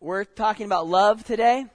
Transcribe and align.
we're 0.00 0.24
talking 0.24 0.66
about 0.66 0.88
love 0.88 1.24
today. 1.24 1.66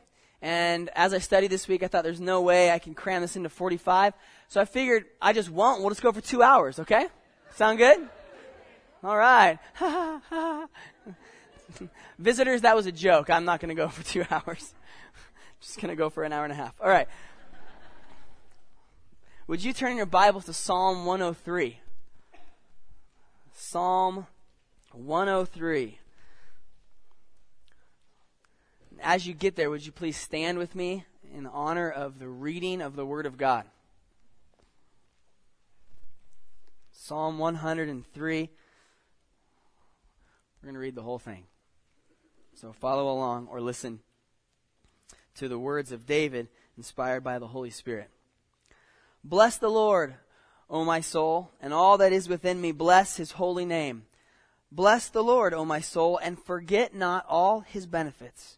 And 0.42 0.90
as 0.96 1.14
I 1.14 1.20
studied 1.20 1.52
this 1.52 1.68
week, 1.68 1.84
I 1.84 1.88
thought 1.88 2.04
there's 2.04 2.20
no 2.20 2.42
way 2.42 2.72
I 2.72 2.80
can 2.80 2.94
cram 2.94 3.22
this 3.22 3.36
into 3.36 3.50
45. 3.50 4.14
So 4.48 4.60
I 4.60 4.66
figured 4.66 5.06
I 5.22 5.34
just 5.34 5.50
won't. 5.50 5.82
We'll 5.82 5.90
just 5.90 6.02
go 6.02 6.12
for 6.12 6.22
two 6.22 6.44
hours, 6.44 6.80
okay? 6.80 7.08
Sound 7.52 7.78
good? 7.78 8.10
All 9.04 9.18
right. 9.18 9.60
Visitors, 12.20 12.62
that 12.62 12.76
was 12.76 12.86
a 12.86 12.92
joke. 12.92 13.30
I'm 13.30 13.46
not 13.46 13.60
going 13.60 13.70
to 13.70 13.76
go 13.76 13.88
for 13.88 14.04
two 14.04 14.24
hours. 14.32 14.74
Just 15.62 15.78
going 15.78 15.90
to 15.90 15.96
go 15.96 16.10
for 16.10 16.24
an 16.24 16.34
hour 16.34 16.44
and 16.44 16.52
a 16.52 16.56
half. 16.56 16.74
All 16.82 16.90
right. 16.90 17.08
Would 19.48 19.64
you 19.64 19.74
turn 19.74 19.96
your 19.98 20.08
Bibles 20.08 20.46
to 20.46 20.54
Psalm 20.54 21.06
103? 21.06 21.80
Psalm 23.54 24.26
103. 24.92 26.00
As 29.08 29.28
you 29.28 29.36
get 29.36 29.56
there, 29.56 29.70
would 29.70 29.86
you 29.86 29.92
please 29.92 30.18
stand 30.18 30.58
with 30.58 30.74
me 30.74 31.06
in 31.32 31.46
honor 31.46 31.92
of 31.92 32.18
the 32.18 32.28
reading 32.28 32.82
of 32.82 32.96
the 32.96 33.06
Word 33.06 33.28
of 33.28 33.38
God? 33.38 33.66
Psalm 36.92 37.38
103. 37.38 38.50
We're 40.60 40.66
going 40.66 40.74
to 40.74 40.80
read 40.80 40.96
the 40.96 41.04
whole 41.04 41.20
thing. 41.20 41.44
So 42.56 42.74
follow 42.74 43.14
along 43.14 43.48
or 43.52 43.62
listen 43.62 44.00
to 45.36 45.48
the 45.48 45.60
words 45.60 45.92
of 45.92 46.08
David 46.08 46.48
inspired 46.76 47.24
by 47.24 47.38
the 47.38 47.50
Holy 47.50 47.70
Spirit. 47.70 48.10
Bless 49.24 49.60
the 49.60 49.70
Lord, 49.70 50.16
O 50.68 50.84
my 50.84 51.02
soul, 51.02 51.52
and 51.62 51.76
all 51.76 52.00
that 52.00 52.12
is 52.12 52.28
within 52.28 52.60
me, 52.60 52.72
bless 52.72 53.18
his 53.18 53.34
holy 53.34 53.66
name. 53.66 54.08
Bless 54.72 55.10
the 55.10 55.24
Lord, 55.24 55.54
O 55.54 55.64
my 55.64 55.80
soul, 55.80 56.18
and 56.18 56.44
forget 56.44 56.96
not 56.96 57.24
all 57.30 57.60
his 57.60 57.86
benefits, 57.86 58.58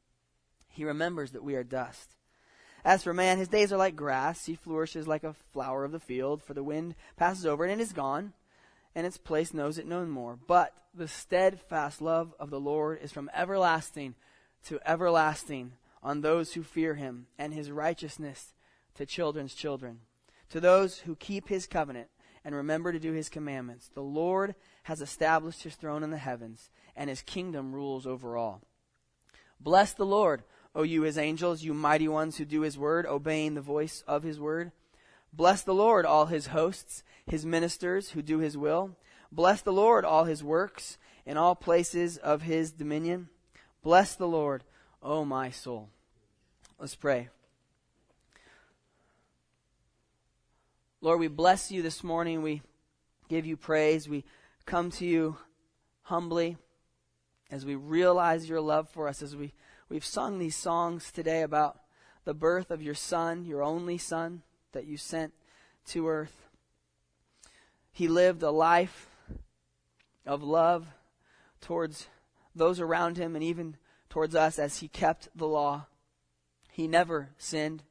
He 0.71 0.85
remembers 0.85 1.31
that 1.31 1.43
we 1.43 1.55
are 1.55 1.63
dust. 1.63 2.15
As 2.83 3.03
for 3.03 3.13
man, 3.13 3.37
his 3.37 3.47
days 3.47 3.71
are 3.71 3.77
like 3.77 3.95
grass. 3.95 4.45
He 4.45 4.55
flourishes 4.55 5.07
like 5.07 5.23
a 5.23 5.35
flower 5.53 5.83
of 5.83 5.91
the 5.91 5.99
field, 5.99 6.41
for 6.41 6.53
the 6.53 6.63
wind 6.63 6.95
passes 7.15 7.45
over 7.45 7.65
it 7.65 7.71
and 7.71 7.81
is 7.81 7.93
gone, 7.93 8.33
and 8.95 9.05
its 9.05 9.17
place 9.17 9.53
knows 9.53 9.77
it 9.77 9.85
no 9.85 10.05
more. 10.05 10.37
But 10.47 10.73
the 10.93 11.07
steadfast 11.07 12.01
love 12.01 12.33
of 12.39 12.49
the 12.49 12.59
Lord 12.59 12.99
is 13.01 13.11
from 13.11 13.29
everlasting 13.33 14.15
to 14.65 14.79
everlasting 14.85 15.73
on 16.03 16.21
those 16.21 16.53
who 16.53 16.63
fear 16.63 16.95
him, 16.95 17.27
and 17.37 17.53
his 17.53 17.69
righteousness 17.69 18.53
to 18.95 19.05
children's 19.05 19.53
children. 19.53 19.99
To 20.49 20.59
those 20.59 20.99
who 20.99 21.15
keep 21.15 21.47
his 21.47 21.67
covenant 21.67 22.09
and 22.43 22.55
remember 22.55 22.91
to 22.91 22.99
do 22.99 23.13
his 23.13 23.29
commandments, 23.29 23.89
the 23.93 24.01
Lord 24.01 24.55
has 24.83 25.01
established 25.01 25.63
his 25.63 25.75
throne 25.75 26.03
in 26.03 26.09
the 26.09 26.17
heavens, 26.17 26.71
and 26.95 27.09
his 27.09 27.21
kingdom 27.21 27.73
rules 27.73 28.07
over 28.07 28.35
all. 28.35 28.61
Bless 29.59 29.93
the 29.93 30.05
Lord 30.05 30.43
O 30.73 30.83
you 30.83 31.01
his 31.01 31.17
angels, 31.17 31.63
you 31.63 31.73
mighty 31.73 32.07
ones 32.07 32.37
who 32.37 32.45
do 32.45 32.61
his 32.61 32.77
word, 32.77 33.05
obeying 33.05 33.55
the 33.55 33.61
voice 33.61 34.03
of 34.07 34.23
his 34.23 34.39
word. 34.39 34.71
Bless 35.33 35.63
the 35.63 35.73
Lord, 35.73 36.05
all 36.05 36.27
his 36.27 36.47
hosts, 36.47 37.03
his 37.25 37.45
ministers 37.45 38.11
who 38.11 38.21
do 38.21 38.39
his 38.39 38.57
will. 38.57 38.95
Bless 39.31 39.61
the 39.61 39.73
Lord, 39.73 40.03
all 40.03 40.25
his 40.25 40.43
works, 40.43 40.97
in 41.25 41.37
all 41.37 41.55
places 41.55 42.17
of 42.17 42.41
his 42.41 42.71
dominion. 42.71 43.29
Bless 43.83 44.15
the 44.15 44.27
Lord, 44.27 44.63
O 45.01 45.25
my 45.25 45.49
soul. 45.49 45.89
Let's 46.79 46.95
pray. 46.95 47.29
Lord, 50.99 51.19
we 51.19 51.27
bless 51.27 51.71
you 51.71 51.81
this 51.81 52.03
morning. 52.03 52.41
We 52.41 52.61
give 53.27 53.45
you 53.45 53.57
praise. 53.57 54.07
We 54.07 54.23
come 54.65 54.91
to 54.91 55.05
you 55.05 55.37
humbly 56.03 56.57
as 57.49 57.65
we 57.65 57.75
realize 57.75 58.47
your 58.47 58.61
love 58.61 58.89
for 58.89 59.07
us, 59.07 59.21
as 59.21 59.35
we 59.35 59.53
We've 59.91 60.05
sung 60.05 60.39
these 60.39 60.55
songs 60.55 61.11
today 61.11 61.41
about 61.41 61.77
the 62.23 62.33
birth 62.33 62.71
of 62.71 62.81
your 62.81 62.95
son, 62.95 63.43
your 63.43 63.61
only 63.61 63.97
son 63.97 64.41
that 64.71 64.85
you 64.85 64.95
sent 64.95 65.33
to 65.87 66.07
earth. 66.07 66.47
He 67.91 68.07
lived 68.07 68.41
a 68.41 68.51
life 68.51 69.09
of 70.25 70.43
love 70.43 70.87
towards 71.59 72.07
those 72.55 72.79
around 72.79 73.17
him 73.17 73.35
and 73.35 73.43
even 73.43 73.75
towards 74.09 74.33
us 74.33 74.57
as 74.59 74.77
he 74.77 74.87
kept 74.87 75.27
the 75.35 75.45
law. 75.45 75.87
He 76.71 76.87
never 76.87 77.31
sinned. 77.37 77.83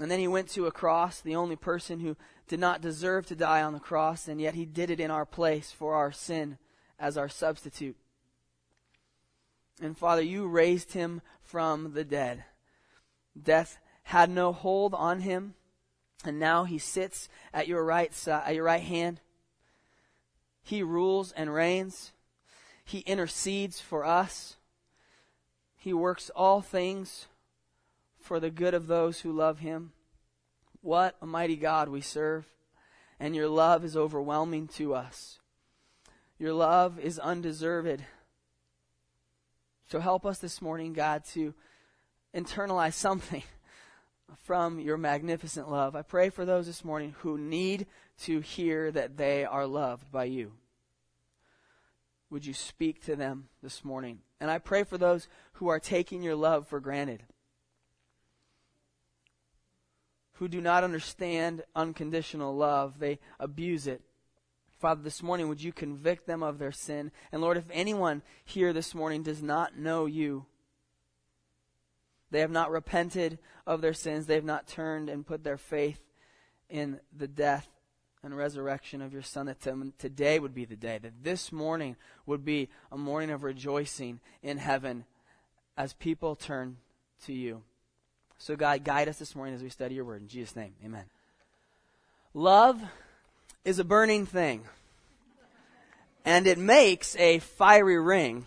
And 0.00 0.08
then 0.08 0.20
he 0.20 0.28
went 0.28 0.50
to 0.50 0.66
a 0.66 0.70
cross, 0.70 1.20
the 1.20 1.34
only 1.34 1.56
person 1.56 1.98
who 1.98 2.16
did 2.46 2.60
not 2.60 2.80
deserve 2.80 3.26
to 3.26 3.34
die 3.34 3.60
on 3.60 3.72
the 3.72 3.80
cross, 3.80 4.28
and 4.28 4.40
yet 4.40 4.54
he 4.54 4.66
did 4.66 4.88
it 4.88 5.00
in 5.00 5.10
our 5.10 5.26
place 5.26 5.72
for 5.72 5.96
our 5.96 6.12
sin 6.12 6.58
as 6.96 7.18
our 7.18 7.28
substitute. 7.28 7.96
And 9.80 9.96
Father, 9.96 10.22
you 10.22 10.46
raised 10.46 10.92
him 10.92 11.22
from 11.42 11.94
the 11.94 12.04
dead. 12.04 12.44
Death 13.40 13.78
had 14.04 14.30
no 14.30 14.52
hold 14.52 14.94
on 14.94 15.20
him, 15.20 15.54
and 16.24 16.38
now 16.38 16.64
he 16.64 16.78
sits 16.78 17.28
at 17.54 17.68
your 17.68 17.84
right 17.84 18.12
side, 18.12 18.42
at 18.46 18.54
your 18.54 18.64
right 18.64 18.82
hand. 18.82 19.20
He 20.62 20.82
rules 20.82 21.32
and 21.32 21.52
reigns. 21.52 22.12
He 22.84 22.98
intercedes 23.00 23.80
for 23.80 24.04
us. 24.04 24.56
He 25.76 25.92
works 25.92 26.30
all 26.36 26.60
things 26.60 27.26
for 28.18 28.38
the 28.38 28.50
good 28.50 28.74
of 28.74 28.86
those 28.86 29.20
who 29.20 29.32
love 29.32 29.60
him. 29.60 29.92
What 30.82 31.16
a 31.22 31.26
mighty 31.26 31.56
God 31.56 31.88
we 31.88 32.00
serve. 32.00 32.46
And 33.18 33.34
your 33.34 33.48
love 33.48 33.84
is 33.84 33.96
overwhelming 33.96 34.68
to 34.68 34.94
us. 34.94 35.38
Your 36.38 36.52
love 36.52 36.98
is 36.98 37.18
undeserved. 37.18 38.02
So 39.90 39.98
help 39.98 40.24
us 40.24 40.38
this 40.38 40.62
morning, 40.62 40.92
God, 40.92 41.24
to 41.32 41.52
internalize 42.32 42.92
something 42.92 43.42
from 44.44 44.78
your 44.78 44.96
magnificent 44.96 45.68
love. 45.68 45.96
I 45.96 46.02
pray 46.02 46.30
for 46.30 46.44
those 46.44 46.66
this 46.66 46.84
morning 46.84 47.16
who 47.18 47.36
need 47.36 47.86
to 48.22 48.38
hear 48.38 48.92
that 48.92 49.16
they 49.16 49.44
are 49.44 49.66
loved 49.66 50.12
by 50.12 50.24
you. 50.24 50.52
Would 52.30 52.46
you 52.46 52.54
speak 52.54 53.04
to 53.06 53.16
them 53.16 53.48
this 53.64 53.84
morning? 53.84 54.20
And 54.40 54.48
I 54.48 54.58
pray 54.58 54.84
for 54.84 54.96
those 54.96 55.26
who 55.54 55.66
are 55.66 55.80
taking 55.80 56.22
your 56.22 56.36
love 56.36 56.68
for 56.68 56.78
granted, 56.78 57.24
who 60.34 60.46
do 60.46 60.60
not 60.60 60.84
understand 60.84 61.64
unconditional 61.74 62.54
love. 62.54 63.00
They 63.00 63.18
abuse 63.40 63.88
it. 63.88 64.02
Father, 64.80 65.02
this 65.02 65.22
morning, 65.22 65.48
would 65.48 65.62
you 65.62 65.72
convict 65.72 66.26
them 66.26 66.42
of 66.42 66.58
their 66.58 66.72
sin? 66.72 67.12
And 67.30 67.42
Lord, 67.42 67.58
if 67.58 67.64
anyone 67.70 68.22
here 68.44 68.72
this 68.72 68.94
morning 68.94 69.22
does 69.22 69.42
not 69.42 69.76
know 69.76 70.06
you, 70.06 70.46
they 72.30 72.40
have 72.40 72.50
not 72.50 72.70
repented 72.70 73.38
of 73.66 73.82
their 73.82 73.92
sins, 73.92 74.26
they 74.26 74.36
have 74.36 74.44
not 74.44 74.66
turned 74.66 75.10
and 75.10 75.26
put 75.26 75.44
their 75.44 75.58
faith 75.58 76.00
in 76.70 76.98
the 77.14 77.28
death 77.28 77.68
and 78.22 78.36
resurrection 78.36 79.02
of 79.02 79.12
your 79.12 79.22
Son, 79.22 79.46
that 79.46 79.60
today 79.98 80.38
would 80.38 80.54
be 80.54 80.64
the 80.64 80.76
day, 80.76 80.98
that 80.98 81.24
this 81.24 81.52
morning 81.52 81.96
would 82.24 82.44
be 82.44 82.68
a 82.90 82.96
morning 82.96 83.30
of 83.30 83.42
rejoicing 83.42 84.20
in 84.42 84.58
heaven 84.58 85.04
as 85.76 85.92
people 85.92 86.36
turn 86.36 86.76
to 87.24 87.32
you. 87.32 87.62
So, 88.38 88.56
God, 88.56 88.84
guide 88.84 89.08
us 89.08 89.18
this 89.18 89.34
morning 89.36 89.54
as 89.54 89.62
we 89.62 89.68
study 89.68 89.94
your 89.94 90.04
word. 90.04 90.22
In 90.22 90.28
Jesus' 90.28 90.56
name, 90.56 90.74
amen. 90.82 91.04
Love 92.32 92.80
is 93.64 93.78
a 93.78 93.84
burning 93.84 94.24
thing, 94.24 94.64
and 96.24 96.46
it 96.46 96.58
makes 96.58 97.14
a 97.16 97.38
fiery 97.40 97.98
ring. 97.98 98.46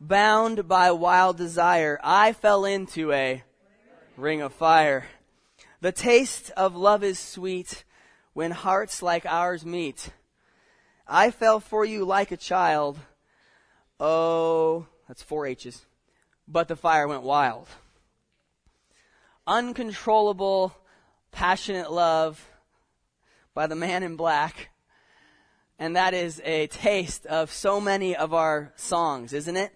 bound 0.00 0.68
by 0.68 0.90
wild 0.90 1.36
desire, 1.36 1.98
I 2.02 2.32
fell 2.32 2.64
into 2.64 3.10
a 3.12 3.42
ring 4.16 4.42
of 4.42 4.52
fire. 4.52 5.06
The 5.80 5.92
taste 5.92 6.50
of 6.56 6.76
love 6.76 7.02
is 7.02 7.18
sweet 7.18 7.84
when 8.32 8.50
hearts 8.50 9.02
like 9.02 9.26
ours 9.26 9.64
meet. 9.64 10.10
I 11.08 11.30
fell 11.30 11.58
for 11.58 11.84
you 11.84 12.04
like 12.04 12.30
a 12.30 12.36
child. 12.36 12.98
Oh, 13.98 14.86
that's 15.08 15.22
four 15.22 15.46
H's. 15.46 15.84
But 16.46 16.68
the 16.68 16.76
fire 16.76 17.08
went 17.08 17.22
wild. 17.22 17.68
Uncontrollable, 19.46 20.74
passionate 21.32 21.90
love 21.90 22.46
by 23.54 23.66
the 23.66 23.76
man 23.76 24.02
in 24.02 24.16
black. 24.16 24.70
And 25.78 25.96
that 25.96 26.14
is 26.14 26.40
a 26.44 26.66
taste 26.68 27.26
of 27.26 27.50
so 27.50 27.80
many 27.80 28.14
of 28.14 28.34
our 28.34 28.72
songs, 28.76 29.32
isn't 29.32 29.56
it? 29.56 29.72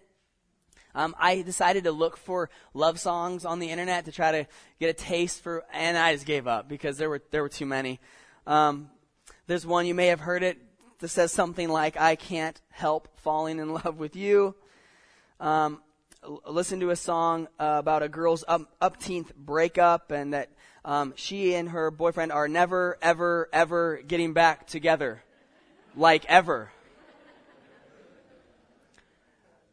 Um, 0.95 1.15
I 1.19 1.43
decided 1.43 1.85
to 1.85 1.93
look 1.93 2.17
for 2.17 2.51
love 2.75 2.99
songs 2.99 3.45
on 3.45 3.59
the 3.59 3.71
internet 3.71 4.07
to 4.07 4.13
try 4.13 4.33
to 4.33 4.47
get 4.81 4.91
a 4.91 4.93
taste 4.93 5.43
for, 5.43 5.65
and 5.73 5.97
I 5.97 6.13
just 6.13 6.27
gave 6.27 6.47
up 6.47 6.69
because 6.69 6.99
there 6.99 7.09
were 7.09 7.23
there 7.31 7.43
were 7.43 7.49
too 7.49 7.67
many. 7.67 8.01
Um, 8.47 8.91
there's 9.47 9.67
one 9.67 9.87
you 9.87 9.95
may 9.95 10.07
have 10.07 10.21
heard 10.21 10.43
it 10.43 10.59
that 10.99 11.09
says 11.09 11.31
something 11.31 11.69
like, 11.69 11.97
"I 11.97 12.17
can't 12.17 12.61
help 12.71 13.09
falling 13.21 13.59
in 13.59 13.73
love 13.75 13.99
with 13.99 14.17
you." 14.17 14.57
Um, 15.39 15.83
listen 16.47 16.81
to 16.81 16.91
a 16.91 16.97
song 16.97 17.49
uh, 17.61 17.77
about 17.79 18.03
a 18.03 18.09
girl's 18.09 18.45
up, 18.49 18.63
upteenth 18.81 19.35
breakup 19.37 20.11
and 20.11 20.35
that 20.35 20.51
um, 20.89 21.13
she 21.17 21.55
and 21.55 21.69
her 21.69 21.91
boyfriend 21.91 22.33
are 22.33 22.49
never, 22.49 22.97
ever, 23.03 23.51
ever 23.53 24.01
getting 24.09 24.33
back 24.33 24.67
together, 24.67 25.23
like 25.95 26.25
ever. 26.25 26.73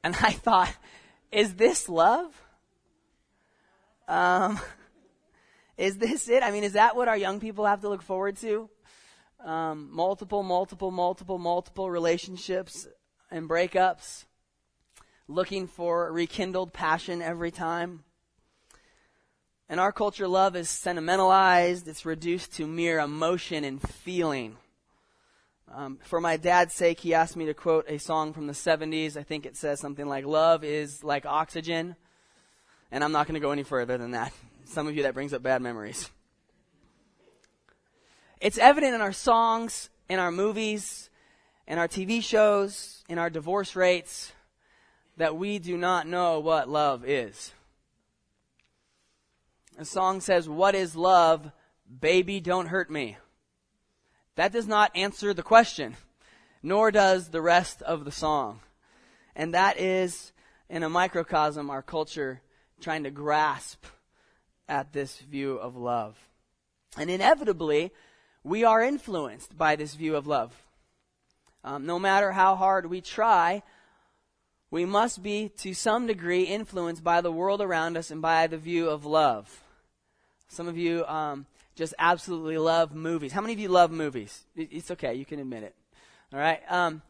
And 0.04 0.14
I 0.22 0.32
thought, 0.32 0.76
is 1.32 1.56
this 1.56 1.88
love? 1.88 2.40
Um, 4.10 4.60
is 5.78 5.98
this 5.98 6.28
it? 6.28 6.44
I 6.44 6.52
mean, 6.52 6.66
is 6.66 6.74
that 6.74 6.98
what 6.98 7.08
our 7.08 7.18
young 7.18 7.40
people 7.40 7.66
have 7.66 7.80
to 7.82 7.88
look 7.88 8.02
forward 8.02 8.36
to? 8.38 8.70
Um, 9.40 9.88
multiple, 9.94 10.44
multiple, 10.44 10.92
multiple, 10.92 11.38
multiple 11.38 11.90
relationships 11.90 12.90
and 13.32 13.48
breakups, 13.50 14.26
looking 15.30 15.68
for 15.68 16.12
rekindled 16.12 16.74
passion 16.74 17.22
every 17.22 17.52
time. 17.52 18.04
In 19.68 19.80
our 19.80 19.92
culture, 19.92 20.28
love 20.28 20.56
is 20.56 20.70
sentimentalized, 20.70 21.88
it's 21.88 22.06
reduced 22.06 22.54
to 22.54 22.68
mere 22.68 23.00
emotion 23.00 23.64
and 23.64 23.82
feeling. 23.82 24.58
Um, 25.74 25.98
for 26.04 26.22
my 26.22 26.38
dad's 26.38 26.76
sake, 26.76 27.00
he 27.00 27.16
asked 27.16 27.36
me 27.36 27.48
to 27.48 27.56
quote 27.56 27.86
a 27.90 27.98
song 27.98 28.32
from 28.32 28.46
the 28.46 28.54
70s. 28.54 29.18
I 29.18 29.24
think 29.24 29.48
it 29.48 29.58
says 29.58 29.80
something 29.80 30.06
like, 30.06 30.24
Love 30.24 30.64
is 30.64 31.04
like 31.04 31.26
oxygen. 31.26 31.96
And 32.92 33.04
I'm 33.04 33.12
not 33.12 33.26
going 33.26 33.34
to 33.34 33.40
go 33.40 33.52
any 33.52 33.64
further 33.64 33.98
than 33.98 34.12
that. 34.12 34.32
Some 34.66 34.88
of 34.88 34.96
you, 34.96 35.04
that 35.04 35.16
brings 35.16 35.34
up 35.34 35.42
bad 35.42 35.64
memories. 35.64 36.12
It's 38.40 38.60
evident 38.60 38.94
in 38.94 39.02
our 39.02 39.12
songs, 39.12 39.90
in 40.08 40.20
our 40.20 40.32
movies, 40.32 41.10
in 41.68 41.80
our 41.80 41.88
TV 41.88 42.22
shows, 42.22 43.04
in 43.10 43.18
our 43.18 43.32
divorce 43.32 43.76
rates, 43.76 44.32
that 45.18 45.36
we 45.36 45.58
do 45.58 45.76
not 45.76 46.06
know 46.08 46.40
what 46.40 46.70
love 46.70 47.04
is. 47.04 47.52
A 49.78 49.86
song 49.86 50.22
says, 50.22 50.48
What 50.48 50.76
is 50.76 50.96
love? 50.96 51.52
Baby, 52.00 52.40
don't 52.40 52.68
hurt 52.68 52.90
me. 52.90 53.18
That 54.36 54.52
does 54.52 54.68
not 54.68 54.96
answer 54.96 55.34
the 55.34 55.44
question, 55.44 55.96
nor 56.64 56.92
does 56.92 57.30
the 57.30 57.42
rest 57.42 57.82
of 57.82 58.06
the 58.06 58.12
song. 58.12 58.62
And 59.36 59.54
that 59.54 59.80
is, 59.80 60.32
in 60.70 60.84
a 60.84 60.90
microcosm, 60.90 61.70
our 61.70 61.82
culture 61.82 62.42
trying 62.80 63.04
to 63.04 63.12
grasp 63.12 63.86
at 64.68 64.94
this 64.94 65.20
view 65.20 65.56
of 65.56 65.76
love. 65.76 66.18
And 66.98 67.10
inevitably, 67.10 67.92
we 68.44 68.64
are 68.64 68.82
influenced 68.82 69.58
by 69.58 69.76
this 69.76 69.94
view 69.94 70.16
of 70.16 70.28
love. 70.28 70.64
Um, 71.64 71.86
no 71.86 72.00
matter 72.00 72.32
how 72.32 72.56
hard 72.56 72.86
we 72.86 73.02
try, 73.02 73.64
we 74.72 74.86
must 74.86 75.22
be, 75.22 75.50
to 75.58 75.74
some 75.74 76.08
degree, 76.08 76.44
influenced 76.44 77.04
by 77.04 77.22
the 77.22 77.32
world 77.32 77.62
around 77.62 77.98
us 77.98 78.12
and 78.12 78.22
by 78.22 78.48
the 78.48 78.58
view 78.58 78.90
of 78.90 79.06
love. 79.06 79.65
Some 80.48 80.68
of 80.68 80.78
you 80.78 81.06
um, 81.06 81.46
just 81.76 81.94
absolutely 82.00 82.58
love 82.58 82.94
movies. 82.94 83.32
How 83.34 83.42
many 83.42 83.54
of 83.54 83.60
you 83.60 83.70
love 83.70 83.92
movies? 83.92 84.46
It's 84.56 84.92
okay, 84.92 85.14
you 85.14 85.26
can 85.26 85.40
admit 85.40 85.64
it. 85.64 85.76
All 86.34 86.40
right. 86.40 86.62
Um, 86.70 87.02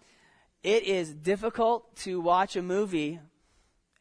it 0.64 0.84
is 0.84 1.14
difficult 1.14 1.96
to 1.98 2.20
watch 2.20 2.56
a 2.56 2.62
movie 2.62 3.20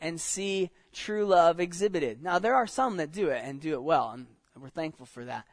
and 0.01 0.21
see 0.21 0.71
true 0.93 1.27
love 1.27 1.61
exhibited. 1.61 2.23
Now, 2.23 2.39
there 2.39 2.55
are 2.55 2.67
some 2.67 2.97
that 2.97 3.13
do 3.13 3.29
it 3.29 3.43
and 3.45 3.61
do 3.61 3.75
it 3.75 3.83
well, 3.83 4.11
and 4.11 4.27
we're 4.59 4.69
thankful 4.69 5.07
for 5.07 5.25
that. 5.25 5.45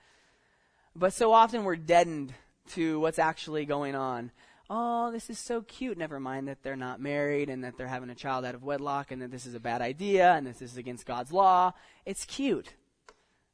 But 0.95 1.13
so 1.13 1.33
often 1.33 1.63
we're 1.63 1.75
deadened 1.75 2.33
to 2.71 2.99
what's 2.99 3.19
actually 3.19 3.65
going 3.65 3.95
on. 3.95 4.31
Oh, 4.69 5.11
this 5.11 5.29
is 5.29 5.37
so 5.37 5.61
cute. 5.61 5.97
Never 5.97 6.19
mind 6.19 6.47
that 6.47 6.63
they're 6.63 6.77
not 6.77 7.01
married 7.01 7.49
and 7.49 7.63
that 7.63 7.77
they're 7.77 7.87
having 7.87 8.09
a 8.09 8.15
child 8.15 8.45
out 8.45 8.55
of 8.55 8.63
wedlock 8.63 9.11
and 9.11 9.21
that 9.21 9.31
this 9.31 9.45
is 9.45 9.53
a 9.53 9.59
bad 9.59 9.81
idea 9.81 10.31
and 10.33 10.47
this 10.47 10.61
is 10.61 10.77
against 10.77 11.05
God's 11.05 11.33
law. 11.33 11.73
It's 12.05 12.23
cute. 12.23 12.73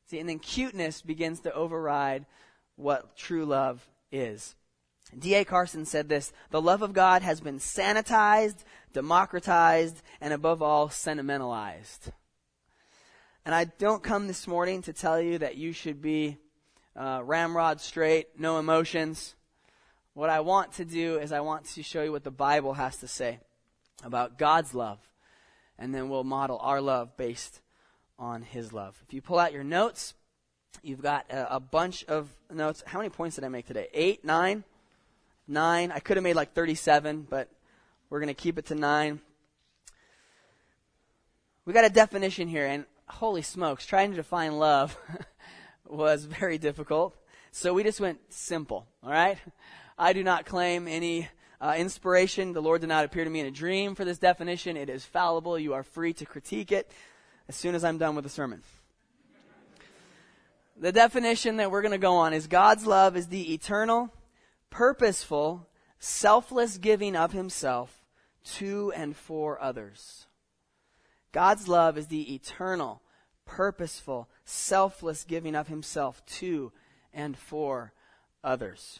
See, 0.09 0.19
and 0.19 0.29
then 0.29 0.39
cuteness 0.39 1.01
begins 1.01 1.41
to 1.41 1.53
override 1.53 2.25
what 2.77 3.17
true 3.17 3.45
love 3.45 3.85
is. 4.09 4.55
D.A. 5.17 5.43
Carson 5.43 5.85
said 5.85 6.07
this 6.07 6.31
The 6.49 6.61
love 6.61 6.81
of 6.81 6.93
God 6.93 7.21
has 7.21 7.41
been 7.41 7.59
sanitized, 7.59 8.63
democratized, 8.93 10.01
and 10.21 10.33
above 10.33 10.61
all, 10.61 10.89
sentimentalized. 10.89 12.11
And 13.45 13.53
I 13.53 13.65
don't 13.65 14.03
come 14.03 14.27
this 14.27 14.47
morning 14.47 14.81
to 14.83 14.93
tell 14.93 15.21
you 15.21 15.37
that 15.39 15.55
you 15.55 15.73
should 15.73 16.01
be 16.01 16.37
uh, 16.95 17.21
ramrod 17.23 17.81
straight, 17.81 18.39
no 18.39 18.59
emotions. 18.59 19.35
What 20.13 20.29
I 20.29 20.39
want 20.39 20.73
to 20.73 20.85
do 20.85 21.19
is 21.19 21.31
I 21.31 21.41
want 21.41 21.65
to 21.65 21.83
show 21.83 22.03
you 22.03 22.11
what 22.11 22.23
the 22.23 22.31
Bible 22.31 22.73
has 22.73 22.97
to 22.97 23.07
say 23.07 23.39
about 24.03 24.37
God's 24.37 24.73
love. 24.73 24.99
And 25.77 25.93
then 25.93 26.09
we'll 26.09 26.23
model 26.23 26.59
our 26.61 26.81
love 26.81 27.15
based 27.17 27.61
on 28.19 28.41
his 28.41 28.73
love. 28.73 29.01
If 29.07 29.13
you 29.13 29.21
pull 29.21 29.39
out 29.39 29.53
your 29.53 29.63
notes, 29.63 30.13
you've 30.81 31.01
got 31.01 31.29
a, 31.29 31.55
a, 31.55 31.59
bunch 31.59 32.03
of 32.05 32.29
notes. 32.51 32.83
How 32.85 32.99
many 32.99 33.09
points 33.09 33.35
did 33.35 33.43
I 33.43 33.49
make 33.49 33.67
today? 33.67 33.87
Eight, 33.93 34.25
nine, 34.25 34.63
nine. 35.47 35.91
I 35.91 35.99
could 35.99 36.17
have 36.17 36.23
made 36.23 36.35
like 36.35 36.53
37, 36.53 37.27
but 37.29 37.49
we're 38.09 38.19
going 38.19 38.27
to 38.27 38.33
keep 38.33 38.57
it 38.57 38.67
to 38.67 38.75
nine. 38.75 39.19
We 41.65 41.73
got 41.73 41.85
a 41.85 41.89
definition 41.89 42.47
here, 42.47 42.65
and 42.65 42.85
holy 43.07 43.41
smokes, 43.41 43.85
trying 43.85 44.11
to 44.11 44.15
define 44.15 44.57
love 44.57 44.97
was 45.85 46.25
very 46.25 46.57
difficult. 46.57 47.15
So 47.51 47.73
we 47.73 47.83
just 47.83 47.99
went 47.99 48.19
simple, 48.29 48.87
all 49.03 49.11
right? 49.11 49.37
I 49.97 50.13
do 50.13 50.23
not 50.23 50.45
claim 50.45 50.87
any 50.87 51.27
uh, 51.59 51.75
inspiration. 51.77 52.53
The 52.53 52.61
Lord 52.61 52.81
did 52.81 52.87
not 52.87 53.03
appear 53.03 53.23
to 53.23 53.29
me 53.29 53.39
in 53.39 53.47
a 53.47 53.51
dream 53.51 53.95
for 53.95 54.05
this 54.05 54.17
definition. 54.17 54.77
It 54.77 54.89
is 54.89 55.03
fallible. 55.05 55.57
You 55.57 55.73
are 55.73 55.83
free 55.83 56.13
to 56.13 56.25
critique 56.25 56.71
it 56.71 56.91
as 57.47 57.55
soon 57.55 57.75
as 57.75 57.83
I'm 57.83 57.97
done 57.97 58.15
with 58.15 58.23
the 58.23 58.29
sermon. 58.29 58.61
The 60.79 60.91
definition 60.91 61.57
that 61.57 61.71
we're 61.71 61.81
going 61.81 61.91
to 61.91 61.97
go 61.97 62.15
on 62.15 62.33
is 62.33 62.47
God's 62.47 62.85
love 62.85 63.17
is 63.17 63.27
the 63.27 63.53
eternal, 63.53 64.13
purposeful, 64.69 65.67
selfless 65.97 66.77
giving 66.77 67.15
of 67.15 67.31
himself 67.31 68.05
to 68.55 68.93
and 68.95 69.15
for 69.15 69.61
others. 69.61 70.27
God's 71.31 71.67
love 71.67 71.97
is 71.97 72.07
the 72.07 72.35
eternal, 72.35 73.01
purposeful, 73.45 74.29
selfless 74.45 75.23
giving 75.23 75.55
of 75.55 75.67
himself 75.67 76.23
to 76.25 76.71
and 77.13 77.35
for 77.35 77.91
others. 78.43 78.99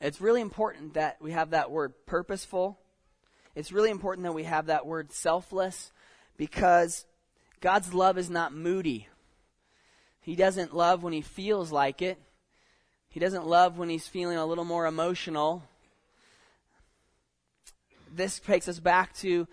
It's 0.00 0.20
really 0.20 0.40
important 0.40 0.94
that 0.94 1.18
we 1.20 1.32
have 1.32 1.50
that 1.50 1.70
word 1.70 1.94
purposeful. 2.06 2.78
It's 3.54 3.72
really 3.72 3.90
important 3.90 4.24
that 4.24 4.34
we 4.34 4.44
have 4.44 4.66
that 4.66 4.84
word 4.84 5.12
selfless 5.12 5.92
because 6.36 7.06
God's 7.60 7.94
love 7.94 8.18
is 8.18 8.30
not 8.30 8.54
moody. 8.54 9.08
He 10.20 10.36
doesn't 10.36 10.74
love 10.74 11.02
when 11.02 11.12
he 11.12 11.20
feels 11.20 11.70
like 11.70 12.02
it. 12.02 12.18
He 13.08 13.20
doesn't 13.20 13.46
love 13.46 13.78
when 13.78 13.88
he's 13.88 14.08
feeling 14.08 14.36
a 14.36 14.44
little 14.44 14.64
more 14.64 14.86
emotional. 14.86 15.62
This 18.12 18.38
takes 18.40 18.68
us 18.68 18.80
back 18.80 19.14
to 19.18 19.46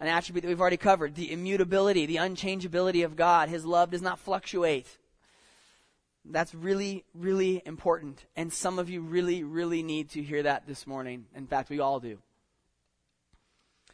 an 0.00 0.08
attribute 0.08 0.42
that 0.42 0.48
we've 0.48 0.60
already 0.60 0.76
covered 0.76 1.14
the 1.14 1.32
immutability, 1.32 2.06
the 2.06 2.16
unchangeability 2.16 3.04
of 3.04 3.16
God. 3.16 3.48
His 3.48 3.64
love 3.64 3.90
does 3.90 4.02
not 4.02 4.18
fluctuate. 4.18 4.86
That's 6.24 6.54
really, 6.54 7.04
really 7.14 7.62
important. 7.64 8.24
And 8.36 8.52
some 8.52 8.78
of 8.78 8.90
you 8.90 9.00
really, 9.00 9.44
really 9.44 9.82
need 9.82 10.10
to 10.10 10.22
hear 10.22 10.42
that 10.42 10.66
this 10.66 10.86
morning. 10.86 11.26
In 11.34 11.46
fact, 11.46 11.70
we 11.70 11.80
all 11.80 12.00
do. 12.00 12.18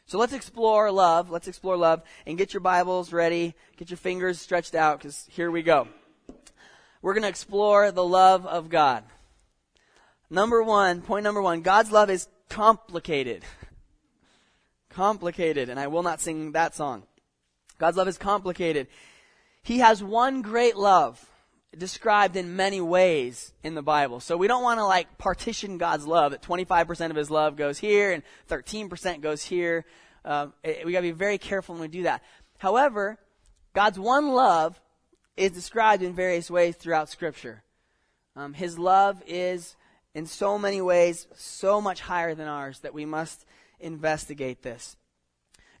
So 0.05 0.17
let's 0.17 0.33
explore 0.33 0.91
love. 0.91 1.29
Let's 1.29 1.47
explore 1.47 1.77
love 1.77 2.01
and 2.27 2.37
get 2.37 2.53
your 2.53 2.61
Bibles 2.61 3.13
ready. 3.13 3.55
Get 3.77 3.89
your 3.89 3.97
fingers 3.97 4.39
stretched 4.39 4.75
out 4.75 4.99
because 4.99 5.25
here 5.29 5.49
we 5.49 5.63
go. 5.63 5.87
We're 7.01 7.13
going 7.13 7.23
to 7.23 7.29
explore 7.29 7.91
the 7.91 8.03
love 8.03 8.45
of 8.45 8.69
God. 8.69 9.03
Number 10.29 10.63
one, 10.63 11.01
point 11.01 11.23
number 11.23 11.41
one, 11.41 11.61
God's 11.61 11.91
love 11.91 12.09
is 12.09 12.27
complicated. 12.49 13.43
complicated, 14.89 15.69
and 15.69 15.79
I 15.79 15.87
will 15.87 16.03
not 16.03 16.21
sing 16.21 16.53
that 16.53 16.75
song. 16.75 17.03
God's 17.77 17.97
love 17.97 18.07
is 18.07 18.17
complicated. 18.17 18.87
He 19.63 19.79
has 19.79 20.03
one 20.03 20.41
great 20.41 20.75
love 20.75 21.29
described 21.77 22.35
in 22.35 22.55
many 22.55 22.81
ways 22.81 23.53
in 23.63 23.75
the 23.75 23.81
Bible. 23.81 24.19
So 24.19 24.37
we 24.37 24.47
don't 24.47 24.63
want 24.63 24.79
to 24.79 24.85
like 24.85 25.17
partition 25.17 25.77
God's 25.77 26.05
love 26.05 26.31
that 26.31 26.41
25% 26.41 27.09
of 27.09 27.15
his 27.15 27.31
love 27.31 27.55
goes 27.55 27.79
here 27.79 28.11
and 28.11 28.23
13% 28.49 29.21
goes 29.21 29.43
here. 29.43 29.85
Uh, 30.23 30.47
we 30.85 30.91
got 30.91 30.99
to 30.99 31.01
be 31.01 31.11
very 31.11 31.37
careful 31.37 31.75
when 31.75 31.81
we 31.81 31.87
do 31.87 32.03
that. 32.03 32.23
However, 32.57 33.17
God's 33.73 33.99
one 33.99 34.29
love 34.29 34.79
is 35.35 35.51
described 35.51 36.03
in 36.03 36.13
various 36.13 36.49
ways 36.49 36.75
throughout 36.75 37.09
Scripture. 37.09 37.63
Um, 38.35 38.53
his 38.53 38.77
love 38.79 39.21
is, 39.27 39.75
in 40.13 40.25
so 40.25 40.57
many 40.57 40.81
ways, 40.81 41.27
so 41.35 41.81
much 41.81 42.01
higher 42.01 42.35
than 42.35 42.47
ours 42.47 42.79
that 42.79 42.93
we 42.93 43.05
must 43.05 43.45
investigate 43.79 44.61
this. 44.61 44.95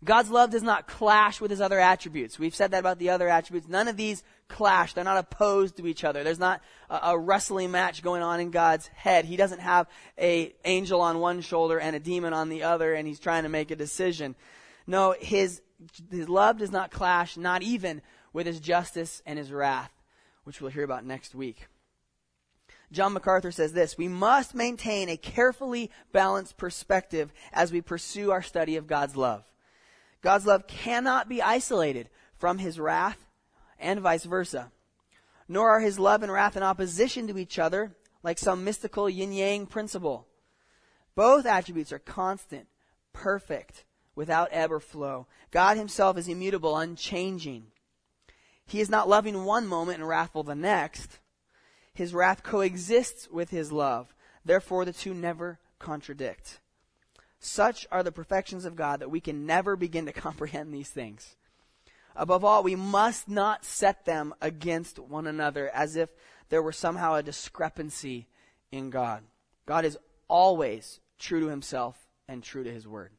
God's 0.03 0.29
love 0.29 0.49
does 0.49 0.63
not 0.63 0.87
clash 0.87 1.39
with 1.39 1.51
his 1.51 1.61
other 1.61 1.79
attributes. 1.79 2.39
We've 2.39 2.55
said 2.55 2.71
that 2.71 2.79
about 2.79 2.99
the 2.99 3.11
other 3.11 3.29
attributes. 3.29 3.67
None 3.67 3.87
of 3.87 3.95
these 3.95 4.23
clash. 4.47 4.93
They're 4.93 5.03
not 5.03 5.17
opposed 5.17 5.77
to 5.77 5.87
each 5.87 6.03
other. 6.03 6.23
There's 6.23 6.39
not 6.39 6.61
a, 6.89 6.99
a, 7.11 7.17
wrestling 7.17 7.71
match 7.71 8.01
going 8.03 8.21
on 8.21 8.39
in 8.39 8.51
God's 8.51 8.87
head. 8.87 9.25
He 9.25 9.37
doesn't 9.37 9.59
have 9.59 9.87
a 10.17 10.53
angel 10.65 11.01
on 11.01 11.19
one 11.19 11.41
shoulder 11.41 11.79
and 11.79 11.95
a 11.95 11.99
demon 11.99 12.33
on 12.33 12.49
the 12.49 12.63
other 12.63 12.93
and 12.93 13.07
he's 13.07 13.19
trying 13.19 13.43
to 13.43 13.49
make 13.49 13.71
a 13.71 13.75
decision. 13.75 14.35
No, 14.87 15.15
his, 15.19 15.61
his 16.11 16.27
love 16.27 16.57
does 16.57 16.71
not 16.71 16.91
clash, 16.91 17.37
not 17.37 17.61
even 17.61 18.01
with 18.33 18.47
his 18.47 18.59
justice 18.59 19.21
and 19.25 19.37
his 19.37 19.51
wrath, 19.51 19.91
which 20.43 20.59
we'll 20.59 20.71
hear 20.71 20.83
about 20.83 21.05
next 21.05 21.33
week. 21.35 21.67
John 22.91 23.13
MacArthur 23.13 23.51
says 23.51 23.73
this, 23.73 23.97
we 23.97 24.07
must 24.07 24.53
maintain 24.53 25.09
a 25.09 25.17
carefully 25.17 25.89
balanced 26.11 26.57
perspective 26.57 27.33
as 27.51 27.71
we 27.71 27.81
pursue 27.81 28.31
our 28.31 28.43
study 28.43 28.75
of 28.75 28.85
God's 28.85 29.15
love. 29.15 29.43
God's 30.23 30.45
love 30.45 30.65
cannot 30.65 31.29
be 31.29 31.41
isolated 31.41 32.09
from 32.37 32.57
his 32.57 32.79
wrath 32.79 33.27
and 33.77 33.99
vice 33.99 34.23
versa. 34.23 34.71
Nor 35.47 35.69
are 35.69 35.81
his 35.81 35.99
love 35.99 36.23
and 36.23 36.31
wrath 36.31 36.57
in 36.57 36.63
opposition 36.63 37.27
to 37.27 37.37
each 37.37 37.59
other 37.59 37.95
like 38.23 38.39
some 38.39 38.63
mystical 38.63 39.09
yin 39.09 39.33
yang 39.33 39.67
principle. 39.67 40.25
Both 41.13 41.45
attributes 41.45 41.91
are 41.91 41.99
constant, 41.99 42.67
perfect, 43.11 43.83
without 44.15 44.47
ebb 44.51 44.71
or 44.71 44.79
flow. 44.79 45.27
God 45.51 45.77
himself 45.77 46.17
is 46.17 46.29
immutable, 46.29 46.77
unchanging. 46.77 47.67
He 48.65 48.79
is 48.79 48.89
not 48.89 49.09
loving 49.09 49.43
one 49.43 49.67
moment 49.67 49.99
and 49.99 50.07
wrathful 50.07 50.43
the 50.43 50.55
next. 50.55 51.19
His 51.93 52.13
wrath 52.13 52.41
coexists 52.43 53.29
with 53.29 53.49
his 53.49 53.71
love. 53.71 54.15
Therefore, 54.45 54.85
the 54.85 54.93
two 54.93 55.13
never 55.13 55.59
contradict. 55.79 56.59
Such 57.45 57.85
are 57.91 58.03
the 58.03 58.11
perfections 58.13 58.63
of 58.63 58.77
God 58.77 59.01
that 59.01 59.11
we 59.11 59.19
can 59.19 59.45
never 59.45 59.75
begin 59.75 60.05
to 60.05 60.13
comprehend 60.13 60.73
these 60.73 60.89
things. 60.89 61.35
Above 62.15 62.45
all, 62.45 62.63
we 62.63 62.75
must 62.75 63.27
not 63.27 63.65
set 63.65 64.05
them 64.05 64.33
against 64.41 64.97
one 64.97 65.27
another 65.27 65.69
as 65.69 65.97
if 65.97 66.09
there 66.47 66.61
were 66.61 66.71
somehow 66.71 67.15
a 67.15 67.23
discrepancy 67.23 68.27
in 68.71 68.89
God. 68.89 69.23
God 69.65 69.83
is 69.83 69.97
always 70.29 71.01
true 71.19 71.41
to 71.41 71.47
himself 71.47 72.07
and 72.29 72.41
true 72.41 72.63
to 72.63 72.71
his 72.71 72.87
word. 72.87 73.11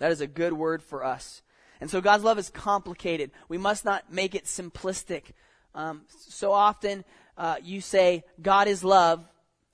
That 0.00 0.12
is 0.12 0.20
a 0.20 0.26
good 0.26 0.52
word 0.52 0.82
for 0.82 1.02
us. 1.02 1.40
And 1.80 1.90
so 1.90 2.02
God's 2.02 2.24
love 2.24 2.38
is 2.38 2.50
complicated. 2.50 3.30
We 3.48 3.56
must 3.56 3.86
not 3.86 4.12
make 4.12 4.34
it 4.34 4.44
simplistic. 4.44 5.32
Um, 5.74 6.02
so 6.08 6.52
often 6.52 7.04
uh, 7.38 7.56
you 7.62 7.80
say, 7.80 8.24
God 8.42 8.68
is 8.68 8.84
love, 8.84 9.24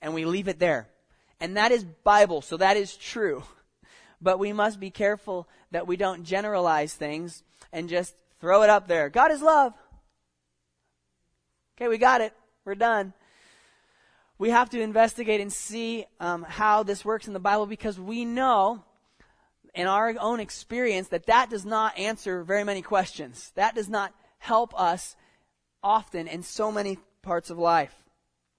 and 0.01 0.13
we 0.13 0.23
leave 0.23 0.47
it 0.47 0.59
there. 0.59 0.87
And 1.41 1.57
that 1.57 1.71
is 1.71 1.83
Bible, 1.83 2.41
so 2.41 2.55
that 2.57 2.77
is 2.77 2.95
true. 2.95 3.43
But 4.23 4.37
we 4.37 4.53
must 4.53 4.79
be 4.79 4.91
careful 4.91 5.49
that 5.71 5.87
we 5.87 5.97
don't 5.97 6.23
generalize 6.23 6.93
things 6.93 7.41
and 7.73 7.89
just 7.89 8.13
throw 8.39 8.61
it 8.61 8.69
up 8.69 8.87
there. 8.87 9.09
God 9.09 9.31
is 9.31 9.41
love. 9.41 9.73
Okay, 11.75 11.87
we 11.87 11.97
got 11.97 12.21
it. 12.21 12.31
We're 12.63 12.75
done. 12.75 13.13
We 14.37 14.51
have 14.51 14.69
to 14.71 14.79
investigate 14.79 15.41
and 15.41 15.51
see 15.51 16.05
um, 16.19 16.43
how 16.43 16.83
this 16.83 17.03
works 17.03 17.25
in 17.25 17.33
the 17.33 17.39
Bible 17.39 17.65
because 17.65 17.99
we 17.99 18.23
know 18.23 18.83
in 19.73 19.87
our 19.87 20.13
own 20.19 20.39
experience 20.39 21.07
that 21.07 21.25
that 21.25 21.49
does 21.49 21.65
not 21.65 21.97
answer 21.97 22.43
very 22.43 22.63
many 22.63 22.83
questions. 22.83 23.51
That 23.55 23.73
does 23.73 23.89
not 23.89 24.13
help 24.37 24.79
us 24.79 25.15
often 25.81 26.27
in 26.27 26.43
so 26.43 26.71
many 26.71 26.99
parts 27.23 27.49
of 27.49 27.57
life. 27.57 28.00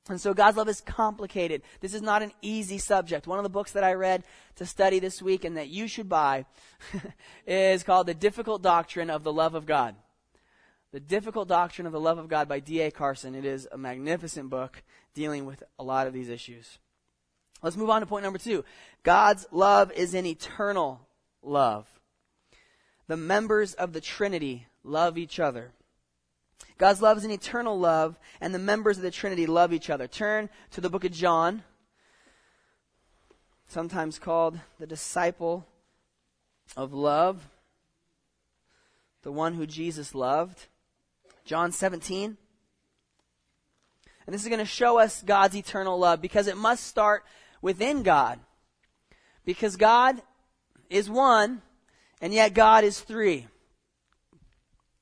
And 0.09 0.21
so 0.21 0.35
God's 0.35 0.57
love 0.57 0.69
is 0.69 0.81
complicated. 0.81 1.63
This 1.81 1.95
is 1.95 2.03
not 2.03 2.23
an 2.23 2.33
easy 2.43 2.79
subject. 2.79 3.29
One 3.29 3.39
of 3.39 3.45
the 3.45 3.49
books 3.49 3.73
that 3.73 3.85
I 3.85 3.93
read 3.93 4.25
to 4.57 4.67
study 4.67 4.99
this 4.99 5.23
week 5.23 5.45
and 5.45 5.57
that 5.57 5.69
you 5.69 5.87
should 5.87 6.09
buy 6.09 6.45
is 7.47 7.85
called 7.85 8.09
The 8.09 8.15
Difficult 8.15 8.63
Doctrine 8.63 9.11
of 9.11 9.23
the 9.23 9.33
Love 9.33 9.55
of 9.55 9.65
God. 9.65 9.95
The 10.91 10.99
Difficult 11.01 11.49
Doctrine 11.49 11.87
of 11.87 11.93
the 11.93 12.01
Love 12.01 12.19
of 12.19 12.29
God 12.29 12.49
by 12.49 12.59
D.A. 12.59 12.91
Carson. 12.91 13.37
It 13.37 13.45
is 13.45 13.69
a 13.71 13.79
magnificent 13.79 14.51
book 14.51 14.83
dealing 15.15 15.47
with 15.47 15.63
a 15.79 15.85
lot 15.85 16.09
of 16.09 16.13
these 16.13 16.29
issues. 16.29 16.79
Let's 17.63 17.77
move 17.77 17.91
on 17.91 18.01
to 18.01 18.07
point 18.07 18.25
number 18.25 18.41
two. 18.41 18.65
God's 19.05 19.47
love 19.53 19.93
is 19.93 20.15
an 20.15 20.27
eternal 20.27 21.07
love. 21.43 21.87
The 23.07 23.17
members 23.17 23.75
of 23.75 23.93
the 23.93 24.01
Trinity 24.01 24.67
love 24.83 25.17
each 25.17 25.39
other. 25.39 25.73
God's 26.79 27.03
love 27.03 27.19
is 27.19 27.25
an 27.25 27.31
eternal 27.31 27.79
love, 27.79 28.19
and 28.41 28.55
the 28.55 28.59
members 28.59 28.97
of 28.97 29.03
the 29.03 29.11
Trinity 29.11 29.47
love 29.47 29.73
each 29.73 29.91
other. 29.91 30.09
Turn 30.09 30.49
to 30.73 30.81
the 30.81 30.91
book 30.91 31.05
of 31.05 31.13
John, 31.13 31.63
sometimes 33.69 34.19
called 34.19 34.59
the 34.79 34.87
disciple 34.87 35.67
of 36.77 36.93
love, 36.93 37.49
the 39.23 39.33
one 39.33 39.55
who 39.55 39.67
Jesus 39.67 40.15
loved. 40.15 40.67
John 41.45 41.73
17. 41.73 42.37
And 44.27 44.35
this 44.35 44.43
is 44.43 44.49
going 44.49 44.59
to 44.59 44.65
show 44.65 44.99
us 44.99 45.23
God's 45.23 45.57
eternal 45.57 45.99
love 45.99 46.21
because 46.21 46.47
it 46.47 46.57
must 46.57 46.85
start 46.87 47.25
within 47.61 48.03
God. 48.03 48.39
Because 49.45 49.77
God 49.77 50.23
is 50.89 51.11
one, 51.11 51.63
and 52.21 52.33
yet 52.33 52.55
God 52.55 52.85
is 52.85 53.01
three. 53.01 53.49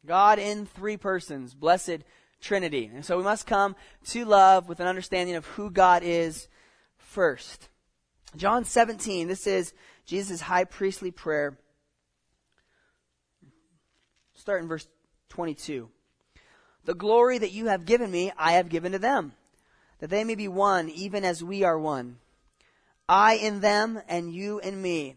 God 0.06 0.38
in 0.38 0.66
three 0.66 0.96
persons, 0.96 1.54
blessed 1.54 1.98
Trinity. 2.40 2.90
And 2.92 3.04
so 3.04 3.18
we 3.18 3.24
must 3.24 3.46
come 3.46 3.76
to 4.06 4.24
love 4.24 4.68
with 4.68 4.80
an 4.80 4.86
understanding 4.86 5.36
of 5.36 5.46
who 5.46 5.70
God 5.70 6.02
is 6.02 6.48
first. 6.96 7.68
John 8.36 8.64
17, 8.64 9.28
this 9.28 9.46
is 9.46 9.74
Jesus' 10.06 10.40
high 10.40 10.64
priestly 10.64 11.10
prayer. 11.10 11.58
Start 14.34 14.62
in 14.62 14.68
verse 14.68 14.88
22. 15.28 15.90
The 16.84 16.94
glory 16.94 17.38
that 17.38 17.52
you 17.52 17.66
have 17.66 17.84
given 17.84 18.10
me, 18.10 18.32
I 18.38 18.52
have 18.52 18.70
given 18.70 18.92
to 18.92 18.98
them, 18.98 19.32
that 19.98 20.08
they 20.08 20.24
may 20.24 20.34
be 20.34 20.48
one, 20.48 20.88
even 20.88 21.24
as 21.24 21.44
we 21.44 21.62
are 21.62 21.78
one. 21.78 22.16
I 23.06 23.34
in 23.34 23.60
them, 23.60 24.00
and 24.08 24.32
you 24.32 24.60
in 24.60 24.80
me, 24.80 25.16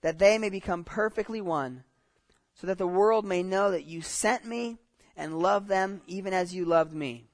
that 0.00 0.18
they 0.18 0.38
may 0.38 0.50
become 0.50 0.82
perfectly 0.82 1.40
one 1.40 1.84
so 2.56 2.66
that 2.66 2.78
the 2.78 2.86
world 2.86 3.24
may 3.24 3.42
know 3.42 3.70
that 3.70 3.84
you 3.84 4.00
sent 4.00 4.44
me 4.44 4.78
and 5.16 5.38
love 5.38 5.68
them 5.68 6.00
even 6.06 6.32
as 6.32 6.54
you 6.54 6.64
loved 6.64 6.92
me. 6.92 7.28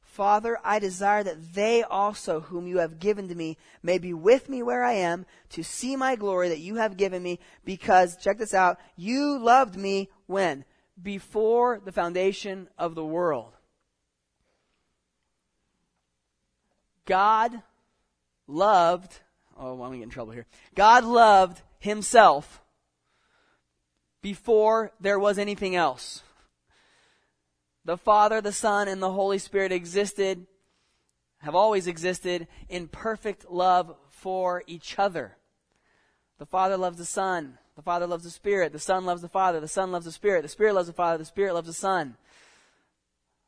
Father, 0.00 0.58
I 0.64 0.78
desire 0.78 1.22
that 1.24 1.54
they 1.54 1.82
also, 1.82 2.40
whom 2.40 2.66
you 2.66 2.78
have 2.78 2.98
given 2.98 3.28
to 3.28 3.34
me, 3.34 3.58
may 3.82 3.98
be 3.98 4.14
with 4.14 4.48
me 4.48 4.62
where 4.62 4.82
I 4.82 4.94
am 4.94 5.26
to 5.50 5.62
see 5.62 5.94
my 5.94 6.16
glory 6.16 6.48
that 6.48 6.58
you 6.58 6.76
have 6.76 6.96
given 6.96 7.22
me 7.22 7.38
because, 7.66 8.16
check 8.16 8.38
this 8.38 8.54
out, 8.54 8.78
you 8.96 9.38
loved 9.38 9.76
me 9.76 10.08
when? 10.26 10.64
Before 11.02 11.80
the 11.84 11.92
foundation 11.92 12.68
of 12.78 12.94
the 12.94 13.04
world. 13.04 13.52
God 17.04 17.62
loved, 18.46 19.20
oh, 19.58 19.72
I'm 19.72 19.78
going 19.78 19.92
to 19.92 19.98
get 19.98 20.04
in 20.04 20.10
trouble 20.10 20.32
here. 20.32 20.46
God 20.74 21.04
loved 21.04 21.60
himself 21.78 22.62
before 24.26 24.90
there 24.98 25.20
was 25.20 25.38
anything 25.38 25.76
else. 25.76 26.24
The 27.84 27.96
Father, 27.96 28.40
the 28.40 28.50
Son, 28.50 28.88
and 28.88 29.00
the 29.00 29.12
Holy 29.12 29.38
Spirit 29.38 29.70
existed, 29.70 30.48
have 31.38 31.54
always 31.54 31.86
existed 31.86 32.48
in 32.68 32.88
perfect 32.88 33.48
love 33.48 33.94
for 34.10 34.64
each 34.66 34.98
other. 34.98 35.36
The 36.40 36.46
Father 36.46 36.76
loves 36.76 36.98
the 36.98 37.04
Son. 37.04 37.58
The 37.76 37.82
Father 37.82 38.08
loves 38.08 38.24
the 38.24 38.30
Spirit. 38.30 38.72
The 38.72 38.80
Son 38.80 39.04
loves 39.04 39.22
the 39.22 39.28
Father. 39.28 39.60
The 39.60 39.68
Son 39.68 39.92
loves 39.92 40.06
the 40.06 40.10
Spirit. 40.10 40.42
The 40.42 40.48
Spirit 40.48 40.74
loves 40.74 40.88
the 40.88 40.92
Father. 40.92 41.18
The 41.18 41.24
Spirit 41.24 41.54
loves 41.54 41.68
the 41.68 41.72
Son. 41.72 42.16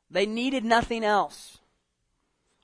They 0.08 0.26
needed 0.26 0.64
nothing 0.64 1.02
else. 1.02 1.58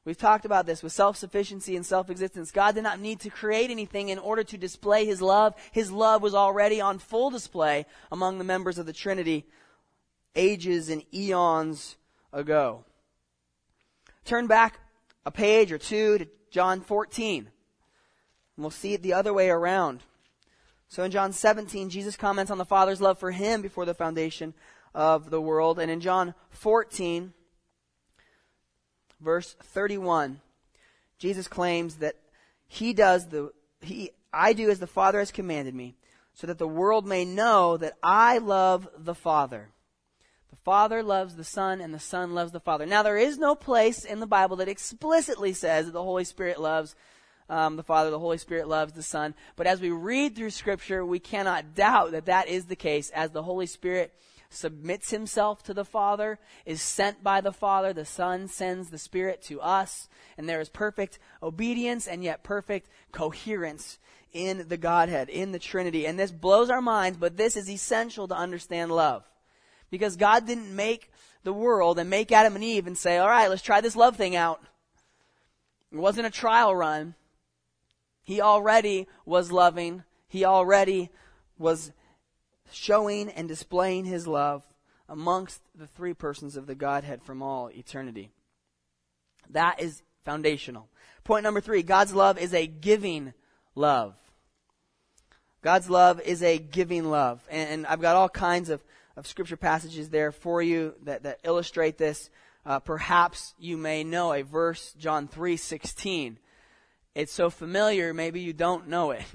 We've 0.04 0.18
talked 0.18 0.44
about 0.44 0.66
this 0.66 0.82
with 0.82 0.92
self 0.92 1.16
sufficiency 1.16 1.76
and 1.76 1.86
self 1.86 2.10
existence. 2.10 2.50
God 2.50 2.74
did 2.74 2.84
not 2.84 3.00
need 3.00 3.20
to 3.20 3.30
create 3.30 3.70
anything 3.70 4.10
in 4.10 4.18
order 4.18 4.44
to 4.44 4.58
display 4.58 5.06
His 5.06 5.22
love. 5.22 5.54
His 5.72 5.90
love 5.90 6.20
was 6.20 6.34
already 6.34 6.80
on 6.80 6.98
full 6.98 7.30
display 7.30 7.86
among 8.12 8.38
the 8.38 8.44
members 8.44 8.78
of 8.78 8.86
the 8.86 8.92
Trinity 8.92 9.46
ages 10.36 10.90
and 10.90 11.02
eons 11.14 11.96
ago. 12.32 12.84
Turn 14.24 14.46
back 14.46 14.78
a 15.24 15.30
page 15.30 15.72
or 15.72 15.78
two 15.78 16.18
to 16.18 16.28
John 16.50 16.80
14. 16.80 17.38
And 18.56 18.62
we'll 18.62 18.70
see 18.70 18.94
it 18.94 19.02
the 19.02 19.14
other 19.14 19.32
way 19.32 19.48
around. 19.48 20.00
So 20.88 21.02
in 21.02 21.10
John 21.10 21.32
17, 21.32 21.90
Jesus 21.90 22.16
comments 22.16 22.50
on 22.50 22.58
the 22.58 22.64
Father's 22.64 23.00
love 23.00 23.18
for 23.18 23.30
him 23.30 23.62
before 23.62 23.84
the 23.84 23.94
foundation 23.94 24.54
of 24.94 25.30
the 25.30 25.40
world. 25.40 25.78
And 25.78 25.90
in 25.90 26.00
John 26.00 26.34
14, 26.50 27.32
verse 29.20 29.54
31, 29.62 30.40
Jesus 31.18 31.48
claims 31.48 31.96
that 31.96 32.16
he 32.66 32.92
does 32.92 33.28
the, 33.28 33.52
he, 33.80 34.10
I 34.32 34.52
do 34.52 34.70
as 34.70 34.78
the 34.78 34.86
Father 34.86 35.18
has 35.18 35.30
commanded 35.30 35.74
me, 35.74 35.96
so 36.34 36.46
that 36.46 36.58
the 36.58 36.68
world 36.68 37.06
may 37.06 37.24
know 37.24 37.76
that 37.76 37.96
I 38.02 38.38
love 38.38 38.88
the 38.98 39.14
Father. 39.14 39.68
The 40.50 40.56
Father 40.64 41.02
loves 41.02 41.36
the 41.36 41.44
Son, 41.44 41.80
and 41.80 41.94
the 41.94 41.98
Son 41.98 42.34
loves 42.34 42.52
the 42.52 42.60
Father. 42.60 42.86
Now, 42.86 43.02
there 43.02 43.18
is 43.18 43.38
no 43.38 43.54
place 43.54 44.04
in 44.04 44.20
the 44.20 44.26
Bible 44.26 44.56
that 44.56 44.68
explicitly 44.68 45.52
says 45.52 45.86
that 45.86 45.92
the 45.92 46.02
Holy 46.02 46.24
Spirit 46.24 46.60
loves 46.60 46.94
um, 47.48 47.76
the 47.76 47.82
Father, 47.82 48.10
the 48.10 48.18
Holy 48.18 48.38
Spirit 48.38 48.68
loves 48.68 48.92
the 48.92 49.02
Son. 49.02 49.34
But 49.56 49.66
as 49.66 49.80
we 49.80 49.90
read 49.90 50.34
through 50.34 50.50
Scripture, 50.50 51.04
we 51.04 51.18
cannot 51.18 51.74
doubt 51.74 52.12
that 52.12 52.26
that 52.26 52.48
is 52.48 52.66
the 52.66 52.76
case 52.76 53.10
as 53.10 53.30
the 53.30 53.42
Holy 53.42 53.66
Spirit 53.66 54.14
submits 54.54 55.10
himself 55.10 55.62
to 55.64 55.74
the 55.74 55.84
Father, 55.84 56.38
is 56.64 56.80
sent 56.80 57.22
by 57.22 57.40
the 57.40 57.52
Father, 57.52 57.92
the 57.92 58.04
Son 58.04 58.48
sends 58.48 58.90
the 58.90 58.98
Spirit 58.98 59.42
to 59.42 59.60
us, 59.60 60.08
and 60.38 60.48
there 60.48 60.60
is 60.60 60.68
perfect 60.68 61.18
obedience 61.42 62.06
and 62.06 62.22
yet 62.22 62.42
perfect 62.42 62.88
coherence 63.12 63.98
in 64.32 64.66
the 64.68 64.76
Godhead, 64.76 65.28
in 65.28 65.52
the 65.52 65.58
Trinity. 65.58 66.06
And 66.06 66.18
this 66.18 66.32
blows 66.32 66.70
our 66.70 66.82
minds, 66.82 67.18
but 67.18 67.36
this 67.36 67.56
is 67.56 67.70
essential 67.70 68.28
to 68.28 68.36
understand 68.36 68.90
love. 68.90 69.24
Because 69.90 70.16
God 70.16 70.46
didn't 70.46 70.74
make 70.74 71.10
the 71.44 71.52
world 71.52 71.98
and 71.98 72.10
make 72.10 72.32
Adam 72.32 72.56
and 72.56 72.64
Eve 72.64 72.86
and 72.86 72.98
say, 72.98 73.18
all 73.18 73.28
right, 73.28 73.48
let's 73.48 73.62
try 73.62 73.80
this 73.80 73.94
love 73.94 74.16
thing 74.16 74.34
out. 74.34 74.60
It 75.92 75.98
wasn't 75.98 76.26
a 76.26 76.30
trial 76.30 76.74
run. 76.74 77.14
He 78.24 78.40
already 78.40 79.06
was 79.24 79.52
loving. 79.52 80.02
He 80.26 80.44
already 80.44 81.10
was 81.58 81.92
showing 82.72 83.28
and 83.30 83.48
displaying 83.48 84.04
his 84.04 84.26
love 84.26 84.62
amongst 85.08 85.60
the 85.74 85.86
three 85.86 86.14
persons 86.14 86.56
of 86.56 86.66
the 86.66 86.74
Godhead 86.74 87.22
from 87.22 87.42
all 87.42 87.70
eternity. 87.70 88.30
That 89.50 89.80
is 89.80 90.02
foundational. 90.24 90.88
Point 91.24 91.42
number 91.42 91.60
three 91.60 91.82
God's 91.82 92.14
love 92.14 92.38
is 92.38 92.54
a 92.54 92.66
giving 92.66 93.32
love. 93.74 94.14
God's 95.62 95.88
love 95.88 96.20
is 96.20 96.42
a 96.42 96.58
giving 96.58 97.10
love. 97.10 97.42
And, 97.50 97.86
I've 97.86 98.02
got 98.02 98.16
all 98.16 98.28
kinds 98.28 98.68
of, 98.68 98.84
of 99.16 99.26
scripture 99.26 99.56
passages 99.56 100.10
there 100.10 100.30
for 100.30 100.60
you 100.60 100.94
that, 101.04 101.22
that 101.22 101.40
illustrate 101.42 101.96
this. 101.96 102.28
Uh, 102.66 102.80
perhaps 102.80 103.54
you 103.58 103.78
may 103.78 104.04
know 104.04 104.34
a 104.34 104.42
verse, 104.42 104.94
John 104.98 105.26
3 105.26 105.56
16. 105.56 106.38
It's 107.14 107.32
so 107.32 107.48
familiar, 107.48 108.12
maybe 108.12 108.40
you 108.40 108.52
don't 108.52 108.88
know 108.88 109.10
it. 109.12 109.24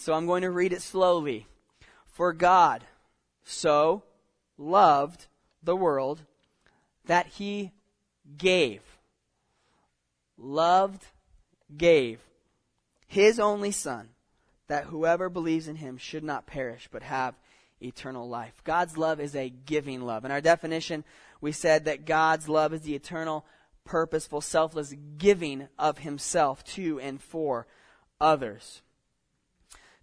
So 0.00 0.14
I'm 0.14 0.26
going 0.26 0.42
to 0.42 0.50
read 0.52 0.72
it 0.72 0.80
slowly. 0.80 1.48
For 2.18 2.32
God 2.32 2.82
so 3.44 4.02
loved 4.56 5.26
the 5.62 5.76
world 5.76 6.20
that 7.04 7.28
he 7.28 7.70
gave, 8.36 8.82
loved, 10.36 11.06
gave 11.76 12.18
his 13.06 13.38
only 13.38 13.70
Son, 13.70 14.08
that 14.66 14.86
whoever 14.86 15.28
believes 15.28 15.68
in 15.68 15.76
him 15.76 15.96
should 15.96 16.24
not 16.24 16.44
perish, 16.44 16.88
but 16.90 17.04
have 17.04 17.36
eternal 17.80 18.28
life. 18.28 18.64
God's 18.64 18.98
love 18.98 19.20
is 19.20 19.36
a 19.36 19.48
giving 19.48 20.00
love. 20.00 20.24
In 20.24 20.32
our 20.32 20.40
definition, 20.40 21.04
we 21.40 21.52
said 21.52 21.84
that 21.84 22.04
God's 22.04 22.48
love 22.48 22.74
is 22.74 22.80
the 22.80 22.96
eternal, 22.96 23.46
purposeful, 23.84 24.40
selfless 24.40 24.92
giving 25.18 25.68
of 25.78 25.98
himself 25.98 26.64
to 26.64 26.98
and 26.98 27.22
for 27.22 27.68
others 28.20 28.82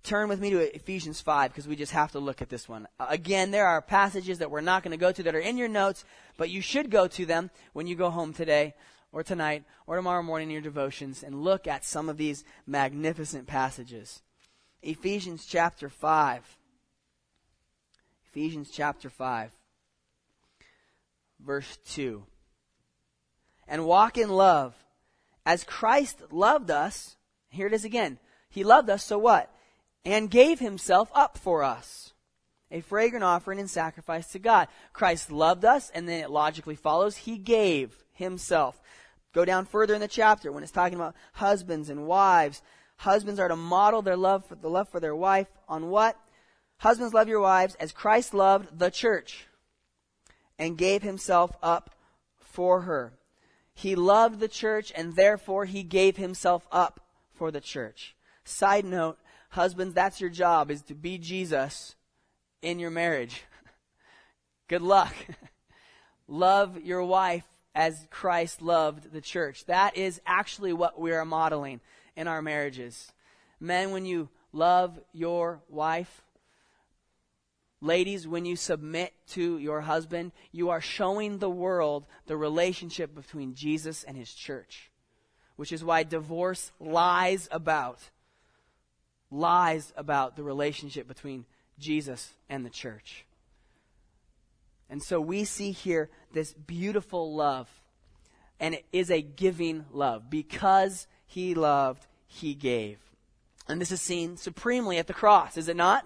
turn 0.05 0.29
with 0.29 0.39
me 0.39 0.51
to 0.51 0.75
Ephesians 0.75 1.19
5 1.19 1.51
because 1.51 1.67
we 1.67 1.75
just 1.75 1.91
have 1.91 2.11
to 2.11 2.19
look 2.19 2.41
at 2.41 2.49
this 2.49 2.69
one. 2.69 2.87
Again, 2.99 3.51
there 3.51 3.67
are 3.67 3.81
passages 3.81 4.39
that 4.39 4.51
we're 4.51 4.61
not 4.61 4.83
going 4.83 4.91
to 4.91 4.97
go 4.97 5.11
to 5.11 5.23
that 5.23 5.35
are 5.35 5.39
in 5.39 5.57
your 5.57 5.67
notes, 5.67 6.05
but 6.37 6.49
you 6.49 6.61
should 6.61 6.89
go 6.89 7.07
to 7.07 7.25
them 7.25 7.49
when 7.73 7.87
you 7.87 7.95
go 7.95 8.09
home 8.09 8.31
today 8.31 8.75
or 9.11 9.23
tonight 9.23 9.63
or 9.87 9.95
tomorrow 9.95 10.21
morning 10.21 10.49
in 10.49 10.53
your 10.53 10.61
devotions 10.61 11.23
and 11.23 11.43
look 11.43 11.67
at 11.67 11.83
some 11.83 12.07
of 12.07 12.17
these 12.17 12.43
magnificent 12.67 13.47
passages. 13.47 14.21
Ephesians 14.81 15.45
chapter 15.45 15.89
5. 15.89 16.57
Ephesians 18.35 18.69
chapter 18.69 19.09
5, 19.09 19.49
verse 21.39 21.77
2. 21.87 22.21
And 23.65 23.85
walk 23.85 24.17
in 24.17 24.29
love 24.29 24.75
as 25.45 25.63
Christ 25.63 26.21
loved 26.31 26.69
us. 26.69 27.15
Here 27.47 27.67
it 27.67 27.73
is 27.73 27.85
again. 27.85 28.19
He 28.49 28.65
loved 28.65 28.89
us, 28.89 29.05
so 29.05 29.17
what? 29.17 29.54
And 30.05 30.29
gave 30.29 30.59
himself 30.59 31.09
up 31.13 31.37
for 31.37 31.63
us. 31.63 32.13
A 32.71 32.81
fragrant 32.81 33.23
offering 33.23 33.59
and 33.59 33.69
sacrifice 33.69 34.27
to 34.27 34.39
God. 34.39 34.67
Christ 34.93 35.31
loved 35.31 35.65
us, 35.65 35.91
and 35.93 36.07
then 36.07 36.23
it 36.23 36.29
logically 36.29 36.75
follows, 36.75 37.17
he 37.17 37.37
gave 37.37 38.03
himself. 38.13 38.79
Go 39.33 39.45
down 39.45 39.65
further 39.65 39.93
in 39.93 40.01
the 40.01 40.07
chapter 40.07 40.51
when 40.51 40.63
it's 40.63 40.71
talking 40.71 40.95
about 40.95 41.15
husbands 41.33 41.89
and 41.89 42.07
wives. 42.07 42.61
Husbands 42.97 43.39
are 43.39 43.49
to 43.49 43.55
model 43.55 44.01
their 44.01 44.15
love 44.15 44.45
for 44.45 44.55
the 44.55 44.69
love 44.69 44.87
for 44.89 44.99
their 44.99 45.15
wife 45.15 45.47
on 45.67 45.89
what? 45.89 46.17
Husbands 46.77 47.13
love 47.13 47.27
your 47.27 47.41
wives 47.41 47.75
as 47.75 47.91
Christ 47.91 48.33
loved 48.33 48.79
the 48.79 48.89
church 48.89 49.47
and 50.57 50.77
gave 50.77 51.03
himself 51.03 51.51
up 51.61 51.95
for 52.39 52.81
her. 52.81 53.13
He 53.73 53.95
loved 53.95 54.39
the 54.39 54.47
church 54.47 54.91
and 54.95 55.15
therefore 55.15 55.65
he 55.65 55.83
gave 55.83 56.15
himself 56.15 56.65
up 56.71 57.01
for 57.33 57.51
the 57.51 57.61
church. 57.61 58.15
Side 58.45 58.85
note, 58.85 59.17
Husbands, 59.55 59.93
that's 59.93 60.19
your 60.19 60.29
job, 60.29 60.69
is 60.69 60.81
to 60.83 60.93
be 60.93 61.17
Jesus 61.17 61.95
in 62.61 62.77
your 62.77 62.91
marriage. 62.91 63.43
Good 64.67 64.81
luck. 64.81 65.15
Love 66.27 66.81
your 66.81 67.05
wife 67.05 67.45
as 67.73 68.05
Christ 68.11 68.61
loved 68.61 69.13
the 69.13 69.21
church. 69.21 69.63
That 69.65 69.95
is 69.95 70.19
actually 70.25 70.73
what 70.73 70.99
we 70.99 71.13
are 71.13 71.23
modeling 71.23 71.79
in 72.17 72.27
our 72.27 72.41
marriages. 72.41 73.13
Men, 73.59 73.91
when 73.91 74.05
you 74.05 74.27
love 74.51 74.99
your 75.13 75.61
wife, 75.69 76.21
ladies, 77.79 78.27
when 78.27 78.43
you 78.43 78.57
submit 78.57 79.13
to 79.29 79.57
your 79.57 79.81
husband, 79.81 80.33
you 80.51 80.69
are 80.69 80.81
showing 80.81 81.37
the 81.37 81.49
world 81.49 82.05
the 82.25 82.35
relationship 82.35 83.15
between 83.15 83.53
Jesus 83.53 84.03
and 84.03 84.17
his 84.17 84.33
church, 84.33 84.91
which 85.55 85.71
is 85.71 85.83
why 85.83 86.03
divorce 86.03 86.73
lies 86.79 87.47
about 87.51 87.99
lies 89.31 89.93
about 89.95 90.35
the 90.35 90.43
relationship 90.43 91.07
between 91.07 91.45
Jesus 91.79 92.33
and 92.49 92.65
the 92.65 92.69
church. 92.69 93.25
And 94.89 95.01
so 95.01 95.19
we 95.19 95.45
see 95.45 95.71
here 95.71 96.09
this 96.33 96.53
beautiful 96.53 97.35
love, 97.35 97.67
and 98.59 98.75
it 98.75 98.85
is 98.91 99.09
a 99.09 99.21
giving 99.21 99.85
love. 99.91 100.29
Because 100.29 101.07
he 101.25 101.55
loved, 101.55 102.05
he 102.27 102.53
gave. 102.53 102.99
And 103.67 103.81
this 103.81 103.91
is 103.91 104.01
seen 104.01 104.37
supremely 104.37 104.97
at 104.97 105.07
the 105.07 105.13
cross, 105.13 105.57
is 105.57 105.67
it 105.67 105.75
not? 105.75 106.05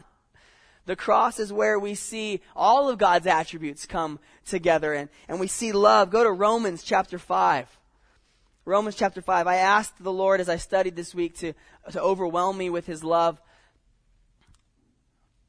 The 0.85 0.95
cross 0.95 1.39
is 1.39 1.53
where 1.53 1.77
we 1.77 1.93
see 1.93 2.41
all 2.55 2.89
of 2.89 2.97
God's 2.97 3.27
attributes 3.27 3.85
come 3.85 4.17
together 4.45 4.93
and, 4.93 5.09
and 5.27 5.39
we 5.39 5.45
see 5.45 5.71
love. 5.71 6.09
Go 6.09 6.23
to 6.23 6.31
Romans 6.31 6.81
chapter 6.81 7.19
5. 7.19 7.78
Romans 8.69 8.95
chapter 8.95 9.19
5. 9.19 9.47
I 9.47 9.55
asked 9.55 9.95
the 10.03 10.13
Lord 10.13 10.39
as 10.39 10.47
I 10.47 10.57
studied 10.57 10.95
this 10.95 11.15
week 11.15 11.35
to, 11.39 11.53
to 11.91 11.99
overwhelm 11.99 12.55
me 12.55 12.69
with 12.69 12.85
his 12.85 13.03
love. 13.03 13.41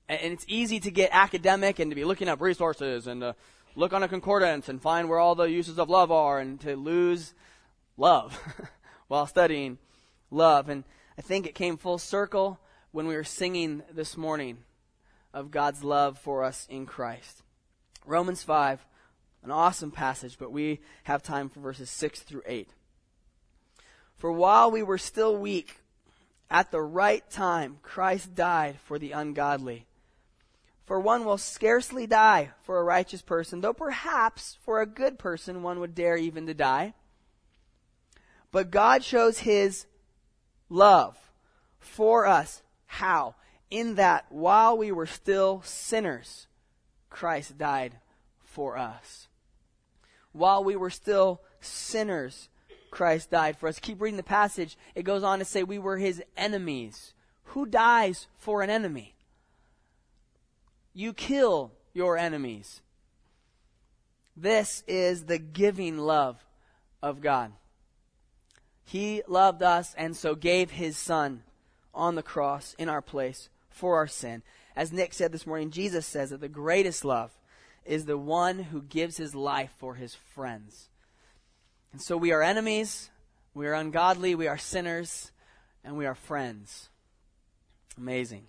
And 0.09 0.33
it's 0.33 0.47
easy 0.49 0.81
to 0.81 0.91
get 0.91 1.11
academic 1.13 1.79
and 1.79 1.91
to 1.91 1.95
be 1.95 2.07
looking 2.07 2.31
up 2.31 2.41
resources 2.41 3.07
and 3.07 3.21
to 3.21 3.37
look 3.77 3.93
on 3.93 4.03
a 4.03 4.09
concordance 4.09 4.71
and 4.71 4.81
find 4.81 5.07
where 5.07 5.19
all 5.19 5.35
the 5.35 5.51
uses 5.51 5.79
of 5.79 5.91
love 5.91 6.11
are 6.11 6.39
and 6.39 6.59
to 6.63 6.77
lose 6.77 7.35
love 7.99 8.41
while 9.09 9.27
studying 9.27 9.77
love. 10.31 10.71
And 10.71 10.85
I 11.19 11.21
think 11.21 11.47
it 11.47 11.55
came 11.55 11.77
full 11.77 11.99
circle 11.99 12.59
when 12.91 13.07
we 13.07 13.17
were 13.17 13.23
singing 13.23 13.83
this 13.93 14.17
morning 14.17 14.61
of 15.35 15.51
God's 15.51 15.85
love 15.85 16.19
for 16.19 16.43
us 16.43 16.67
in 16.71 16.87
Christ. 16.87 17.43
Romans 18.07 18.43
5, 18.43 18.87
an 19.43 19.51
awesome 19.51 19.91
passage, 19.91 20.39
but 20.39 20.51
we 20.51 20.81
have 21.05 21.23
time 21.23 21.51
for 21.51 21.61
verses 21.61 21.91
6 21.91 22.21
through 22.21 22.45
8. 22.47 22.71
For 24.21 24.31
while 24.31 24.71
we 24.71 24.83
were 24.83 24.99
still 24.99 25.35
weak, 25.35 25.79
at 26.51 26.71
the 26.71 26.83
right 26.83 27.29
time, 27.31 27.79
Christ 27.83 28.35
died 28.35 28.79
for 28.85 28.99
the 28.99 29.13
ungodly. 29.13 29.87
For 30.85 31.01
one 31.01 31.25
will 31.25 31.39
scarcely 31.39 32.07
die 32.07 32.51
for 32.63 32.79
a 32.79 32.85
righteous 32.85 33.23
person, 33.23 33.63
though 33.63 33.73
perhaps 33.73 34.59
for 34.63 34.83
a 34.83 34.87
good 34.87 35.19
person 35.19 35.63
one 35.63 35.81
would 35.81 35.95
dare 35.95 36.19
even 36.19 36.47
to 36.49 36.53
die. 36.53 36.93
But 38.53 38.71
God 38.71 39.03
shows 39.03 39.39
his 39.39 39.87
love 40.69 41.17
for 41.79 42.27
us. 42.27 42.63
How? 42.85 43.37
In 43.71 43.95
that 43.95 44.27
while 44.29 44.77
we 44.77 44.93
were 44.93 45.07
still 45.07 45.63
sinners, 45.65 46.47
Christ 47.09 47.57
died 47.57 47.95
for 48.45 48.77
us. 48.77 49.29
While 50.33 50.63
we 50.63 50.77
were 50.77 50.91
still 50.91 51.41
sinners, 51.63 52.51
Christ 52.91 53.31
died 53.31 53.57
for 53.57 53.69
us. 53.69 53.79
Keep 53.79 54.01
reading 54.01 54.17
the 54.17 54.23
passage. 54.23 54.77
It 54.95 55.05
goes 55.05 55.23
on 55.23 55.39
to 55.39 55.45
say 55.45 55.63
we 55.63 55.79
were 55.79 55.99
his 55.99 56.23
enemies. 56.37 57.15
Who 57.45 57.67
dies 57.67 58.27
for 58.39 58.63
an 58.63 58.71
enemy? 58.71 59.15
You 60.93 61.13
kill 61.13 61.73
your 61.93 62.19
enemies. 62.19 62.83
This 64.37 64.83
is 64.87 65.25
the 65.25 65.39
giving 65.39 65.99
love 65.99 66.45
of 67.03 67.21
God. 67.21 67.53
He 68.85 69.23
loved 69.29 69.63
us 69.63 69.95
and 69.97 70.17
so 70.17 70.35
gave 70.35 70.73
his 70.73 70.97
son 70.97 71.43
on 71.95 72.15
the 72.15 72.23
cross 72.23 72.75
in 72.79 72.89
our 72.89 73.03
place 73.03 73.49
for 73.69 73.97
our 73.97 74.07
sin. 74.07 74.43
As 74.77 74.93
Nick 74.93 75.15
said 75.15 75.33
this 75.33 75.47
morning, 75.47 75.71
Jesus 75.71 76.07
says 76.07 76.31
that 76.31 76.41
the 76.41 76.49
greatest 76.49 77.05
love 77.05 77.33
is 77.85 78.05
the 78.05 78.19
one 78.19 78.59
who 78.59 78.83
gives 78.83 79.17
his 79.17 79.35
life 79.35 79.71
for 79.79 79.95
his 79.95 80.15
friends. 80.15 80.90
And 81.93 82.01
so 82.01 82.17
we 82.17 82.33
are 82.33 82.43
enemies, 82.43 83.11
we 83.55 83.67
are 83.67 83.75
ungodly, 83.75 84.35
we 84.35 84.47
are 84.47 84.59
sinners, 84.59 85.33
and 85.85 85.97
we 85.97 86.07
are 86.07 86.15
friends. 86.15 86.89
Amazing. 87.97 88.47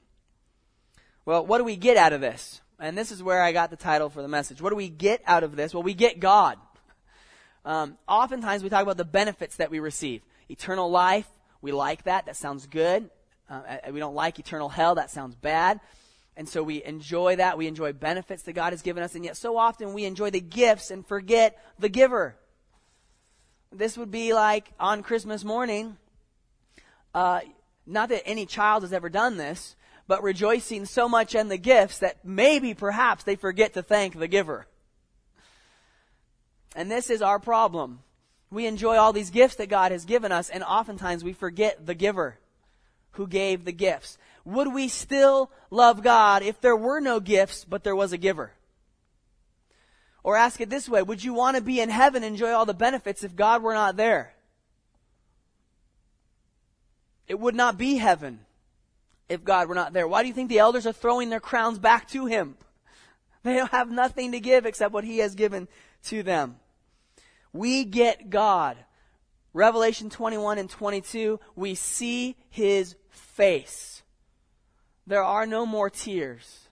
Well, 1.25 1.45
what 1.45 1.57
do 1.57 1.63
we 1.63 1.75
get 1.75 1.97
out 1.97 2.13
of 2.13 2.21
this? 2.21 2.61
And 2.79 2.97
this 2.97 3.11
is 3.11 3.21
where 3.21 3.41
I 3.41 3.51
got 3.51 3.69
the 3.69 3.75
title 3.75 4.09
for 4.09 4.21
the 4.21 4.27
message. 4.27 4.61
What 4.61 4.69
do 4.71 4.75
we 4.75 4.89
get 4.89 5.21
out 5.25 5.43
of 5.43 5.55
this? 5.55 5.73
Well, 5.73 5.83
we 5.83 5.93
get 5.93 6.19
God. 6.19 6.57
Um, 7.63 7.97
oftentimes 8.07 8.63
we 8.63 8.69
talk 8.69 8.81
about 8.81 8.97
the 8.97 9.05
benefits 9.05 9.57
that 9.57 9.69
we 9.69 9.79
receive. 9.79 10.21
Eternal 10.49 10.89
life, 10.89 11.27
we 11.61 11.71
like 11.71 12.03
that. 12.03 12.25
That 12.25 12.35
sounds 12.35 12.65
good. 12.65 13.09
Uh, 13.49 13.61
we 13.91 13.99
don't 13.99 14.15
like 14.15 14.39
eternal 14.39 14.69
hell. 14.69 14.95
That 14.95 15.11
sounds 15.11 15.35
bad. 15.35 15.79
And 16.37 16.47
so 16.47 16.63
we 16.63 16.83
enjoy 16.83 17.35
that. 17.35 17.57
We 17.57 17.67
enjoy 17.67 17.93
benefits 17.93 18.43
that 18.43 18.53
God 18.53 18.73
has 18.73 18.81
given 18.81 19.03
us. 19.03 19.13
And 19.13 19.25
yet 19.25 19.37
so 19.37 19.57
often 19.57 19.93
we 19.93 20.05
enjoy 20.05 20.31
the 20.31 20.41
gifts 20.41 20.89
and 20.89 21.05
forget 21.05 21.57
the 21.77 21.89
giver. 21.89 22.35
This 23.71 23.97
would 23.97 24.11
be 24.11 24.33
like 24.33 24.71
on 24.79 25.01
Christmas 25.01 25.45
morning. 25.45 25.97
Uh, 27.13 27.39
not 27.85 28.09
that 28.09 28.27
any 28.27 28.45
child 28.45 28.83
has 28.83 28.91
ever 28.91 29.09
done 29.09 29.37
this, 29.37 29.75
but 30.07 30.23
rejoicing 30.23 30.85
so 30.85 31.07
much 31.07 31.35
in 31.35 31.47
the 31.47 31.57
gifts 31.57 31.99
that 31.99 32.25
maybe 32.25 32.73
perhaps 32.73 33.23
they 33.23 33.35
forget 33.35 33.73
to 33.73 33.81
thank 33.81 34.17
the 34.19 34.27
giver. 34.27 34.67
And 36.75 36.91
this 36.91 37.09
is 37.09 37.21
our 37.21 37.39
problem. 37.39 37.99
We 38.49 38.65
enjoy 38.65 38.97
all 38.97 39.13
these 39.13 39.29
gifts 39.29 39.55
that 39.55 39.69
God 39.69 39.93
has 39.93 40.03
given 40.03 40.33
us, 40.33 40.49
and 40.49 40.63
oftentimes 40.63 41.23
we 41.23 41.31
forget 41.31 41.85
the 41.85 41.95
giver 41.95 42.37
who 43.11 43.25
gave 43.25 43.63
the 43.63 43.71
gifts. 43.71 44.17
Would 44.43 44.73
we 44.73 44.89
still 44.89 45.49
love 45.69 46.03
God 46.03 46.43
if 46.43 46.59
there 46.59 46.75
were 46.75 46.99
no 46.99 47.21
gifts, 47.21 47.63
but 47.63 47.85
there 47.85 47.95
was 47.95 48.11
a 48.11 48.17
giver? 48.17 48.51
Or 50.23 50.35
ask 50.35 50.61
it 50.61 50.69
this 50.69 50.87
way 50.87 51.01
Would 51.01 51.23
you 51.23 51.33
want 51.33 51.57
to 51.57 51.63
be 51.63 51.79
in 51.79 51.89
heaven 51.89 52.23
and 52.23 52.33
enjoy 52.33 52.51
all 52.51 52.65
the 52.65 52.73
benefits 52.73 53.23
if 53.23 53.35
God 53.35 53.63
were 53.63 53.73
not 53.73 53.97
there? 53.97 54.33
It 57.27 57.39
would 57.39 57.55
not 57.55 57.77
be 57.77 57.95
heaven 57.95 58.41
if 59.29 59.43
God 59.43 59.69
were 59.69 59.75
not 59.75 59.93
there. 59.93 60.07
Why 60.07 60.21
do 60.21 60.27
you 60.27 60.33
think 60.33 60.49
the 60.49 60.59
elders 60.59 60.85
are 60.85 60.91
throwing 60.91 61.29
their 61.29 61.39
crowns 61.39 61.79
back 61.79 62.07
to 62.09 62.25
Him? 62.25 62.55
They 63.43 63.55
don't 63.55 63.71
have 63.71 63.89
nothing 63.89 64.33
to 64.33 64.39
give 64.39 64.67
except 64.67 64.93
what 64.93 65.03
He 65.03 65.17
has 65.17 65.33
given 65.33 65.67
to 66.03 66.21
them. 66.21 66.57
We 67.51 67.85
get 67.85 68.29
God. 68.29 68.77
Revelation 69.51 70.11
21 70.11 70.59
and 70.59 70.69
22, 70.69 71.39
we 71.55 71.73
see 71.73 72.35
His 72.51 72.95
face. 73.09 74.03
There 75.07 75.23
are 75.23 75.47
no 75.47 75.65
more 75.65 75.89
tears. 75.89 76.67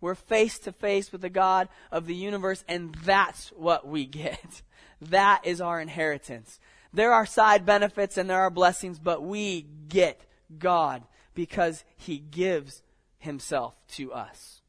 We're 0.00 0.14
face 0.14 0.58
to 0.60 0.72
face 0.72 1.12
with 1.12 1.20
the 1.20 1.28
God 1.28 1.68
of 1.92 2.06
the 2.06 2.14
universe, 2.14 2.64
and 2.68 2.94
that's 3.04 3.48
what 3.50 3.86
we 3.86 4.06
get. 4.06 4.62
That 5.02 5.46
is 5.46 5.62
our 5.62 5.80
inheritance. 5.80 6.60
There 6.92 7.14
are 7.14 7.24
side 7.24 7.64
benefits 7.64 8.18
and 8.18 8.28
there 8.28 8.40
are 8.40 8.50
blessings, 8.50 8.98
but 8.98 9.22
we 9.22 9.64
get 9.88 10.20
God 10.58 11.04
because 11.34 11.84
He 11.96 12.18
gives 12.18 12.82
Himself 13.18 13.74
to 13.92 14.12
us. 14.12 14.60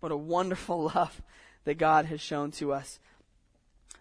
What 0.00 0.10
a 0.10 0.16
wonderful 0.16 0.82
love 0.94 1.22
that 1.64 1.78
God 1.78 2.06
has 2.06 2.20
shown 2.20 2.50
to 2.52 2.72
us. 2.72 2.98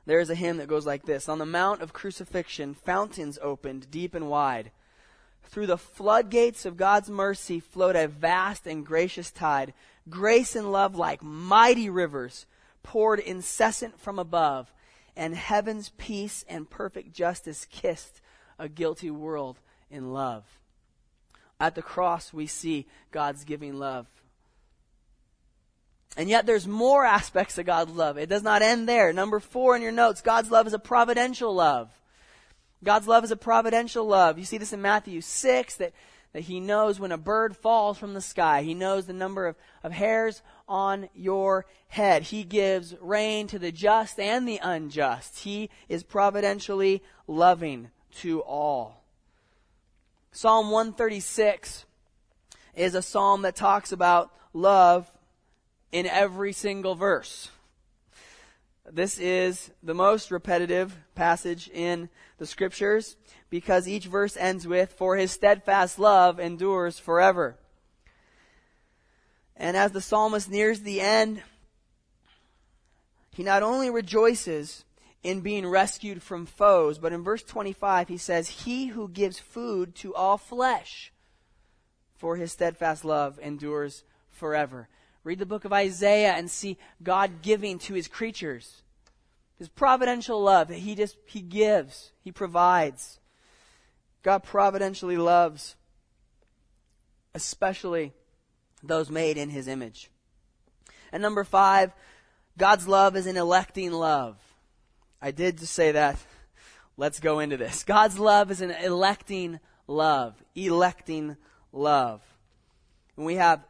There 0.06 0.20
is 0.20 0.30
a 0.30 0.36
hymn 0.36 0.58
that 0.58 0.68
goes 0.68 0.86
like 0.86 1.06
this 1.06 1.30
On 1.30 1.40
the 1.40 1.46
Mount 1.46 1.82
of 1.82 1.94
Crucifixion, 1.94 2.74
fountains 2.74 3.40
opened 3.42 3.92
deep 3.92 4.16
and 4.16 4.30
wide. 4.30 4.72
Through 5.46 5.68
the 5.68 5.78
floodgates 5.78 6.66
of 6.66 6.78
God's 6.78 7.10
mercy 7.10 7.60
flowed 7.60 7.96
a 7.96 8.08
vast 8.08 8.66
and 8.66 8.86
gracious 8.86 9.32
tide. 9.32 9.74
Grace 10.10 10.56
and 10.56 10.72
love, 10.72 10.96
like 10.96 11.22
mighty 11.22 11.90
rivers, 11.90 12.46
poured 12.82 13.20
incessant 13.20 14.00
from 14.00 14.20
above, 14.20 14.72
and 15.16 15.36
heaven's 15.36 15.90
peace 15.98 16.44
and 16.50 16.70
perfect 16.70 17.14
justice 17.14 17.66
kissed 17.70 18.20
a 18.58 18.68
guilty 18.68 19.12
world 19.12 19.60
in 19.90 20.12
love. 20.12 20.44
At 21.60 21.76
the 21.76 21.82
cross, 21.82 22.34
we 22.34 22.48
see 22.48 22.88
God's 23.12 23.44
giving 23.46 23.78
love. 23.78 24.08
And 26.18 26.30
yet 26.30 26.46
there's 26.46 26.68
more 26.68 27.06
aspects 27.06 27.58
of 27.58 27.66
God's 27.66 27.92
love. 27.92 28.18
It 28.18 28.30
does 28.30 28.44
not 28.44 28.62
end 28.62 28.88
there. 28.88 29.14
Number 29.14 29.40
four 29.40 29.76
in 29.76 29.82
your 29.82 29.92
notes, 29.92 30.22
God's 30.22 30.52
love 30.52 30.68
is 30.68 30.74
a 30.74 30.80
providential 30.80 31.54
love. 31.54 31.90
God's 32.84 33.08
love 33.08 33.24
is 33.24 33.32
a 33.32 33.38
providential 33.38 34.06
love. 34.06 34.38
You 34.38 34.46
see 34.46 34.58
this 34.58 34.74
in 34.74 34.82
Matthew 34.82 35.22
6 35.22 35.76
that, 35.76 35.94
that 36.34 36.42
He 36.42 36.60
knows 36.60 37.00
when 37.00 37.12
a 37.12 37.18
bird 37.18 37.56
falls 37.56 37.98
from 37.98 38.14
the 38.14 38.22
sky. 38.22 38.64
He 38.64 38.74
knows 38.74 39.06
the 39.06 39.14
number 39.14 39.48
of, 39.48 39.56
of 39.84 39.92
hairs 39.92 40.42
on 40.68 41.10
your 41.14 41.66
head. 41.88 42.24
He 42.24 42.44
gives 42.44 42.96
rain 43.00 43.48
to 43.48 43.60
the 43.60 43.72
just 43.72 44.20
and 44.20 44.48
the 44.48 44.60
unjust. 44.62 45.40
He 45.40 45.70
is 45.88 46.04
providentially 46.04 47.02
loving 47.28 47.90
to 48.18 48.42
all. 48.42 49.04
Psalm 50.32 50.72
136 50.72 51.86
is 52.76 52.96
a 52.96 53.02
psalm 53.02 53.44
that 53.44 53.56
talks 53.56 53.92
about 53.92 54.32
love 54.52 55.12
in 55.92 56.08
every 56.08 56.52
single 56.52 56.96
verse. 56.96 57.50
This 58.92 59.18
is 59.18 59.72
the 59.82 59.94
most 59.94 60.30
repetitive 60.30 60.98
passage 61.16 61.70
in 61.70 62.10
the 62.44 62.48
scriptures 62.48 63.16
because 63.50 63.88
each 63.88 64.08
verse 64.08 64.36
ends 64.36 64.68
with, 64.68 64.92
For 64.92 65.16
his 65.16 65.32
steadfast 65.32 65.98
love 65.98 66.42
endures 66.42 67.00
forever. 67.00 67.56
And 69.56 69.78
as 69.78 69.94
the 69.94 70.02
psalmist 70.02 70.52
nears 70.52 70.82
the 70.82 71.00
end, 71.00 71.42
he 73.32 73.44
not 73.44 73.64
only 73.64 73.90
rejoices 73.90 74.84
in 75.24 75.40
being 75.40 75.66
rescued 75.66 76.22
from 76.22 76.46
foes, 76.46 76.98
but 76.98 77.14
in 77.14 77.24
verse 77.24 77.44
25 77.44 78.10
he 78.10 78.18
says, 78.18 78.66
He 78.66 78.88
who 78.88 79.08
gives 79.08 79.40
food 79.40 79.96
to 79.96 80.14
all 80.14 80.38
flesh, 80.38 81.14
for 82.18 82.36
his 82.36 82.52
steadfast 82.52 83.06
love 83.06 83.40
endures 83.42 84.04
forever. 84.32 84.90
Read 85.24 85.40
the 85.40 85.46
book 85.46 85.64
of 85.64 85.72
Isaiah 85.72 86.34
and 86.34 86.52
see 86.52 86.78
God 87.02 87.42
giving 87.42 87.80
to 87.80 87.94
his 87.94 88.10
creatures. 88.10 88.83
His 89.64 89.70
providential 89.70 90.42
love, 90.42 90.68
he 90.68 90.94
just, 90.94 91.16
he 91.26 91.40
gives, 91.40 92.12
he 92.22 92.34
provides. 92.34 93.22
God 94.22 94.44
providentially 94.44 95.16
loves, 95.16 95.78
especially 97.34 98.12
those 98.84 99.10
made 99.10 99.38
in 99.38 99.50
his 99.50 99.70
image. 99.70 100.12
And 101.14 101.24
number 101.24 101.46
five, 101.46 101.94
God's 102.58 102.90
love 102.90 103.16
is 103.16 103.26
an 103.26 103.38
electing 103.38 103.94
love. 103.94 104.36
I 105.22 105.32
did 105.32 105.60
just 105.60 105.72
say 105.72 105.94
that. 105.94 106.20
Let's 106.98 107.22
go 107.22 107.40
into 107.40 107.56
this. 107.56 107.86
God's 107.86 108.20
love 108.20 108.52
is 108.52 108.60
an 108.60 108.72
electing 108.72 109.62
love. 109.88 110.36
Electing 110.56 111.38
love. 111.72 112.22
And 113.16 113.26
we 113.26 113.36
have 113.36 113.64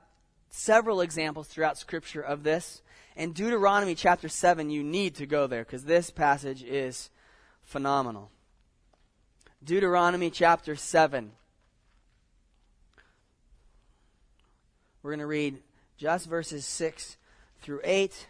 several 0.49 1.01
examples 1.01 1.49
throughout 1.49 1.77
Scripture 1.77 2.21
of 2.21 2.41
this. 2.41 2.81
In 3.15 3.31
Deuteronomy 3.31 3.93
chapter 3.93 4.27
7, 4.27 4.71
you 4.71 4.83
need 4.83 5.15
to 5.15 5.27
go 5.27 5.45
there 5.45 5.63
because 5.63 5.85
this 5.85 6.09
passage 6.09 6.63
is 6.63 7.11
phenomenal. 7.63 8.31
Deuteronomy 9.63 10.31
chapter 10.31 10.75
7. 10.75 11.31
We're 15.03 15.11
going 15.11 15.19
to 15.19 15.27
read 15.27 15.61
just 15.97 16.27
verses 16.27 16.65
6 16.65 17.17
through 17.61 17.81
8. 17.83 18.27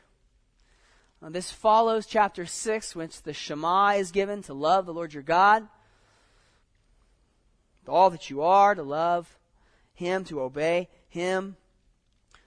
Now, 1.22 1.30
this 1.30 1.50
follows 1.50 2.06
chapter 2.06 2.46
6, 2.46 2.96
which 2.96 3.22
the 3.22 3.34
Shema 3.34 3.91
is 3.91 4.12
given 4.12 4.41
to 4.43 4.54
love 4.54 4.86
the 4.86 4.93
Lord 4.93 5.13
your 5.13 5.24
God. 5.24 5.67
All 7.88 8.10
that 8.10 8.30
you 8.30 8.41
are, 8.41 8.76
to 8.76 8.84
love 8.84 9.38
Him, 9.93 10.26
to 10.26 10.41
obey 10.41 10.89
Him. 11.08 11.56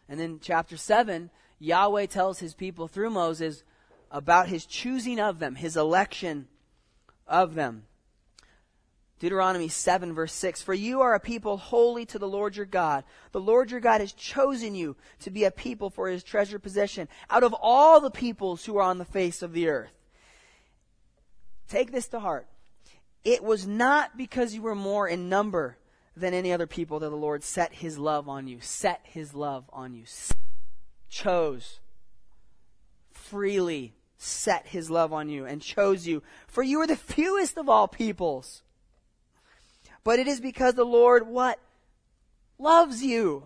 And 0.08 0.20
then 0.20 0.38
chapter 0.42 0.76
7, 0.76 1.30
Yahweh 1.58 2.06
tells 2.06 2.38
his 2.38 2.54
people 2.54 2.88
through 2.88 3.10
Moses 3.10 3.64
about 4.10 4.48
his 4.48 4.66
choosing 4.66 5.18
of 5.18 5.38
them, 5.38 5.54
his 5.54 5.76
election 5.76 6.48
of 7.26 7.54
them. 7.54 7.84
Deuteronomy 9.18 9.68
7 9.68 10.12
verse 10.12 10.32
6, 10.34 10.62
For 10.62 10.74
you 10.74 11.00
are 11.00 11.14
a 11.14 11.20
people 11.20 11.56
holy 11.56 12.04
to 12.06 12.18
the 12.18 12.28
Lord 12.28 12.56
your 12.56 12.66
God. 12.66 13.04
The 13.32 13.40
Lord 13.40 13.70
your 13.70 13.80
God 13.80 14.00
has 14.00 14.12
chosen 14.12 14.74
you 14.74 14.96
to 15.20 15.30
be 15.30 15.44
a 15.44 15.50
people 15.50 15.88
for 15.88 16.08
his 16.08 16.22
treasure 16.22 16.58
possession 16.58 17.08
out 17.30 17.42
of 17.42 17.54
all 17.58 18.00
the 18.00 18.10
peoples 18.10 18.66
who 18.66 18.76
are 18.76 18.82
on 18.82 18.98
the 18.98 19.06
face 19.06 19.40
of 19.40 19.54
the 19.54 19.68
earth. 19.68 19.92
Take 21.68 21.92
this 21.92 22.08
to 22.08 22.20
heart. 22.20 22.46
It 23.24 23.42
was 23.42 23.66
not 23.66 24.16
because 24.16 24.54
you 24.54 24.62
were 24.62 24.74
more 24.74 25.08
in 25.08 25.28
number 25.28 25.78
than 26.14 26.34
any 26.34 26.52
other 26.52 26.66
people 26.66 27.00
that 27.00 27.08
the 27.08 27.16
Lord 27.16 27.42
set 27.42 27.72
his 27.74 27.98
love 27.98 28.28
on 28.28 28.46
you. 28.46 28.58
Set 28.60 29.00
his 29.04 29.34
love 29.34 29.64
on 29.72 29.94
you. 29.94 30.04
Chose. 31.08 31.80
Freely 33.10 33.94
set 34.18 34.66
his 34.66 34.90
love 34.90 35.12
on 35.12 35.28
you 35.28 35.44
and 35.44 35.60
chose 35.60 36.06
you. 36.06 36.22
For 36.46 36.62
you 36.62 36.80
are 36.80 36.86
the 36.86 36.96
fewest 37.14 37.56
of 37.56 37.68
all 37.68 37.88
peoples. 37.88 38.62
But 40.04 40.18
it 40.18 40.28
is 40.28 40.40
because 40.40 40.74
the 40.74 40.84
Lord 40.84 41.26
what? 41.26 41.58
Loves 42.58 43.02
you. 43.02 43.44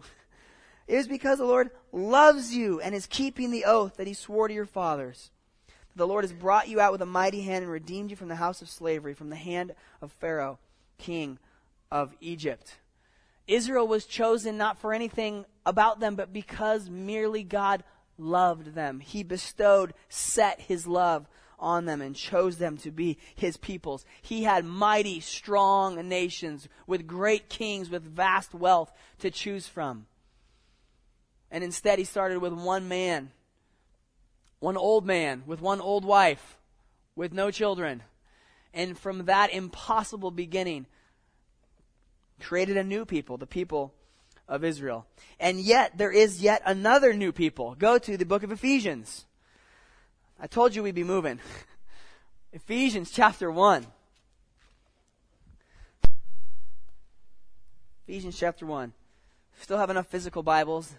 It 0.86 0.96
is 0.96 1.08
because 1.08 1.38
the 1.38 1.44
Lord 1.44 1.70
loves 1.92 2.54
you 2.54 2.80
and 2.80 2.94
is 2.94 3.06
keeping 3.06 3.50
the 3.50 3.64
oath 3.64 3.96
that 3.96 4.06
he 4.06 4.12
swore 4.12 4.48
to 4.48 4.54
your 4.54 4.66
fathers. 4.66 5.30
That 5.68 5.98
the 5.98 6.06
Lord 6.06 6.24
has 6.24 6.32
brought 6.32 6.68
you 6.68 6.80
out 6.80 6.92
with 6.92 7.02
a 7.02 7.06
mighty 7.06 7.42
hand 7.42 7.62
and 7.62 7.72
redeemed 7.72 8.10
you 8.10 8.16
from 8.16 8.28
the 8.28 8.36
house 8.36 8.60
of 8.60 8.68
slavery, 8.68 9.14
from 9.14 9.30
the 9.30 9.36
hand 9.36 9.74
of 10.02 10.12
Pharaoh, 10.12 10.58
king 10.98 11.38
of 11.90 12.14
Egypt. 12.20 12.78
Israel 13.46 13.86
was 13.86 14.04
chosen 14.04 14.56
not 14.56 14.78
for 14.78 14.92
anything 14.92 15.44
about 15.66 16.00
them, 16.00 16.14
but 16.14 16.32
because 16.32 16.88
merely 16.88 17.42
God 17.42 17.84
loved 18.18 18.74
them. 18.74 19.00
He 19.00 19.22
bestowed, 19.22 19.94
set 20.08 20.60
his 20.60 20.86
love 20.86 21.28
on 21.58 21.84
them 21.84 22.00
and 22.00 22.16
chose 22.16 22.56
them 22.56 22.76
to 22.78 22.90
be 22.90 23.18
his 23.34 23.56
peoples. 23.56 24.04
He 24.22 24.44
had 24.44 24.64
mighty, 24.64 25.20
strong 25.20 26.08
nations 26.08 26.68
with 26.86 27.06
great 27.06 27.48
kings 27.48 27.90
with 27.90 28.02
vast 28.02 28.54
wealth 28.54 28.90
to 29.18 29.30
choose 29.30 29.68
from. 29.68 30.06
And 31.50 31.62
instead, 31.64 31.98
he 31.98 32.04
started 32.04 32.38
with 32.38 32.52
one 32.52 32.88
man, 32.88 33.32
one 34.60 34.76
old 34.76 35.04
man 35.04 35.42
with 35.46 35.60
one 35.60 35.80
old 35.80 36.04
wife 36.04 36.56
with 37.16 37.32
no 37.32 37.50
children. 37.50 38.02
And 38.72 38.96
from 38.98 39.26
that 39.26 39.52
impossible 39.52 40.30
beginning, 40.30 40.86
created 42.40 42.76
a 42.76 42.84
new 42.84 43.04
people, 43.04 43.36
the 43.36 43.46
people 43.46 43.92
of 44.50 44.64
Israel. 44.64 45.06
And 45.38 45.60
yet, 45.60 45.96
there 45.96 46.10
is 46.10 46.42
yet 46.42 46.60
another 46.66 47.14
new 47.14 47.32
people. 47.32 47.76
Go 47.78 47.96
to 47.98 48.16
the 48.16 48.26
book 48.26 48.42
of 48.42 48.50
Ephesians. 48.50 49.24
I 50.38 50.48
told 50.48 50.74
you 50.74 50.82
we'd 50.82 50.94
be 50.94 51.04
moving. 51.04 51.38
Ephesians 52.52 53.12
chapter 53.12 53.50
1. 53.50 53.86
Ephesians 58.08 58.36
chapter 58.36 58.66
1. 58.66 58.92
Still 59.60 59.78
have 59.78 59.88
enough 59.88 60.08
physical 60.08 60.42
Bibles 60.42 60.92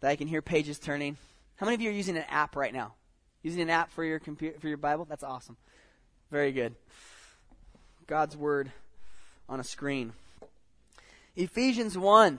that 0.00 0.10
I 0.10 0.16
can 0.16 0.28
hear 0.28 0.40
pages 0.40 0.78
turning. 0.78 1.16
How 1.56 1.66
many 1.66 1.74
of 1.74 1.80
you 1.80 1.90
are 1.90 1.92
using 1.92 2.16
an 2.16 2.24
app 2.28 2.54
right 2.54 2.72
now? 2.72 2.94
Using 3.42 3.62
an 3.62 3.70
app 3.70 3.90
for 3.90 4.04
your 4.04 4.20
computer 4.20 4.58
for 4.60 4.68
your 4.68 4.76
Bible? 4.76 5.04
That's 5.04 5.24
awesome. 5.24 5.56
Very 6.30 6.52
good. 6.52 6.76
God's 8.06 8.36
word 8.36 8.70
on 9.48 9.58
a 9.58 9.64
screen. 9.64 10.12
Ephesians 11.34 11.98
1 11.98 12.38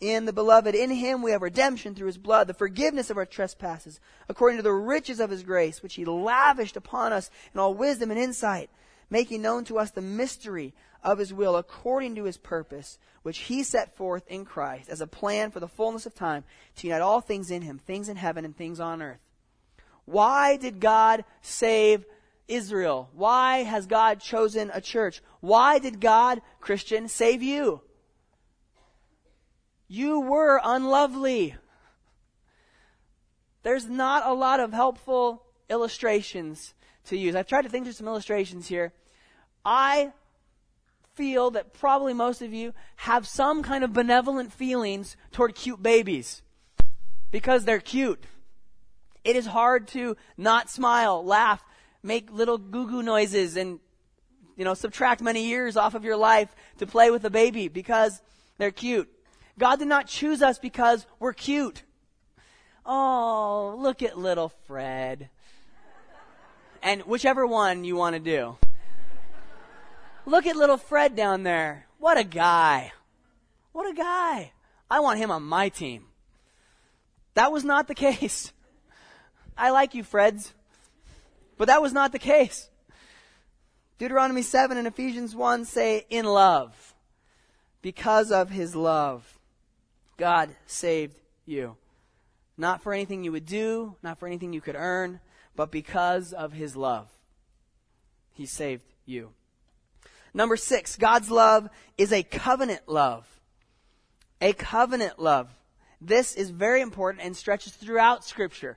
in 0.00 0.24
the 0.24 0.32
beloved. 0.32 0.74
In 0.74 0.90
him 0.90 1.22
we 1.22 1.32
have 1.32 1.42
redemption 1.42 1.94
through 1.94 2.06
his 2.06 2.18
blood, 2.18 2.46
the 2.46 2.54
forgiveness 2.54 3.10
of 3.10 3.16
our 3.16 3.26
trespasses, 3.26 4.00
according 4.28 4.58
to 4.58 4.62
the 4.62 4.72
riches 4.72 5.20
of 5.20 5.30
his 5.30 5.42
grace, 5.42 5.82
which 5.82 5.94
he 5.94 6.04
lavished 6.04 6.76
upon 6.76 7.12
us 7.12 7.30
in 7.52 7.60
all 7.60 7.74
wisdom 7.74 8.10
and 8.10 8.20
insight, 8.20 8.70
making 9.10 9.42
known 9.42 9.64
to 9.64 9.78
us 9.78 9.90
the 9.90 10.00
mystery 10.00 10.74
of 11.02 11.18
his 11.18 11.32
will, 11.32 11.56
according 11.56 12.14
to 12.16 12.24
his 12.24 12.36
purpose, 12.36 12.98
which 13.22 13.38
he 13.38 13.62
set 13.62 13.96
forth 13.96 14.26
in 14.28 14.44
Christ 14.44 14.88
as 14.88 15.00
a 15.00 15.06
plan 15.06 15.50
for 15.50 15.60
the 15.60 15.68
fullness 15.68 16.06
of 16.06 16.14
time 16.14 16.44
to 16.76 16.86
unite 16.86 17.02
all 17.02 17.20
things 17.20 17.50
in 17.50 17.62
him, 17.62 17.78
things 17.78 18.08
in 18.08 18.16
heaven 18.16 18.44
and 18.44 18.56
things 18.56 18.80
on 18.80 19.02
earth. 19.02 19.20
Why 20.04 20.56
did 20.56 20.80
God 20.80 21.24
save 21.42 22.04
Israel? 22.48 23.10
Why 23.12 23.58
has 23.58 23.86
God 23.86 24.20
chosen 24.20 24.70
a 24.72 24.80
church? 24.80 25.22
Why 25.40 25.78
did 25.78 26.00
God, 26.00 26.40
Christian, 26.60 27.08
save 27.08 27.42
you? 27.42 27.82
You 29.88 30.20
were 30.20 30.60
unlovely. 30.62 31.56
There's 33.62 33.86
not 33.86 34.26
a 34.26 34.34
lot 34.34 34.60
of 34.60 34.72
helpful 34.72 35.42
illustrations 35.70 36.74
to 37.06 37.16
use. 37.16 37.34
I've 37.34 37.46
tried 37.46 37.62
to 37.62 37.68
think 37.68 37.84
through 37.84 37.94
some 37.94 38.06
illustrations 38.06 38.68
here. 38.68 38.92
I 39.64 40.12
feel 41.14 41.50
that 41.50 41.72
probably 41.72 42.14
most 42.14 42.42
of 42.42 42.52
you 42.52 42.72
have 42.96 43.26
some 43.26 43.62
kind 43.62 43.82
of 43.82 43.92
benevolent 43.92 44.52
feelings 44.52 45.16
toward 45.32 45.54
cute 45.54 45.82
babies 45.82 46.42
because 47.30 47.64
they're 47.64 47.80
cute. 47.80 48.22
It 49.24 49.36
is 49.36 49.46
hard 49.46 49.88
to 49.88 50.16
not 50.36 50.70
smile, 50.70 51.24
laugh, 51.24 51.64
make 52.02 52.30
little 52.30 52.56
goo 52.56 52.86
goo 52.88 53.02
noises 53.02 53.56
and, 53.56 53.80
you 54.56 54.64
know, 54.64 54.74
subtract 54.74 55.20
many 55.20 55.46
years 55.46 55.76
off 55.76 55.94
of 55.94 56.04
your 56.04 56.16
life 56.16 56.54
to 56.78 56.86
play 56.86 57.10
with 57.10 57.24
a 57.24 57.30
baby 57.30 57.68
because 57.68 58.22
they're 58.58 58.70
cute. 58.70 59.10
God 59.58 59.80
did 59.80 59.88
not 59.88 60.06
choose 60.06 60.40
us 60.40 60.58
because 60.58 61.04
we're 61.18 61.32
cute. 61.32 61.82
Oh, 62.86 63.76
look 63.78 64.02
at 64.02 64.16
little 64.16 64.50
Fred. 64.66 65.28
And 66.82 67.02
whichever 67.02 67.46
one 67.46 67.84
you 67.84 67.96
want 67.96 68.14
to 68.14 68.20
do. 68.20 68.56
Look 70.24 70.46
at 70.46 70.56
little 70.56 70.76
Fred 70.76 71.16
down 71.16 71.42
there. 71.42 71.86
What 71.98 72.16
a 72.16 72.24
guy. 72.24 72.92
What 73.72 73.90
a 73.90 73.94
guy. 73.94 74.52
I 74.90 75.00
want 75.00 75.18
him 75.18 75.30
on 75.30 75.42
my 75.42 75.68
team. 75.68 76.06
That 77.34 77.52
was 77.52 77.64
not 77.64 77.88
the 77.88 77.94
case. 77.94 78.52
I 79.56 79.70
like 79.70 79.94
you, 79.94 80.04
Freds. 80.04 80.52
But 81.56 81.66
that 81.66 81.82
was 81.82 81.92
not 81.92 82.12
the 82.12 82.18
case. 82.18 82.70
Deuteronomy 83.98 84.42
7 84.42 84.78
and 84.78 84.86
Ephesians 84.86 85.34
1 85.34 85.64
say, 85.64 86.06
in 86.08 86.24
love. 86.24 86.94
Because 87.82 88.30
of 88.30 88.50
his 88.50 88.76
love. 88.76 89.37
God 90.18 90.50
saved 90.66 91.18
you. 91.46 91.76
Not 92.58 92.82
for 92.82 92.92
anything 92.92 93.24
you 93.24 93.32
would 93.32 93.46
do, 93.46 93.96
not 94.02 94.18
for 94.18 94.26
anything 94.26 94.52
you 94.52 94.60
could 94.60 94.74
earn, 94.76 95.20
but 95.56 95.70
because 95.70 96.32
of 96.32 96.52
his 96.52 96.76
love. 96.76 97.08
He 98.32 98.44
saved 98.44 98.82
you. 99.06 99.30
Number 100.34 100.56
six, 100.56 100.96
God's 100.96 101.30
love 101.30 101.68
is 101.96 102.12
a 102.12 102.22
covenant 102.22 102.82
love. 102.86 103.26
A 104.40 104.52
covenant 104.52 105.18
love. 105.18 105.48
This 106.00 106.34
is 106.34 106.50
very 106.50 106.80
important 106.80 107.24
and 107.24 107.36
stretches 107.36 107.72
throughout 107.72 108.24
Scripture. 108.24 108.76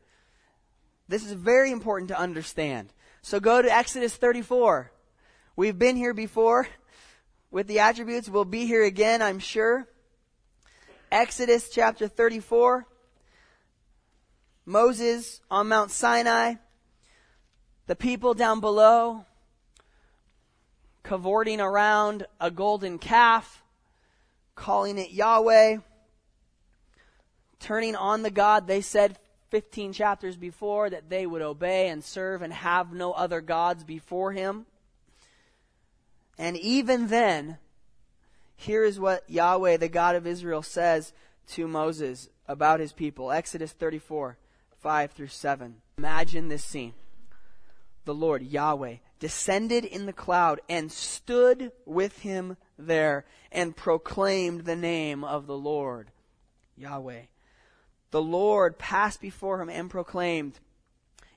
This 1.07 1.25
is 1.25 1.33
very 1.33 1.71
important 1.71 2.07
to 2.09 2.19
understand. 2.19 2.93
So 3.21 3.39
go 3.39 3.61
to 3.61 3.71
Exodus 3.71 4.15
34. 4.15 4.91
We've 5.55 5.77
been 5.77 5.95
here 5.95 6.13
before 6.13 6.67
with 7.51 7.67
the 7.67 7.79
attributes. 7.79 8.29
We'll 8.29 8.45
be 8.45 8.65
here 8.65 8.83
again, 8.83 9.21
I'm 9.21 9.39
sure. 9.39 9.87
Exodus 11.11 11.69
chapter 11.69 12.07
34. 12.07 12.87
Moses 14.65 15.41
on 15.51 15.67
Mount 15.67 15.91
Sinai. 15.91 16.55
The 17.87 17.97
people 17.97 18.33
down 18.33 18.61
below 18.61 19.25
cavorting 21.03 21.59
around 21.59 22.25
a 22.39 22.49
golden 22.49 22.97
calf, 22.97 23.61
calling 24.55 24.97
it 24.97 25.11
Yahweh, 25.11 25.79
turning 27.59 27.97
on 27.97 28.21
the 28.21 28.31
God 28.31 28.67
they 28.67 28.79
said 28.79 29.19
15 29.49 29.91
chapters 29.91 30.37
before 30.37 30.89
that 30.89 31.09
they 31.09 31.25
would 31.25 31.41
obey 31.41 31.89
and 31.89 32.01
serve 32.01 32.41
and 32.41 32.53
have 32.53 32.93
no 32.93 33.11
other 33.11 33.41
gods 33.41 33.83
before 33.83 34.31
him. 34.31 34.65
And 36.37 36.55
even 36.55 37.07
then, 37.07 37.57
here 38.61 38.83
is 38.83 38.99
what 38.99 39.29
Yahweh, 39.29 39.77
the 39.77 39.89
God 39.89 40.15
of 40.15 40.27
Israel, 40.27 40.61
says 40.61 41.13
to 41.49 41.67
Moses 41.67 42.29
about 42.47 42.79
his 42.79 42.93
people. 42.93 43.31
Exodus 43.31 43.71
34, 43.71 44.37
5 44.81 45.11
through 45.11 45.27
7. 45.27 45.75
Imagine 45.97 46.47
this 46.47 46.63
scene. 46.63 46.93
The 48.05 48.13
Lord, 48.13 48.43
Yahweh, 48.43 48.95
descended 49.19 49.85
in 49.85 50.05
the 50.05 50.13
cloud 50.13 50.61
and 50.67 50.91
stood 50.91 51.71
with 51.85 52.19
him 52.19 52.57
there 52.77 53.25
and 53.51 53.75
proclaimed 53.75 54.65
the 54.65 54.75
name 54.75 55.23
of 55.23 55.47
the 55.47 55.57
Lord, 55.57 56.11
Yahweh. 56.75 57.21
The 58.11 58.21
Lord 58.21 58.77
passed 58.77 59.21
before 59.21 59.61
him 59.61 59.69
and 59.69 59.89
proclaimed, 59.89 60.59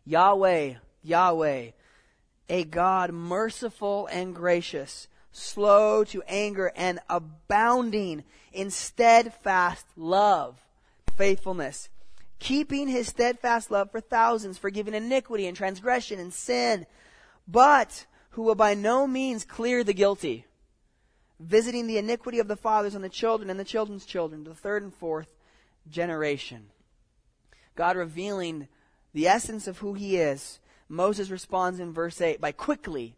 Yahweh, 0.05 0.75
Yahweh, 1.03 1.71
a 2.49 2.65
God 2.65 3.13
merciful 3.13 4.09
and 4.11 4.35
gracious 4.35 5.09
slow 5.35 6.05
to 6.05 6.23
anger, 6.29 6.73
and 6.77 7.01
abounding 7.11 8.23
in 8.53 8.71
steadfast 8.71 9.85
love, 9.97 10.57
faithfulness, 11.17 11.89
keeping 12.39 12.89
his 12.89 13.09
steadfast 13.09 13.71
love 13.71 13.91
for 13.91 14.01
thousands, 14.01 14.57
forgiving 14.57 14.95
iniquity 14.95 15.47
and 15.47 15.57
transgression 15.57 16.21
and 16.21 16.33
sin, 16.33 16.87
but 17.49 18.07
who 18.31 18.43
will 18.43 18.55
by 18.55 18.75
no 18.75 19.07
means 19.07 19.45
clear 19.45 19.83
the 19.83 19.93
guilty, 19.93 20.47
visiting 21.41 21.87
the 21.87 21.99
iniquity 21.99 22.39
of 22.39 22.49
the 22.49 22.57
fathers 22.57 22.95
on 22.95 23.03
the 23.03 23.09
children 23.09 23.51
and 23.51 23.59
the 23.59 23.65
children's 23.65 24.07
children, 24.07 24.45
the 24.45 24.55
third 24.55 24.83
and 24.83 24.95
fourth 24.95 25.29
generation. 25.91 26.67
God 27.75 27.97
revealing 27.97 28.69
the 29.13 29.27
essence 29.27 29.67
of 29.67 29.79
who 29.79 29.95
he 29.95 30.17
is. 30.17 30.61
Moses 30.89 31.31
responds 31.31 31.81
in 31.81 31.93
verse 31.93 32.21
8 32.21 32.41
by 32.41 32.53
quickly 32.53 33.17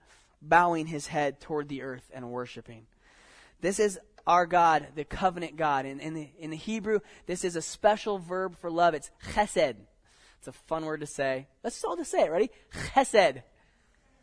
bowing 0.48 0.86
his 0.86 1.06
head 1.06 1.40
toward 1.40 1.68
the 1.68 1.82
earth 1.82 2.10
and 2.12 2.30
worshiping. 2.30 2.86
This 3.60 3.78
is 3.78 3.98
our 4.26 4.46
God, 4.46 4.88
the 4.94 5.04
covenant 5.04 5.56
God. 5.56 5.86
In, 5.86 6.00
in, 6.00 6.14
the, 6.14 6.28
in 6.38 6.50
the 6.50 6.56
Hebrew, 6.56 7.00
this 7.26 7.44
is 7.44 7.56
a 7.56 7.62
special 7.62 8.18
verb 8.18 8.56
for 8.58 8.70
love. 8.70 8.94
It's 8.94 9.10
chesed. 9.32 9.76
It's 10.38 10.48
a 10.48 10.52
fun 10.52 10.84
word 10.84 11.00
to 11.00 11.06
say. 11.06 11.46
Let's 11.62 11.76
just 11.76 11.84
all 11.84 11.96
just 11.96 12.10
say 12.10 12.22
it. 12.24 12.30
Ready? 12.30 12.50
Chesed. 12.94 13.42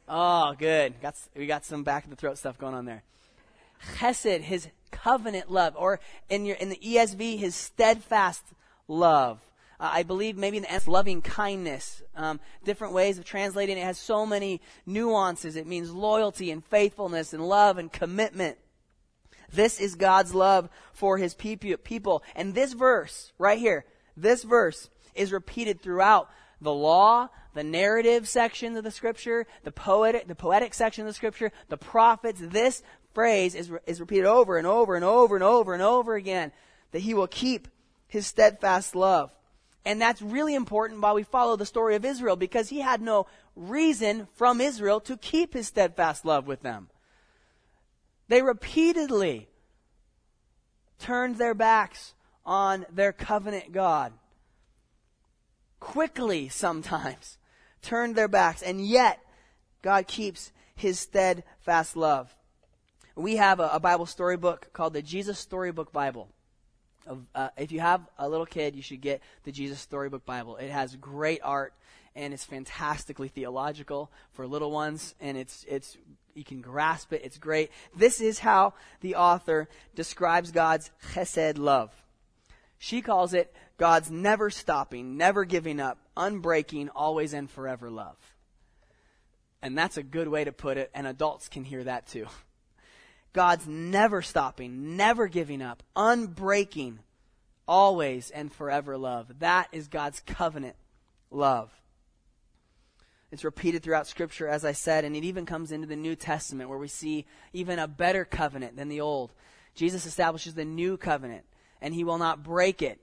Oh, 0.07 0.53
good. 0.57 1.01
Got, 1.01 1.15
we 1.35 1.47
got 1.47 1.65
some 1.65 1.83
back 1.83 2.03
of 2.03 2.09
the 2.09 2.15
throat 2.15 2.37
stuff 2.37 2.57
going 2.57 2.73
on 2.73 2.85
there. 2.85 3.03
Chesed, 3.97 4.41
his 4.41 4.67
covenant 4.91 5.51
love, 5.51 5.73
or 5.77 5.99
in 6.29 6.45
your 6.45 6.55
in 6.57 6.69
the 6.69 6.77
ESV, 6.77 7.39
his 7.39 7.55
steadfast 7.55 8.43
love. 8.87 9.39
Uh, 9.83 9.89
I 9.91 10.03
believe 10.03 10.37
maybe 10.37 10.55
in 10.55 10.63
the 10.63 10.81
loving 10.87 11.21
kindness. 11.21 12.01
Um, 12.15 12.39
different 12.63 12.93
ways 12.93 13.17
of 13.17 13.25
translating 13.25 13.77
it 13.77 13.83
has 13.83 13.97
so 13.97 14.25
many 14.25 14.61
nuances. 14.85 15.57
It 15.57 15.67
means 15.67 15.91
loyalty 15.91 16.51
and 16.51 16.63
faithfulness 16.63 17.33
and 17.33 17.45
love 17.45 17.77
and 17.77 17.91
commitment. 17.91 18.57
This 19.51 19.81
is 19.81 19.95
God's 19.95 20.33
love 20.33 20.69
for 20.93 21.17
his 21.17 21.33
people. 21.33 22.23
And 22.33 22.55
this 22.55 22.71
verse, 22.71 23.33
right 23.37 23.59
here, 23.59 23.83
this 24.15 24.43
verse 24.43 24.89
is 25.15 25.33
repeated 25.33 25.81
throughout 25.81 26.29
the 26.61 26.73
law, 26.73 27.27
the 27.53 27.63
narrative 27.63 28.25
section 28.25 28.77
of 28.77 28.85
the 28.85 28.89
scripture, 28.89 29.45
the 29.65 29.71
poetic, 29.71 30.29
the 30.29 30.33
poetic 30.33 30.73
section 30.73 31.01
of 31.01 31.07
the 31.07 31.13
scripture, 31.13 31.51
the 31.67 31.77
prophets. 31.77 32.39
This 32.41 32.83
phrase 33.13 33.53
is, 33.53 33.69
is 33.85 33.99
repeated 33.99 34.27
over 34.27 34.57
and 34.57 34.65
over 34.65 34.95
and 34.95 35.03
over 35.03 35.35
and 35.35 35.43
over 35.43 35.73
and 35.73 35.83
over 35.83 36.15
again 36.15 36.53
that 36.93 36.99
he 36.99 37.13
will 37.13 37.27
keep 37.27 37.67
his 38.07 38.25
steadfast 38.25 38.95
love. 38.95 39.29
And 39.85 40.01
that's 40.01 40.21
really 40.21 40.55
important 40.55 41.01
while 41.01 41.15
we 41.15 41.23
follow 41.23 41.55
the 41.55 41.65
story 41.65 41.95
of 41.95 42.05
Israel 42.05 42.35
because 42.35 42.69
he 42.69 42.79
had 42.79 43.01
no 43.01 43.27
reason 43.55 44.27
from 44.33 44.61
Israel 44.61 44.99
to 45.01 45.17
keep 45.17 45.53
his 45.53 45.67
steadfast 45.67 46.25
love 46.25 46.47
with 46.47 46.61
them. 46.61 46.89
They 48.29 48.41
repeatedly 48.41 49.49
turned 50.99 51.37
their 51.37 51.53
backs 51.53 52.13
on 52.45 52.85
their 52.89 53.11
covenant 53.11 53.71
God. 53.71 54.13
Quickly, 55.79 56.47
sometimes, 56.47 57.37
turned 57.81 58.15
their 58.15 58.29
backs, 58.29 58.61
and 58.61 58.85
yet 58.85 59.19
God 59.81 60.07
keeps 60.07 60.51
his 60.75 60.99
steadfast 60.99 61.97
love. 61.97 62.33
We 63.15 63.35
have 63.35 63.59
a, 63.59 63.69
a 63.73 63.79
Bible 63.79 64.05
storybook 64.05 64.71
called 64.71 64.93
the 64.93 65.01
Jesus 65.01 65.37
Storybook 65.37 65.91
Bible. 65.91 66.29
Uh, 67.35 67.49
if 67.57 67.71
you 67.71 67.79
have 67.79 68.01
a 68.17 68.27
little 68.27 68.45
kid, 68.45 68.75
you 68.75 68.81
should 68.81 69.01
get 69.01 69.21
the 69.43 69.51
Jesus 69.51 69.79
Storybook 69.79 70.25
Bible. 70.25 70.57
It 70.57 70.69
has 70.69 70.95
great 70.95 71.41
art 71.43 71.73
and 72.15 72.33
it's 72.33 72.43
fantastically 72.43 73.27
theological 73.27 74.11
for 74.33 74.45
little 74.45 74.71
ones, 74.71 75.15
and 75.19 75.37
it's 75.37 75.65
it's 75.67 75.97
you 76.35 76.43
can 76.43 76.61
grasp 76.61 77.13
it. 77.13 77.21
It's 77.23 77.37
great. 77.37 77.71
This 77.95 78.21
is 78.21 78.39
how 78.39 78.73
the 79.01 79.15
author 79.15 79.67
describes 79.95 80.51
God's 80.51 80.91
chesed 81.13 81.57
love. 81.57 81.91
She 82.77 83.01
calls 83.01 83.33
it 83.33 83.53
God's 83.77 84.11
never 84.11 84.49
stopping, 84.49 85.17
never 85.17 85.45
giving 85.45 85.79
up, 85.79 85.97
unbreaking, 86.15 86.89
always 86.95 87.33
and 87.33 87.49
forever 87.49 87.89
love. 87.89 88.17
And 89.61 89.77
that's 89.77 89.97
a 89.97 90.03
good 90.03 90.27
way 90.27 90.43
to 90.43 90.51
put 90.51 90.77
it, 90.77 90.91
and 90.93 91.07
adults 91.07 91.47
can 91.47 91.63
hear 91.63 91.83
that 91.83 92.07
too. 92.07 92.27
God's 93.33 93.67
never 93.67 94.21
stopping, 94.21 94.95
never 94.95 95.27
giving 95.27 95.61
up, 95.61 95.83
unbreaking, 95.95 96.99
always 97.67 98.29
and 98.29 98.53
forever 98.53 98.97
love. 98.97 99.39
That 99.39 99.67
is 99.71 99.87
God's 99.87 100.19
covenant 100.21 100.75
love. 101.31 101.71
It's 103.31 103.43
repeated 103.43 103.81
throughout 103.81 104.05
Scripture, 104.05 104.47
as 104.47 104.63
I 104.63 104.73
said, 104.73 105.05
and 105.05 105.15
it 105.15 105.23
even 105.23 105.47
comes 105.47 105.71
into 105.71 105.87
the 105.87 105.95
New 105.95 106.15
Testament 106.15 106.69
where 106.69 106.77
we 106.77 106.87
see 106.87 107.25
even 107.51 107.79
a 107.79 107.87
better 107.87 108.25
covenant 108.25 108.75
than 108.75 108.89
the 108.89 109.01
old. 109.01 109.33
Jesus 109.73 110.05
establishes 110.05 110.53
the 110.53 110.65
new 110.65 110.97
covenant, 110.97 111.43
and 111.81 111.95
he 111.95 112.03
will 112.03 112.19
not 112.19 112.43
break 112.43 112.83
it. 112.83 112.99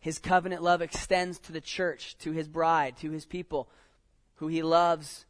His 0.00 0.18
covenant 0.18 0.62
love 0.62 0.80
extends 0.80 1.38
to 1.40 1.52
the 1.52 1.60
church, 1.60 2.16
to 2.20 2.32
his 2.32 2.48
bride, 2.48 2.96
to 2.98 3.10
his 3.10 3.26
people, 3.26 3.68
who 4.36 4.48
he 4.48 4.62
loves 4.62 5.26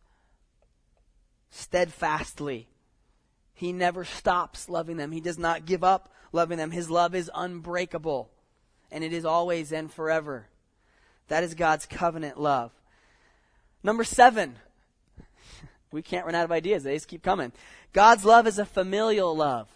steadfastly. 1.51 2.69
He 3.55 3.73
never 3.73 4.05
stops 4.05 4.69
loving 4.69 4.97
them. 4.97 5.13
He 5.13 5.21
does 5.21 5.39
not 5.39 5.65
give 5.65 5.85
up 5.85 6.13
loving 6.33 6.59
them. 6.59 6.73
His 6.73 6.91
love 6.91 7.15
is 7.15 7.31
unbreakable, 7.35 8.29
and 8.91 9.05
it 9.05 9.13
is 9.13 9.25
always 9.25 9.73
and 9.73 9.93
forever. 9.93 10.49
That 11.29 11.45
is 11.45 11.55
God's 11.55 11.87
covenant 11.87 12.39
love. 12.39 12.73
Number 13.83 14.05
seven. 14.05 14.57
We 15.93 16.03
can't 16.03 16.27
run 16.27 16.35
out 16.35 16.45
of 16.45 16.51
ideas. 16.51 16.83
They 16.83 16.95
just 16.95 17.07
keep 17.07 17.23
coming. 17.23 17.53
God's 17.93 18.25
love 18.25 18.49
is 18.49 18.59
a 18.59 18.65
familial 18.65 19.37
love. 19.37 19.69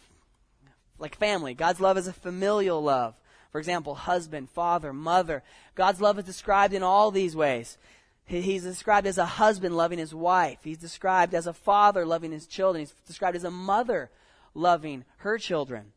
Like 0.99 1.15
family. 1.15 1.55
God's 1.55 1.79
love 1.79 1.97
is 1.97 2.09
a 2.09 2.13
familial 2.13 2.83
love. 2.83 3.15
For 3.53 3.61
example, 3.61 3.95
husband, 3.95 4.51
father, 4.51 4.93
mother. 4.93 5.45
God's 5.77 6.01
love 6.01 6.19
is 6.19 6.25
described 6.25 6.75
in 6.75 6.83
all 6.83 7.13
these 7.13 7.37
ways. 7.37 7.79
He's 8.29 8.63
described 8.63 9.07
as 9.07 9.17
a 9.17 9.25
husband 9.25 9.75
loving 9.75 9.99
his 9.99 10.15
wife. 10.15 10.59
He's 10.63 10.77
described 10.77 11.35
as 11.35 11.47
a 11.47 11.55
father 11.55 12.05
loving 12.05 12.31
his 12.31 12.47
children. 12.47 12.81
He's 12.81 12.95
described 13.07 13.37
as 13.37 13.45
a 13.45 13.51
mother 13.51 14.11
loving 14.55 15.05
her 15.19 15.39
children. 15.39 15.93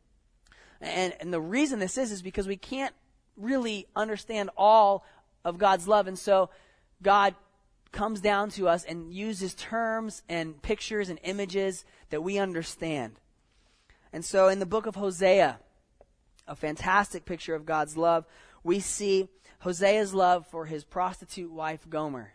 And, 0.79 1.13
and 1.19 1.33
the 1.33 1.41
reason 1.41 1.79
this 1.79 1.97
is, 1.97 2.09
is 2.09 2.21
because 2.21 2.47
we 2.47 2.55
can't 2.55 2.93
really 3.35 3.85
understand 3.97 4.49
all 4.55 5.05
of 5.43 5.57
God's 5.57 5.89
love. 5.89 6.07
And 6.07 6.17
so 6.17 6.49
God 7.03 7.35
comes 7.91 8.21
down 8.21 8.49
to 8.51 8.69
us 8.69 8.85
and 8.85 9.13
uses 9.13 9.53
terms 9.53 10.23
and 10.29 10.61
pictures 10.61 11.09
and 11.09 11.19
images 11.23 11.83
that 12.11 12.23
we 12.23 12.37
understand. 12.37 13.19
And 14.13 14.23
so 14.23 14.47
in 14.47 14.59
the 14.59 14.65
book 14.65 14.85
of 14.85 14.95
Hosea, 14.95 15.59
a 16.51 16.55
fantastic 16.55 17.23
picture 17.23 17.55
of 17.55 17.65
God's 17.65 17.95
love, 17.95 18.25
we 18.61 18.81
see 18.81 19.29
Hosea's 19.59 20.13
love 20.13 20.45
for 20.47 20.65
his 20.65 20.83
prostitute 20.83 21.49
wife 21.49 21.89
Gomer. 21.89 22.33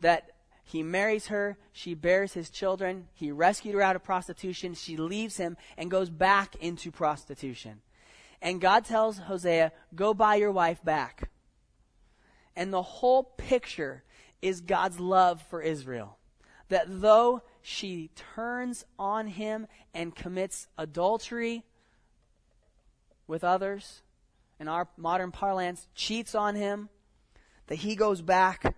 That 0.00 0.30
he 0.64 0.82
marries 0.82 1.26
her, 1.26 1.58
she 1.70 1.92
bears 1.92 2.32
his 2.32 2.48
children, 2.48 3.08
he 3.12 3.30
rescued 3.30 3.74
her 3.74 3.82
out 3.82 3.94
of 3.94 4.02
prostitution, 4.02 4.72
she 4.72 4.96
leaves 4.96 5.36
him 5.36 5.58
and 5.76 5.90
goes 5.90 6.08
back 6.08 6.56
into 6.56 6.90
prostitution. 6.90 7.82
And 8.40 8.58
God 8.60 8.86
tells 8.86 9.18
Hosea, 9.18 9.70
Go 9.94 10.14
buy 10.14 10.36
your 10.36 10.50
wife 10.50 10.82
back. 10.82 11.28
And 12.56 12.72
the 12.72 12.82
whole 12.82 13.22
picture 13.22 14.02
is 14.40 14.62
God's 14.62 14.98
love 14.98 15.42
for 15.50 15.60
Israel. 15.60 16.16
That 16.70 16.86
though 16.88 17.42
she 17.60 18.10
turns 18.34 18.86
on 18.98 19.26
him 19.26 19.66
and 19.92 20.16
commits 20.16 20.68
adultery 20.78 21.64
with 23.26 23.44
others, 23.44 24.02
in 24.58 24.68
our 24.68 24.88
modern 24.96 25.32
parlance, 25.32 25.86
cheats 25.94 26.34
on 26.34 26.54
him, 26.54 26.88
that 27.66 27.76
he 27.76 27.96
goes 27.96 28.22
back 28.22 28.74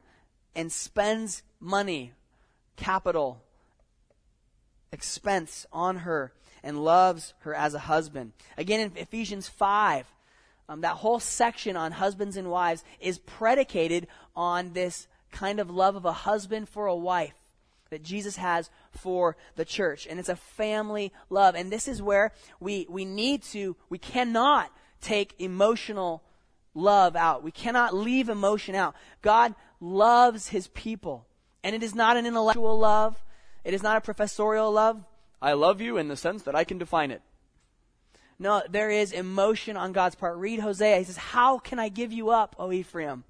and 0.55 0.73
spends 0.73 1.43
money, 1.61 2.13
capital, 2.77 3.43
expense 4.93 5.67
on 5.73 5.99
her 5.99 6.33
and 6.63 6.85
loves 6.85 7.35
her 7.41 7.55
as 7.55 7.75
a 7.75 7.81
husband. 7.81 8.33
Again, 8.57 8.81
in 8.81 8.97
Ephesians 8.97 9.49
5, 9.49 10.07
um, 10.69 10.81
that 10.81 10.97
whole 10.97 11.21
section 11.21 11.77
on 11.77 11.93
husbands 11.93 12.37
and 12.37 12.51
wives 12.51 12.85
is 13.01 13.19
predicated 13.19 14.07
on 14.35 14.73
this 14.73 15.07
kind 15.31 15.61
of 15.61 15.71
love 15.71 15.97
of 15.97 16.05
a 16.05 16.13
husband 16.13 16.69
for 16.69 16.87
a 16.87 16.97
wife 16.97 17.35
that 17.91 18.03
Jesus 18.03 18.37
has 18.37 18.71
for 18.91 19.37
the 19.57 19.65
church. 19.65 20.07
And 20.09 20.19
it's 20.19 20.29
a 20.29 20.37
family 20.37 21.13
love. 21.31 21.55
And 21.55 21.73
this 21.73 21.89
is 21.89 22.03
where 22.03 22.33
we, 22.61 22.87
we 22.89 23.05
need 23.05 23.43
to, 23.45 23.77
we 23.89 23.99
cannot 23.99 24.71
take 25.01 25.35
emotional 25.39 26.23
love 26.75 27.17
out. 27.17 27.43
We 27.43 27.51
cannot 27.51 27.95
leave 27.95 28.29
emotion 28.29 28.75
out. 28.75 28.95
God 29.23 29.55
loves 29.81 30.49
his 30.49 30.69
people. 30.69 31.27
And 31.63 31.75
it 31.75 31.83
is 31.83 31.95
not 31.95 32.17
an 32.17 32.27
intellectual 32.27 32.79
love. 32.79 33.23
It 33.65 33.75
is 33.75 33.83
not 33.83 33.97
a 33.97 34.01
professorial 34.01 34.71
love. 34.73 35.05
I 35.41 35.53
love 35.53 35.81
you 35.81 35.97
in 35.97 36.09
the 36.09 36.17
sense 36.17 36.43
that 36.45 36.55
I 36.55 36.65
can 36.65 36.79
define 36.79 37.11
it. 37.11 37.23
No, 38.39 38.63
there 38.71 38.91
is 38.91 39.13
emotion 39.13 39.77
on 39.77 39.93
God's 39.93 40.15
part. 40.15 40.37
Read 40.37 40.61
Hosea. 40.61 40.99
He 40.99 41.05
says, 41.05 41.17
How 41.17 41.59
can 41.59 41.79
I 41.79 41.89
give 41.89 42.13
you 42.13 42.31
up, 42.31 42.55
O 42.59 42.71
Ephraim? 42.71 43.25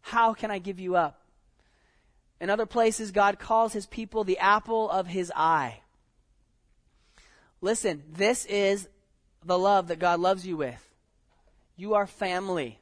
How 0.00 0.34
can 0.34 0.50
I 0.50 0.58
give 0.58 0.78
you 0.78 0.94
up? 0.94 1.20
In 2.40 2.50
other 2.50 2.66
places, 2.66 3.10
God 3.10 3.38
calls 3.38 3.72
his 3.72 3.86
people 3.86 4.24
the 4.24 4.38
apple 4.38 4.88
of 4.90 5.08
his 5.08 5.32
eye. 5.34 5.80
Listen, 7.60 8.04
this 8.08 8.44
is 8.46 8.88
the 9.44 9.58
love 9.58 9.88
that 9.88 9.98
God 9.98 10.20
loves 10.20 10.46
you 10.46 10.56
with. 10.56 10.84
You 11.76 11.94
are 11.94 12.06
family. 12.06 12.78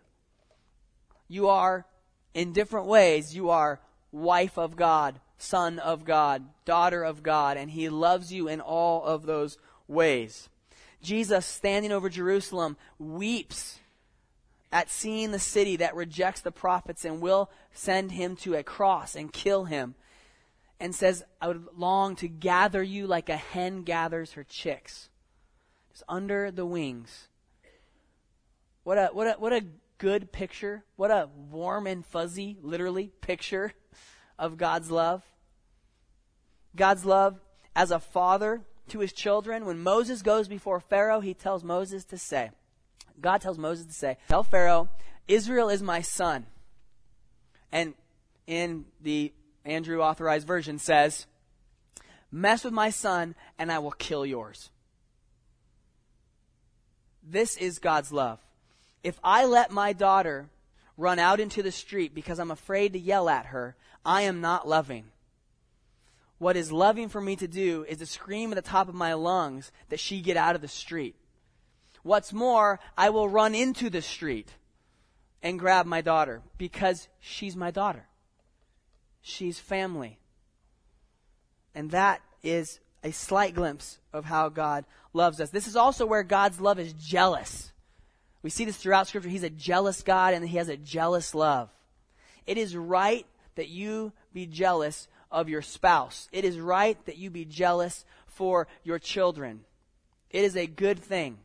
You 1.29 1.49
are, 1.49 1.87
in 2.35 2.53
different 2.53 2.87
ways, 2.87 3.35
you 3.35 3.51
are 3.51 3.81
wife 4.13 4.59
of 4.59 4.77
God, 4.77 5.21
son 5.39 5.79
of 5.79 6.05
God, 6.05 6.45
daughter 6.65 7.03
of 7.03 7.23
God, 7.23 7.57
and 7.57 7.71
He 7.71 7.89
loves 7.89 8.33
you 8.33 8.49
in 8.49 8.61
all 8.61 9.05
of 9.05 9.27
those 9.27 9.59
ways. 9.89 10.49
Jesus, 11.03 11.47
standing 11.47 11.93
over 11.93 12.09
Jerusalem, 12.09 12.77
weeps 12.99 13.79
at 14.73 14.91
seeing 14.91 15.31
the 15.31 15.39
city 15.39 15.77
that 15.77 15.95
rejects 15.95 16.41
the 16.41 16.53
prophets 16.53 17.05
and 17.05 17.21
will 17.21 17.51
send 17.73 18.13
him 18.13 18.37
to 18.37 18.55
a 18.55 18.63
cross 18.63 19.15
and 19.15 19.33
kill 19.33 19.65
him 19.65 19.95
and 20.79 20.95
says, 20.95 21.25
I 21.41 21.49
would 21.49 21.67
long 21.77 22.17
to 22.17 22.29
gather 22.29 22.83
you 22.83 23.07
like 23.07 23.29
a 23.29 23.37
hen 23.37 23.83
gathers 23.83 24.33
her 24.33 24.45
chicks. 24.45 25.09
Just 25.91 26.03
under 26.09 26.51
the 26.51 26.67
wings. 26.67 27.29
What 28.85 28.99
a, 28.99 29.07
what 29.13 29.27
a, 29.27 29.33
what 29.39 29.53
a 29.53 29.65
good 29.99 30.33
picture. 30.33 30.85
What 30.97 31.11
a 31.11 31.29
warm 31.51 31.87
and 31.87 32.05
fuzzy, 32.05 32.59
literally, 32.61 33.13
picture 33.21 33.73
of 34.39 34.59
God's 34.59 34.91
love. 34.91 35.23
God's 36.75 37.07
love 37.07 37.41
as 37.75 37.91
a 37.91 37.99
father 37.99 38.63
to 38.89 38.99
his 38.99 39.13
children. 39.13 39.65
When 39.65 39.83
Moses 39.83 40.23
goes 40.23 40.49
before 40.49 40.81
Pharaoh, 40.81 41.21
he 41.21 41.35
tells 41.35 41.65
Moses 41.65 42.05
to 42.07 42.19
say, 42.19 42.51
God 43.21 43.41
tells 43.41 43.59
Moses 43.59 43.87
to 43.87 43.93
say, 43.93 44.17
Tell 44.29 44.43
Pharaoh, 44.43 44.89
Israel 45.29 45.69
is 45.69 45.83
my 45.83 46.01
son. 46.01 46.47
And 47.73 47.95
in 48.47 48.85
the 49.01 49.33
Andrew 49.65 50.01
Authorized 50.01 50.47
Version 50.47 50.79
says, 50.79 51.27
Mess 52.31 52.65
with 52.65 52.73
my 52.73 52.91
son, 52.91 53.35
and 53.59 53.73
I 53.73 53.79
will 53.79 53.93
kill 53.93 54.27
yours. 54.27 54.71
This 57.23 57.57
is 57.57 57.79
God's 57.79 58.13
love. 58.13 58.39
If 59.03 59.19
I 59.23 59.45
let 59.45 59.71
my 59.71 59.93
daughter 59.93 60.49
run 60.97 61.19
out 61.19 61.41
into 61.41 61.63
the 61.63 61.73
street 61.73 62.15
because 62.15 62.39
I'm 62.39 62.51
afraid 62.51 62.93
to 62.93 62.99
yell 62.99 63.29
at 63.29 63.47
her, 63.47 63.77
I 64.05 64.23
am 64.23 64.41
not 64.41 64.69
loving. 64.69 65.07
What 66.39 66.57
is 66.57 66.71
loving 66.71 67.09
for 67.09 67.21
me 67.21 67.37
to 67.37 67.49
do 67.49 67.85
is 67.89 67.99
to 67.99 68.07
scream 68.07 68.53
at 68.53 68.57
the 68.57 68.63
top 68.63 68.89
of 68.89 68.95
my 68.95 69.15
lungs 69.15 69.73
that 69.89 70.01
she 70.01 70.21
get 70.21 70.37
out 70.37 70.55
of 70.55 70.61
the 70.61 70.69
street. 70.69 71.17
What's 72.07 72.33
more, 72.33 72.81
I 72.97 73.11
will 73.11 73.29
run 73.29 73.55
into 73.55 73.91
the 73.91 74.03
street 74.03 74.51
and 75.43 75.59
grab 75.59 75.87
my 75.87 76.01
daughter 76.01 76.43
because 76.57 77.09
she's 77.21 77.57
my 77.57 77.71
daughter 77.71 78.07
she's 79.27 79.59
family. 79.59 80.19
And 81.75 81.91
that 81.91 82.23
is 82.45 82.79
a 83.03 83.11
slight 83.11 83.55
glimpse 83.55 83.99
of 84.13 84.25
how 84.25 84.49
God 84.49 84.85
loves 85.13 85.41
us. 85.41 85.51
This 85.51 85.67
is 85.67 85.75
also 85.75 86.07
where 86.07 86.23
God's 86.23 86.61
love 86.61 86.79
is 86.79 86.93
jealous. 86.93 87.73
We 88.43 88.51
see 88.51 88.65
this 88.65 88.77
throughout 88.77 89.09
Scripture. 89.09 89.29
He's 89.29 89.43
a 89.43 89.51
jealous 89.51 90.03
God 90.03 90.33
and 90.33 90.49
He 90.49 90.57
has 90.59 90.69
a 90.69 90.77
jealous 90.77 91.35
love. 91.35 91.69
It 92.47 92.57
is 92.57 92.77
right 92.77 93.27
that 93.57 93.69
you 93.69 94.13
be 94.33 94.47
jealous 94.47 95.09
of 95.31 95.49
your 95.49 95.63
spouse. 95.63 96.29
It 96.31 96.45
is 96.45 96.61
right 96.61 96.97
that 97.07 97.19
you 97.19 97.29
be 97.29 97.45
jealous 97.45 98.05
for 98.29 98.69
your 98.85 99.01
children. 99.01 99.65
It 100.31 100.45
is 100.45 100.57
a 100.57 100.69
good 100.69 101.01
thing. 101.01 101.39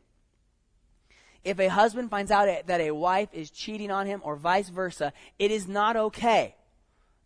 If 1.44 1.58
a 1.58 1.68
husband 1.68 2.10
finds 2.10 2.30
out 2.30 2.66
that 2.66 2.80
a 2.80 2.92
wife 2.92 3.28
is 3.32 3.50
cheating 3.50 3.90
on 3.90 4.06
him 4.06 4.20
or 4.24 4.36
vice 4.36 4.68
versa, 4.68 5.12
it 5.38 5.50
is 5.50 5.66
not 5.66 5.96
okay. 5.96 6.54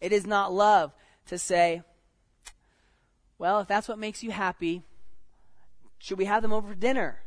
It 0.01 0.12
is 0.12 0.27
not 0.27 0.53
love 0.53 0.93
to 1.27 1.39
say, 1.39 1.83
well, 3.39 3.61
if 3.61 3.69
that's 3.69 3.89
what 3.89 3.99
makes 3.99 4.23
you 4.23 4.31
happy, 4.31 4.83
should 5.99 6.19
we 6.19 6.25
have 6.25 6.43
them 6.43 6.53
over 6.53 6.69
for 6.69 6.75
dinner? 6.75 7.21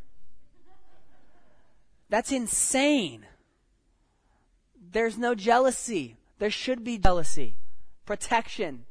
That's 2.09 2.31
insane. 2.31 3.25
There's 4.91 5.17
no 5.17 5.35
jealousy. 5.35 6.15
There 6.39 6.49
should 6.49 6.83
be 6.83 6.97
jealousy, 6.97 7.55
protection, 8.05 8.85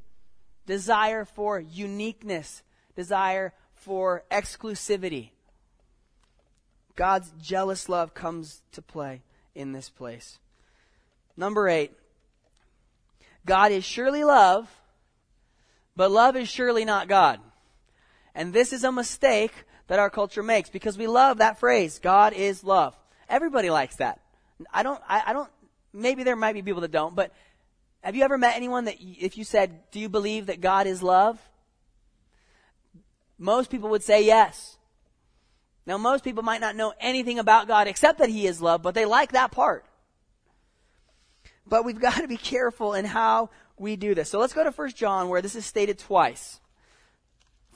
desire 0.66 1.24
for 1.24 1.58
uniqueness, 1.58 2.62
desire 2.94 3.54
for 3.74 4.22
exclusivity. 4.30 5.30
God's 6.98 7.32
jealous 7.40 7.88
love 7.88 8.12
comes 8.12 8.60
to 8.72 8.82
play 8.82 9.22
in 9.54 9.70
this 9.70 9.88
place. 9.88 10.40
Number 11.36 11.68
eight, 11.68 11.92
God 13.46 13.70
is 13.70 13.84
surely 13.84 14.24
love, 14.24 14.68
but 15.94 16.10
love 16.10 16.34
is 16.34 16.48
surely 16.48 16.84
not 16.84 17.06
God. 17.06 17.38
And 18.34 18.52
this 18.52 18.72
is 18.72 18.82
a 18.82 18.90
mistake 18.90 19.52
that 19.86 20.00
our 20.00 20.10
culture 20.10 20.42
makes 20.42 20.70
because 20.70 20.98
we 20.98 21.06
love 21.06 21.38
that 21.38 21.60
phrase, 21.60 22.00
God 22.00 22.32
is 22.32 22.64
love. 22.64 22.96
Everybody 23.28 23.70
likes 23.70 23.94
that. 23.98 24.18
I 24.74 24.82
don't, 24.82 25.00
I, 25.08 25.22
I 25.26 25.32
don't, 25.32 25.50
maybe 25.92 26.24
there 26.24 26.34
might 26.34 26.54
be 26.54 26.62
people 26.62 26.80
that 26.80 26.90
don't, 26.90 27.14
but 27.14 27.32
have 28.02 28.16
you 28.16 28.24
ever 28.24 28.38
met 28.38 28.56
anyone 28.56 28.86
that 28.86 28.96
if 28.98 29.38
you 29.38 29.44
said, 29.44 29.88
do 29.92 30.00
you 30.00 30.08
believe 30.08 30.46
that 30.46 30.60
God 30.60 30.88
is 30.88 31.00
love? 31.00 31.38
Most 33.38 33.70
people 33.70 33.90
would 33.90 34.02
say 34.02 34.26
yes. 34.26 34.77
Now 35.88 35.96
most 35.96 36.22
people 36.22 36.42
might 36.42 36.60
not 36.60 36.76
know 36.76 36.92
anything 37.00 37.38
about 37.38 37.66
God 37.66 37.88
except 37.88 38.18
that 38.18 38.28
He 38.28 38.46
is 38.46 38.60
love, 38.60 38.82
but 38.82 38.94
they 38.94 39.06
like 39.06 39.32
that 39.32 39.50
part. 39.50 39.86
But 41.66 41.86
we've 41.86 41.98
got 42.08 42.18
to 42.18 42.28
be 42.28 42.36
careful 42.36 42.92
in 42.92 43.06
how 43.06 43.48
we 43.78 43.96
do 43.96 44.14
this. 44.14 44.28
So 44.28 44.38
let's 44.38 44.52
go 44.52 44.62
to 44.62 44.70
1 44.70 44.90
John 44.90 45.30
where 45.30 45.40
this 45.40 45.56
is 45.56 45.64
stated 45.64 45.98
twice. 45.98 46.60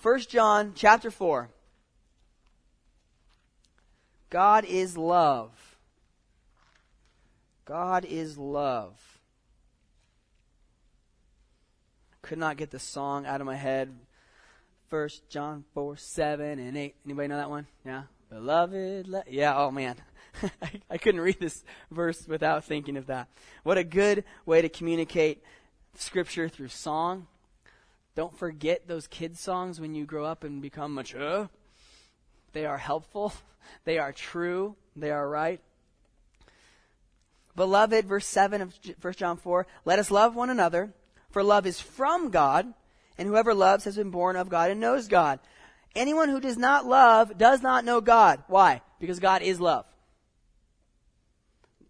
1 0.03 0.21
John 0.29 0.73
chapter 0.75 1.11
4. 1.11 1.49
God 4.29 4.67
is 4.67 4.99
love. 4.99 5.51
God 7.65 8.05
is 8.05 8.37
love. 8.37 9.21
Could 12.21 12.39
not 12.39 12.59
get 12.59 12.71
the 12.71 12.79
song 12.79 13.25
out 13.25 13.41
of 13.41 13.47
my 13.47 13.57
head. 13.57 13.91
First 14.93 15.26
John 15.30 15.64
4, 15.72 15.97
7 15.97 16.59
and 16.59 16.76
8. 16.76 16.95
Anybody 17.07 17.28
know 17.28 17.38
that 17.38 17.49
one? 17.49 17.66
Yeah? 17.82 18.03
Beloved, 18.28 19.09
le- 19.09 19.24
yeah, 19.26 19.57
oh 19.57 19.70
man. 19.70 19.97
I, 20.61 20.82
I 20.90 20.99
couldn't 20.99 21.22
read 21.22 21.40
this 21.40 21.64
verse 21.90 22.28
without 22.28 22.64
thinking 22.64 22.99
of 22.99 23.07
that. 23.07 23.28
What 23.62 23.78
a 23.78 23.84
good 23.84 24.22
way 24.45 24.61
to 24.61 24.68
communicate 24.68 25.43
scripture 25.97 26.47
through 26.51 26.68
song. 26.68 27.26
Don't 28.14 28.36
forget 28.36 28.86
those 28.86 29.07
kids' 29.07 29.40
songs 29.40 29.80
when 29.80 29.95
you 29.95 30.05
grow 30.05 30.26
up 30.26 30.45
and 30.45 30.61
become 30.61 30.93
mature. 30.93 31.49
They 32.53 32.66
are 32.66 32.78
helpful. 32.78 33.32
They 33.84 33.97
are 33.97 34.12
true. 34.12 34.76
They 34.95 35.11
are 35.11 35.26
right. 35.26 35.62
Beloved, 37.57 38.05
verse 38.05 38.26
7 38.26 38.61
of 38.61 38.78
1 39.01 39.12
John 39.14 39.38
4, 39.38 39.66
let 39.86 39.99
us 39.99 40.11
love 40.11 40.34
one 40.34 40.51
another, 40.51 40.93
for 41.30 41.43
love 41.43 41.64
is 41.64 41.80
from 41.80 42.28
God, 42.30 42.74
and 43.19 43.29
whoever 43.29 43.55
loves 43.55 43.85
has 43.85 43.97
been 43.97 44.11
born 44.11 44.37
of 44.37 44.49
God 44.49 44.71
and 44.71 44.81
knows 44.81 45.09
God. 45.09 45.39
Anyone 45.95 46.29
who 46.29 46.41
does 46.41 46.57
not 46.57 46.87
love 46.87 47.37
does 47.37 47.63
not 47.63 47.85
know 47.85 48.01
God. 48.01 48.43
Why? 48.49 48.81
Because 48.99 49.21
God 49.21 49.43
is 49.43 49.61
love. 49.61 49.85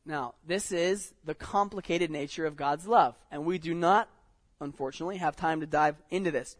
Now, 0.05 0.35
this 0.45 0.73
is 0.73 1.15
the 1.25 1.35
complicated 1.35 2.11
nature 2.11 2.45
of 2.45 2.57
God's 2.57 2.89
love, 2.89 3.15
and 3.31 3.45
we 3.45 3.59
do 3.59 3.73
not, 3.73 4.09
unfortunately, 4.61 5.19
have 5.19 5.37
time 5.37 5.61
to 5.61 5.67
dive 5.67 5.95
into 6.11 6.33
this. 6.33 6.57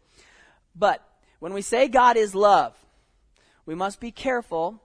But 0.75 1.05
when 1.39 1.53
we 1.53 1.61
say 1.61 1.89
God 1.89 2.15
is 2.15 2.33
love, 2.33 2.73
we 3.65 3.75
must 3.75 3.99
be 3.99 4.11
careful 4.11 4.81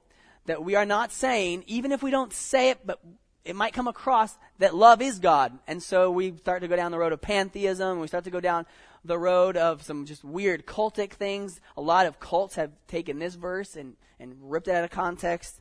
that 0.47 0.64
we 0.64 0.74
are 0.74 0.87
not 0.87 1.12
saying, 1.12 1.62
even 1.66 1.93
if 1.93 2.03
we 2.03 2.11
don't 2.11 2.33
say 2.33 2.70
it, 2.70 2.79
but 2.85 2.99
it 3.45 3.55
might 3.55 3.72
come 3.72 3.87
across 3.87 4.37
that 4.59 4.74
love 4.74 5.01
is 5.01 5.20
God. 5.20 5.57
And 5.68 5.81
so 5.83 6.11
we 6.11 6.37
start 6.37 6.62
to 6.62 6.68
go 6.68 6.76
down 6.76 6.91
the 6.91 6.99
road 6.99 7.12
of 7.12 7.20
pantheism, 7.20 8.01
we 8.01 8.09
start 8.09 8.24
to 8.24 8.31
go 8.31 8.41
down 8.41 8.66
the 9.05 9.18
road 9.18 9.57
of 9.57 9.82
some 9.82 10.07
just 10.07 10.24
weird 10.24 10.66
cultic 10.66 11.12
things. 11.12 11.61
A 11.76 11.80
lot 11.80 12.07
of 12.07 12.20
cults 12.20 12.57
have 12.57 12.72
taken 12.86 13.18
this 13.18 13.34
verse 13.34 13.76
and, 13.76 13.96
and 14.18 14.34
ripped 14.40 14.68
it 14.68 14.74
out 14.74 14.84
of 14.84 14.90
context. 14.90 15.61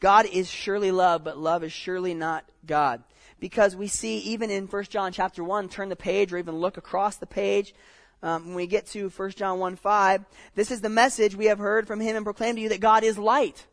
God 0.00 0.26
is 0.26 0.50
surely 0.50 0.90
love, 0.90 1.24
but 1.24 1.38
love 1.38 1.64
is 1.64 1.72
surely 1.72 2.14
not 2.14 2.44
God. 2.66 3.02
Because 3.38 3.76
we 3.76 3.88
see 3.88 4.18
even 4.18 4.50
in 4.50 4.66
1 4.66 4.84
John 4.84 5.12
chapter 5.12 5.42
1, 5.42 5.68
turn 5.68 5.88
the 5.88 5.96
page 5.96 6.32
or 6.32 6.38
even 6.38 6.56
look 6.56 6.76
across 6.76 7.16
the 7.16 7.26
page, 7.26 7.74
um, 8.22 8.46
when 8.46 8.54
we 8.54 8.66
get 8.66 8.86
to 8.88 9.10
1 9.10 9.30
John 9.32 9.58
1 9.58 9.76
5, 9.76 10.24
this 10.54 10.70
is 10.70 10.80
the 10.80 10.88
message 10.88 11.34
we 11.34 11.46
have 11.46 11.58
heard 11.58 11.86
from 11.86 12.00
him 12.00 12.16
and 12.16 12.24
proclaimed 12.24 12.56
to 12.56 12.62
you 12.62 12.70
that 12.70 12.80
God 12.80 13.04
is 13.04 13.18
light. 13.18 13.66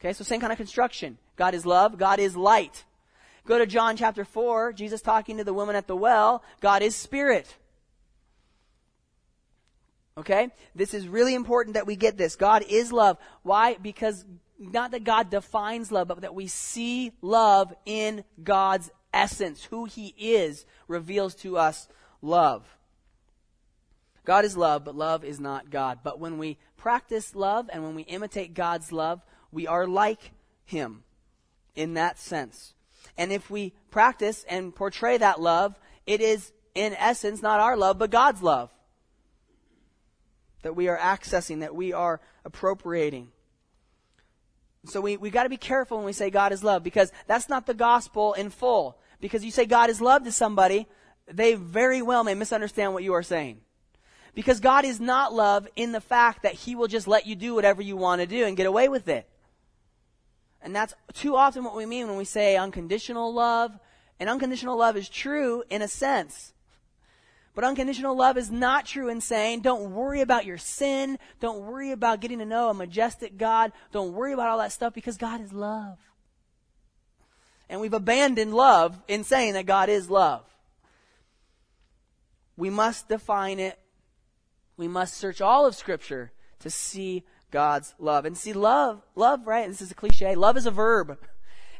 Okay, 0.00 0.12
so 0.12 0.24
same 0.24 0.40
kind 0.40 0.52
of 0.52 0.56
construction. 0.56 1.18
God 1.36 1.54
is 1.54 1.66
love, 1.66 1.98
God 1.98 2.18
is 2.20 2.36
light. 2.36 2.84
Go 3.44 3.58
to 3.58 3.66
John 3.66 3.96
chapter 3.96 4.24
4, 4.24 4.72
Jesus 4.72 5.02
talking 5.02 5.38
to 5.38 5.44
the 5.44 5.54
woman 5.54 5.74
at 5.74 5.86
the 5.86 5.96
well, 5.96 6.44
God 6.60 6.82
is 6.82 6.94
spirit. 6.94 7.56
Okay? 10.16 10.50
This 10.74 10.94
is 10.94 11.08
really 11.08 11.34
important 11.34 11.74
that 11.74 11.86
we 11.86 11.96
get 11.96 12.16
this. 12.16 12.36
God 12.36 12.64
is 12.68 12.92
love. 12.92 13.18
Why? 13.42 13.76
Because 13.80 14.24
not 14.58 14.92
that 14.92 15.04
God 15.04 15.30
defines 15.30 15.90
love, 15.90 16.08
but 16.08 16.20
that 16.20 16.34
we 16.34 16.46
see 16.46 17.12
love 17.20 17.74
in 17.84 18.24
God's 18.42 18.90
essence. 19.12 19.64
Who 19.64 19.86
He 19.86 20.14
is 20.16 20.64
reveals 20.86 21.34
to 21.36 21.56
us 21.56 21.88
love. 22.20 22.64
God 24.24 24.44
is 24.44 24.56
love, 24.56 24.84
but 24.84 24.94
love 24.94 25.24
is 25.24 25.40
not 25.40 25.70
God. 25.70 26.00
But 26.04 26.20
when 26.20 26.38
we 26.38 26.58
practice 26.76 27.34
love 27.34 27.68
and 27.72 27.82
when 27.82 27.96
we 27.96 28.02
imitate 28.02 28.54
God's 28.54 28.92
love, 28.92 29.20
we 29.50 29.66
are 29.66 29.86
like 29.86 30.30
Him 30.64 31.02
in 31.74 31.94
that 31.94 32.18
sense. 32.18 32.74
And 33.16 33.32
if 33.32 33.50
we 33.50 33.72
practice 33.90 34.44
and 34.48 34.74
portray 34.74 35.18
that 35.18 35.40
love, 35.40 35.78
it 36.06 36.20
is 36.20 36.52
in 36.74 36.94
essence 36.94 37.42
not 37.42 37.60
our 37.60 37.76
love, 37.76 37.98
but 37.98 38.10
God's 38.10 38.42
love 38.42 38.70
that 40.62 40.76
we 40.76 40.88
are 40.88 40.96
accessing, 40.96 41.60
that 41.60 41.74
we 41.74 41.92
are 41.92 42.20
appropriating. 42.44 43.28
So 44.86 45.00
we, 45.00 45.16
we 45.16 45.30
got 45.30 45.44
to 45.44 45.48
be 45.48 45.56
careful 45.56 45.98
when 45.98 46.06
we 46.06 46.12
say 46.12 46.30
God 46.30 46.52
is 46.52 46.64
love 46.64 46.82
because 46.82 47.12
that's 47.26 47.48
not 47.48 47.66
the 47.66 47.74
gospel 47.74 48.32
in 48.32 48.50
full. 48.50 48.98
Because 49.20 49.44
you 49.44 49.50
say 49.50 49.66
God 49.66 49.90
is 49.90 50.00
love 50.00 50.24
to 50.24 50.32
somebody, 50.32 50.88
they 51.26 51.54
very 51.54 52.02
well 52.02 52.24
may 52.24 52.34
misunderstand 52.34 52.92
what 52.92 53.04
you 53.04 53.12
are 53.12 53.22
saying. 53.22 53.60
Because 54.34 54.60
God 54.60 54.84
is 54.84 54.98
not 54.98 55.32
love 55.32 55.68
in 55.76 55.92
the 55.92 56.00
fact 56.00 56.42
that 56.42 56.54
He 56.54 56.74
will 56.74 56.88
just 56.88 57.06
let 57.06 57.26
you 57.26 57.36
do 57.36 57.54
whatever 57.54 57.82
you 57.82 57.96
want 57.96 58.20
to 58.20 58.26
do 58.26 58.44
and 58.44 58.56
get 58.56 58.66
away 58.66 58.88
with 58.88 59.08
it. 59.08 59.28
And 60.62 60.74
that's 60.74 60.94
too 61.12 61.36
often 61.36 61.64
what 61.64 61.76
we 61.76 61.86
mean 61.86 62.06
when 62.08 62.16
we 62.16 62.24
say 62.24 62.56
unconditional 62.56 63.32
love. 63.34 63.78
And 64.20 64.30
unconditional 64.30 64.78
love 64.78 64.96
is 64.96 65.08
true 65.08 65.64
in 65.68 65.82
a 65.82 65.88
sense. 65.88 66.52
But 67.54 67.64
unconditional 67.64 68.16
love 68.16 68.38
is 68.38 68.50
not 68.50 68.86
true 68.86 69.08
in 69.08 69.20
saying, 69.20 69.60
don't 69.60 69.90
worry 69.90 70.20
about 70.22 70.46
your 70.46 70.58
sin. 70.58 71.18
Don't 71.40 71.66
worry 71.66 71.90
about 71.90 72.20
getting 72.20 72.38
to 72.38 72.46
know 72.46 72.70
a 72.70 72.74
majestic 72.74 73.36
God. 73.36 73.72
Don't 73.90 74.14
worry 74.14 74.32
about 74.32 74.48
all 74.48 74.58
that 74.58 74.72
stuff 74.72 74.94
because 74.94 75.18
God 75.18 75.40
is 75.40 75.52
love. 75.52 75.98
And 77.68 77.80
we've 77.80 77.92
abandoned 77.92 78.54
love 78.54 79.00
in 79.08 79.24
saying 79.24 79.54
that 79.54 79.66
God 79.66 79.88
is 79.88 80.08
love. 80.08 80.44
We 82.56 82.70
must 82.70 83.08
define 83.08 83.58
it. 83.58 83.78
We 84.76 84.88
must 84.88 85.14
search 85.14 85.40
all 85.40 85.66
of 85.66 85.74
Scripture 85.74 86.32
to 86.60 86.70
see 86.70 87.24
God's 87.52 87.94
love. 88.00 88.24
And 88.24 88.36
see, 88.36 88.52
love, 88.52 89.02
love, 89.14 89.46
right? 89.46 89.68
This 89.68 89.80
is 89.80 89.92
a 89.92 89.94
cliche. 89.94 90.34
Love 90.34 90.56
is 90.56 90.66
a 90.66 90.72
verb. 90.72 91.16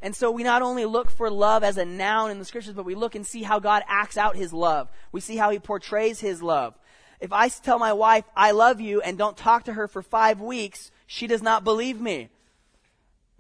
And 0.01 0.15
so 0.15 0.31
we 0.31 0.45
not 0.45 0.63
only 0.63 0.85
look 0.85 1.11
for 1.11 1.31
love 1.31 1.65
as 1.65 1.77
a 1.77 1.85
noun 1.85 2.31
in 2.31 2.39
the 2.39 2.45
scriptures, 2.45 2.75
but 2.75 2.85
we 2.85 2.95
look 2.95 3.15
and 3.15 3.27
see 3.27 3.43
how 3.43 3.59
God 3.59 3.83
acts 3.89 4.17
out 4.17 4.37
his 4.37 4.53
love. 4.53 4.89
We 5.11 5.21
see 5.21 5.37
how 5.37 5.51
he 5.51 5.59
portrays 5.59 6.21
his 6.21 6.43
love. 6.43 6.75
If 7.21 7.33
I 7.33 7.49
tell 7.49 7.79
my 7.79 7.93
wife, 7.93 8.25
I 8.37 8.51
love 8.51 8.81
you, 8.81 9.01
and 9.01 9.17
don't 9.17 9.37
talk 9.37 9.65
to 9.65 9.73
her 9.73 9.87
for 9.87 10.03
five 10.03 10.41
weeks, 10.41 10.91
she 11.07 11.27
does 11.27 11.43
not 11.43 11.63
believe 11.63 12.01
me. 12.01 12.31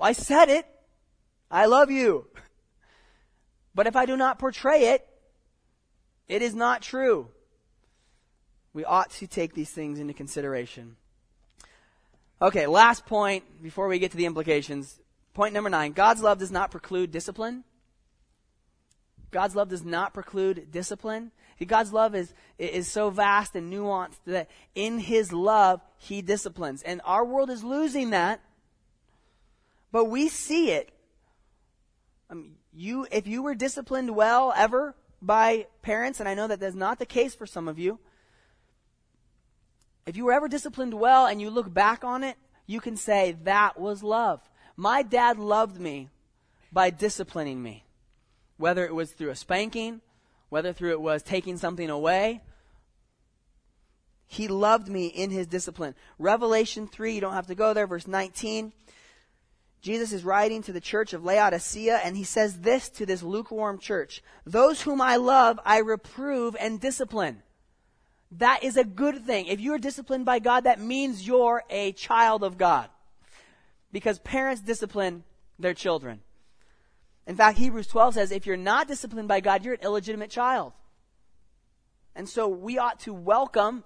I 0.01 0.13
said 0.13 0.49
it. 0.49 0.67
I 1.51 1.67
love 1.67 1.91
you. 1.91 2.27
But 3.75 3.87
if 3.87 3.97
I 3.97 4.07
do 4.07 4.17
not 4.17 4.39
portray 4.39 4.95
it, 4.95 5.07
it 6.29 6.43
is 6.43 6.55
not 6.55 6.81
true. 6.81 7.29
We 8.73 8.85
ought 8.85 9.11
to 9.11 9.27
take 9.27 9.55
these 9.55 9.71
things 9.71 9.99
into 9.99 10.15
consideration. 10.15 10.97
Okay, 12.43 12.67
last 12.67 13.07
point 13.07 13.63
before 13.63 13.87
we 13.87 14.01
get 14.01 14.11
to 14.11 14.17
the 14.17 14.27
implications. 14.27 14.99
Point 15.33 15.55
number 15.55 15.71
nine 15.71 15.93
God's 15.93 16.23
love 16.23 16.39
does 16.39 16.51
not 16.51 16.73
preclude 16.73 17.13
discipline. 17.13 17.63
God's 19.31 19.55
love 19.55 19.69
does 19.69 19.85
not 19.85 20.13
preclude 20.13 20.73
discipline. 20.73 21.31
God's 21.65 21.93
love 21.93 22.17
is, 22.17 22.35
is 22.59 22.91
so 22.91 23.11
vast 23.11 23.55
and 23.55 23.73
nuanced 23.73 24.19
that 24.27 24.51
in 24.75 24.99
His 24.99 25.33
love, 25.33 25.81
He 25.97 26.21
disciplines. 26.21 26.83
And 26.83 27.01
our 27.05 27.25
world 27.25 27.49
is 27.49 27.63
losing 27.63 28.11
that, 28.11 28.41
but 29.93 30.07
we 30.07 30.29
see 30.29 30.73
it. 30.73 30.91
I 32.29 32.35
mean, 32.35 32.57
you, 32.73 33.07
if 33.13 33.29
you 33.29 33.45
were 33.45 33.55
disciplined 33.55 34.17
well 34.17 34.53
ever 34.57 34.97
by 35.21 35.67
parents, 35.83 36.19
and 36.19 36.29
I 36.29 36.35
know 36.35 36.49
that 36.49 36.59
that's 36.59 36.75
not 36.75 36.99
the 36.99 37.07
case 37.07 37.37
for 37.37 37.47
some 37.47 37.69
of 37.69 37.79
you, 37.79 38.01
if 40.07 40.17
you 40.17 40.25
were 40.25 40.33
ever 40.33 40.49
disciplined 40.49 40.95
well 40.95 41.27
and 41.27 41.41
you 41.41 41.51
look 41.51 41.73
back 41.73 42.05
on 42.05 42.25
it, 42.25 42.37
you 42.67 42.81
can 42.81 42.97
say 42.97 43.37
that 43.45 43.79
was 43.79 44.03
love. 44.03 44.41
My 44.77 45.03
dad 45.03 45.39
loved 45.39 45.81
me 45.81 46.09
by 46.73 46.91
disciplining 46.91 47.63
me, 47.63 47.85
whether 48.57 48.85
it 48.85 48.95
was 48.95 49.13
through 49.13 49.31
a 49.31 49.37
spanking, 49.37 50.01
whether 50.49 50.73
through 50.73 50.93
it 50.93 51.01
was 51.01 51.23
taking 51.23 51.57
something 51.57 51.91
away. 51.91 52.41
He 54.27 54.49
loved 54.49 54.89
me 54.89 55.07
in 55.07 55.31
his 55.31 55.47
discipline. 55.47 55.95
Revelation 56.19 56.89
3, 56.89 57.15
you 57.15 57.21
don't 57.21 57.35
have 57.35 57.49
to 57.49 57.55
go 57.55 57.75
there, 57.75 57.87
verse 57.87 58.07
19. 58.07 58.73
Jesus 59.83 60.13
is 60.13 60.25
writing 60.25 60.63
to 60.63 60.73
the 60.73 60.81
church 60.81 61.13
of 61.13 61.25
Laodicea, 61.25 62.01
and 62.05 62.17
he 62.17 62.25
says 62.25 62.61
this 62.61 62.89
to 62.91 63.05
this 63.05 63.23
lukewarm 63.23 63.79
church 63.79 64.23
Those 64.47 64.83
whom 64.83 65.01
I 65.01 65.17
love, 65.17 65.61
I 65.65 65.79
reprove 65.79 66.57
and 66.59 66.81
discipline. 66.81 67.43
That 68.39 68.65
is 68.65 68.77
a 68.77 68.85
good 68.85 69.25
thing. 69.27 69.47
If 69.47 69.61
you 69.61 69.75
are 69.75 69.79
disciplined 69.79 70.25
by 70.25 70.39
God, 70.39 70.65
that 70.65 70.81
means 70.81 71.27
you're 71.27 71.63
a 71.69 71.93
child 71.93 72.43
of 72.43 72.57
God 72.57 72.89
because 73.93 74.19
parents 74.21 74.63
discipline 74.63 75.25
their 75.59 75.75
children. 75.75 76.21
In 77.27 77.37
fact, 77.37 77.59
Hebrews 77.59 77.87
12 77.87 78.15
says 78.15 78.33
if 78.33 78.47
you're 78.47 78.57
not 78.57 78.89
disciplined 78.89 79.29
by 79.29 79.41
God, 79.41 79.65
you're 79.65 79.75
an 79.75 79.81
illegitimate 79.83 80.31
child. 80.31 80.73
And 82.15 82.29
so 82.29 82.49
we 82.49 82.79
ought 82.79 83.01
to 83.01 83.13
welcome 83.13 83.85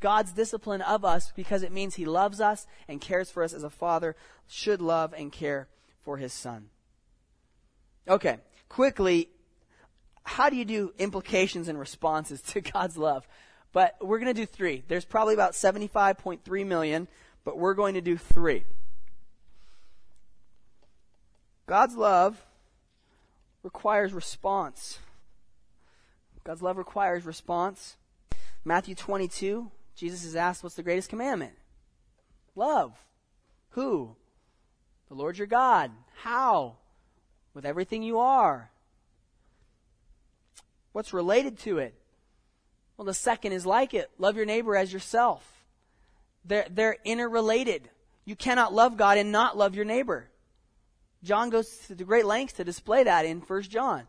God's 0.00 0.32
discipline 0.32 0.82
of 0.82 1.04
us 1.04 1.32
because 1.34 1.62
it 1.62 1.72
means 1.72 1.94
He 1.94 2.04
loves 2.04 2.40
us 2.40 2.66
and 2.88 3.00
cares 3.00 3.30
for 3.30 3.42
us 3.42 3.52
as 3.52 3.62
a 3.62 3.70
father 3.70 4.16
should 4.46 4.80
love 4.80 5.12
and 5.12 5.32
care 5.32 5.68
for 6.04 6.18
his 6.18 6.32
son. 6.32 6.68
Okay, 8.06 8.38
quickly, 8.68 9.30
how 10.24 10.50
do 10.50 10.56
you 10.56 10.64
do 10.64 10.92
implications 10.98 11.68
and 11.68 11.78
responses 11.78 12.40
to 12.42 12.60
God's 12.72 12.96
love? 12.96 13.26
But 13.72 13.96
we're 14.00 14.18
going 14.18 14.34
to 14.34 14.40
do 14.40 14.46
three. 14.46 14.84
There's 14.88 15.04
probably 15.04 15.34
about 15.34 15.52
75.3 15.52 16.66
million, 16.66 17.08
but 17.44 17.58
we're 17.58 17.74
going 17.74 17.94
to 17.94 18.00
do 18.00 18.16
three. 18.16 18.64
God's 21.66 21.96
love 21.96 22.44
requires 23.62 24.12
response. 24.12 24.98
God's 26.44 26.62
love 26.62 26.76
requires 26.76 27.24
response. 27.24 27.96
Matthew 28.64 28.94
22, 28.94 29.70
Jesus 29.96 30.24
is 30.24 30.36
asked, 30.36 30.62
What's 30.62 30.76
the 30.76 30.82
greatest 30.82 31.08
commandment? 31.08 31.52
Love. 32.54 32.92
Who? 33.70 34.14
The 35.08 35.14
Lord 35.14 35.38
your 35.38 35.46
God. 35.46 35.90
How? 36.22 36.76
With 37.54 37.64
everything 37.64 38.02
you 38.02 38.18
are. 38.18 38.70
What's 40.94 41.12
related 41.12 41.58
to 41.60 41.78
it? 41.78 41.92
Well, 42.96 43.04
the 43.04 43.14
second 43.14 43.50
is 43.50 43.66
like 43.66 43.94
it. 43.94 44.12
Love 44.16 44.36
your 44.36 44.46
neighbor 44.46 44.76
as 44.76 44.92
yourself. 44.92 45.64
They're, 46.44 46.66
they're 46.70 46.98
interrelated. 47.04 47.90
You 48.24 48.36
cannot 48.36 48.72
love 48.72 48.96
God 48.96 49.18
and 49.18 49.32
not 49.32 49.58
love 49.58 49.74
your 49.74 49.84
neighbor. 49.84 50.28
John 51.24 51.50
goes 51.50 51.68
to 51.88 51.96
great 51.96 52.26
lengths 52.26 52.54
to 52.54 52.64
display 52.64 53.02
that 53.02 53.26
in 53.26 53.40
1 53.40 53.62
John. 53.62 54.04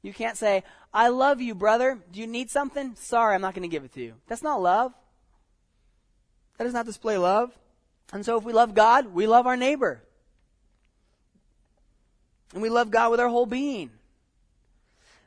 You 0.00 0.12
can't 0.12 0.36
say, 0.36 0.62
I 0.94 1.08
love 1.08 1.40
you, 1.40 1.56
brother. 1.56 1.98
Do 2.12 2.20
you 2.20 2.28
need 2.28 2.50
something? 2.50 2.94
Sorry, 2.94 3.34
I'm 3.34 3.40
not 3.40 3.54
going 3.54 3.68
to 3.68 3.74
give 3.74 3.82
it 3.82 3.92
to 3.94 4.00
you. 4.00 4.14
That's 4.28 4.44
not 4.44 4.62
love. 4.62 4.92
That 6.56 6.64
does 6.64 6.72
not 6.72 6.86
display 6.86 7.18
love. 7.18 7.50
And 8.12 8.24
so 8.24 8.38
if 8.38 8.44
we 8.44 8.52
love 8.52 8.74
God, 8.74 9.06
we 9.06 9.26
love 9.26 9.48
our 9.48 9.56
neighbor. 9.56 10.04
And 12.52 12.62
we 12.62 12.68
love 12.68 12.92
God 12.92 13.10
with 13.10 13.18
our 13.18 13.28
whole 13.28 13.46
being. 13.46 13.90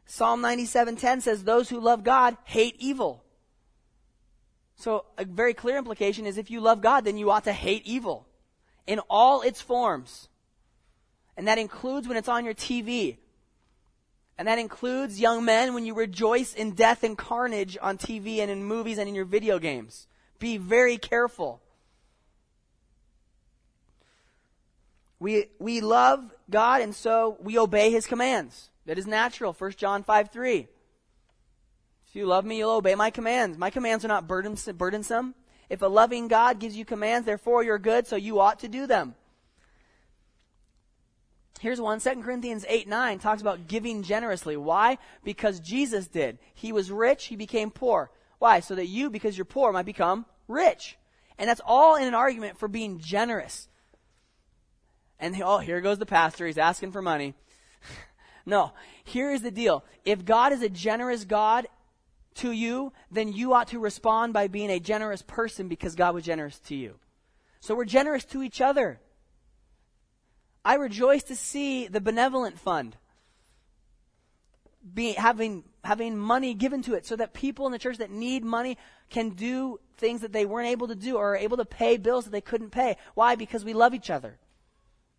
Psalm 0.06 0.42
97:10 0.42 1.22
says 1.22 1.44
those 1.44 1.70
who 1.70 1.80
love 1.80 2.04
God 2.04 2.38
hate 2.44 2.76
evil. 2.80 3.24
So 4.76 5.06
a 5.18 5.26
very 5.26 5.54
clear 5.54 5.78
implication 5.78 6.26
is 6.26 6.38
if 6.38 6.52
you 6.52 6.60
love 6.62 6.82
God, 6.82 7.06
then 7.06 7.18
you 7.18 7.32
ought 7.32 7.46
to 7.46 7.54
hate 7.54 7.86
evil 7.86 8.28
in 8.86 9.00
all 9.10 9.42
its 9.42 9.62
forms. 9.62 10.30
And 11.38 11.48
that 11.48 11.58
includes 11.58 12.08
when 12.08 12.18
it's 12.18 12.28
on 12.28 12.46
your 12.46 12.54
TV. 12.54 13.18
And 14.38 14.48
that 14.48 14.60
includes 14.60 15.20
young 15.20 15.46
men 15.46 15.74
when 15.74 15.86
you 15.86 15.94
rejoice 15.94 16.54
in 16.54 16.72
death 16.72 17.04
and 17.04 17.18
carnage 17.18 17.78
on 17.82 17.98
TV 17.98 18.40
and 18.40 18.52
in 18.52 18.64
movies 18.64 18.98
and 18.98 19.08
in 19.08 19.16
your 19.16 19.26
video 19.26 19.60
games. 19.60 20.08
Be 20.40 20.58
very 20.58 20.98
careful. 20.98 21.62
We, 25.20 25.46
we 25.58 25.80
love 25.80 26.34
God 26.50 26.82
and 26.82 26.94
so 26.94 27.38
we 27.40 27.58
obey 27.58 27.92
His 27.92 28.06
commands. 28.06 28.70
That 28.86 28.98
is 28.98 29.08
natural. 29.08 29.54
1 29.54 29.72
John 29.74 30.04
5 30.04 30.30
3. 30.30 30.68
If 32.08 32.16
you 32.16 32.26
love 32.26 32.46
me, 32.46 32.58
you'll 32.58 32.72
obey 32.72 32.96
my 32.96 33.10
commands. 33.10 33.58
My 33.58 33.70
commands 33.70 34.06
are 34.06 34.10
not 34.10 34.28
burdensome. 34.28 35.36
If 35.70 35.82
a 35.82 35.88
loving 35.88 36.28
God 36.28 36.60
gives 36.60 36.76
you 36.76 36.86
commands, 36.86 37.26
therefore 37.26 37.64
you're 37.64 37.80
good, 37.80 38.08
so 38.08 38.16
you 38.16 38.40
ought 38.40 38.60
to 38.60 38.68
do 38.68 38.86
them. 38.86 39.16
Here's 41.60 41.82
one. 41.82 42.00
2 42.00 42.22
Corinthians 42.22 42.66
8 42.68 42.88
9 42.88 43.20
talks 43.20 43.42
about 43.42 43.68
giving 43.68 44.04
generously. 44.04 44.58
Why? 44.58 44.98
Because 45.24 45.60
Jesus 45.60 46.08
did. 46.08 46.38
He 46.54 46.72
was 46.72 46.92
rich, 46.92 47.26
he 47.26 47.36
became 47.36 47.72
poor. 47.72 48.12
Why? 48.40 48.60
So 48.60 48.76
that 48.76 48.88
you, 48.88 49.10
because 49.10 49.38
you're 49.38 49.46
poor, 49.46 49.72
might 49.72 49.86
become 49.86 50.26
rich. 50.48 50.98
And 51.38 51.50
that's 51.50 51.62
all 51.66 51.96
in 51.96 52.08
an 52.08 52.14
argument 52.14 52.60
for 52.60 52.68
being 52.68 53.00
generous. 53.00 53.68
And 55.20 55.42
oh, 55.42 55.60
here 55.60 55.82
goes 55.82 55.98
the 55.98 56.06
pastor. 56.06 56.46
He's 56.46 56.58
asking 56.58 56.92
for 56.92 57.02
money. 57.02 57.34
no, 58.46 58.74
here 59.04 59.32
is 59.32 59.42
the 59.42 59.52
deal. 59.52 59.84
If 60.04 60.26
God 60.26 60.54
is 60.54 60.62
a 60.62 60.70
generous 60.70 61.26
God 61.26 61.68
to 62.36 62.52
you, 62.52 62.94
then 63.10 63.34
you 63.34 63.54
ought 63.54 63.70
to 63.70 63.80
respond 63.80 64.34
by 64.34 64.48
being 64.48 64.70
a 64.70 64.80
generous 64.80 65.22
person 65.22 65.68
because 65.68 65.96
God 65.96 66.14
was 66.14 66.26
generous 66.26 66.60
to 66.60 66.76
you. 66.76 66.96
So 67.60 67.74
we're 67.76 67.86
generous 67.86 68.26
to 68.26 68.44
each 68.44 68.62
other. 68.62 69.00
I 70.64 70.76
rejoice 70.76 71.24
to 71.24 71.36
see 71.36 71.88
the 71.88 72.02
benevolent 72.02 72.60
fund 72.60 72.98
having, 75.18 75.64
having 75.84 76.18
money 76.18 76.54
given 76.54 76.82
to 76.84 76.94
it 76.94 77.06
so 77.06 77.16
that 77.16 77.34
people 77.34 77.66
in 77.66 77.72
the 77.72 77.80
church 77.80 77.98
that 77.98 78.12
need 78.12 78.44
money 78.44 78.78
can 79.10 79.30
do 79.30 79.80
things 79.98 80.22
that 80.22 80.34
they 80.34 80.46
weren't 80.46 80.68
able 80.68 80.88
to 80.88 80.96
do 80.96 81.18
or 81.18 81.34
are 81.34 81.38
able 81.38 81.58
to 81.58 81.66
pay 81.66 81.98
bills 81.98 82.26
that 82.26 82.32
they 82.32 82.42
couldn't 82.42 82.72
pay. 82.72 82.98
Why? 83.14 83.36
Because 83.36 83.64
we 83.64 83.74
love 83.74 83.94
each 83.94 84.10
other. 84.10 84.38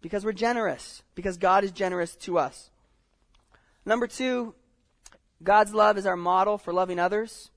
Because 0.01 0.25
we're 0.25 0.33
generous. 0.33 1.03
Because 1.15 1.37
God 1.37 1.65
is 1.65 1.73
generous 1.73 2.15
to 2.17 2.39
us. 2.39 2.71
Number 3.87 4.09
two, 4.09 4.53
God's 5.41 5.73
love 5.73 5.97
is 5.97 6.07
our 6.07 6.17
model 6.17 6.59
for 6.59 6.73
loving 6.73 6.99
others. 6.99 7.51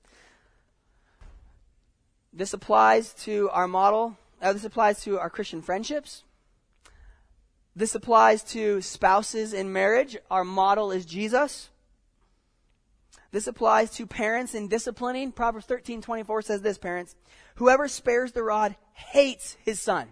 This 2.32 2.52
applies 2.52 3.12
to 3.24 3.50
our 3.50 3.66
model, 3.66 4.16
uh, 4.40 4.52
this 4.52 4.64
applies 4.64 5.02
to 5.02 5.18
our 5.18 5.28
Christian 5.28 5.60
friendships. 5.60 6.22
This 7.74 7.96
applies 7.96 8.44
to 8.44 8.80
spouses 8.80 9.52
in 9.52 9.72
marriage. 9.72 10.16
Our 10.30 10.44
model 10.44 10.92
is 10.92 11.04
Jesus. 11.04 11.70
This 13.32 13.48
applies 13.48 13.90
to 13.92 14.06
parents 14.06 14.54
in 14.54 14.68
disciplining. 14.68 15.32
Proverbs 15.32 15.66
13, 15.66 16.00
24 16.00 16.42
says 16.42 16.62
this, 16.62 16.78
parents. 16.78 17.16
Whoever 17.56 17.88
spares 17.88 18.32
the 18.32 18.44
rod 18.44 18.76
hates 18.92 19.56
his 19.64 19.80
son. 19.80 20.10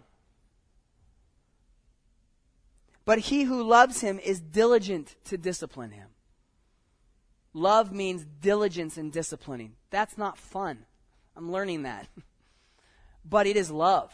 But 3.09 3.21
he 3.21 3.45
who 3.45 3.63
loves 3.63 4.03
him 4.03 4.19
is 4.19 4.39
diligent 4.39 5.17
to 5.25 5.39
discipline 5.39 5.93
him. 5.93 6.09
Love 7.55 7.91
means 7.91 8.27
diligence 8.43 8.99
in 8.99 9.09
disciplining. 9.09 9.77
That's 9.89 10.19
not 10.19 10.37
fun. 10.37 10.85
I'm 11.35 11.51
learning 11.51 11.85
that. 11.85 12.07
but 13.25 13.47
it 13.47 13.57
is 13.57 13.71
love. 13.71 14.13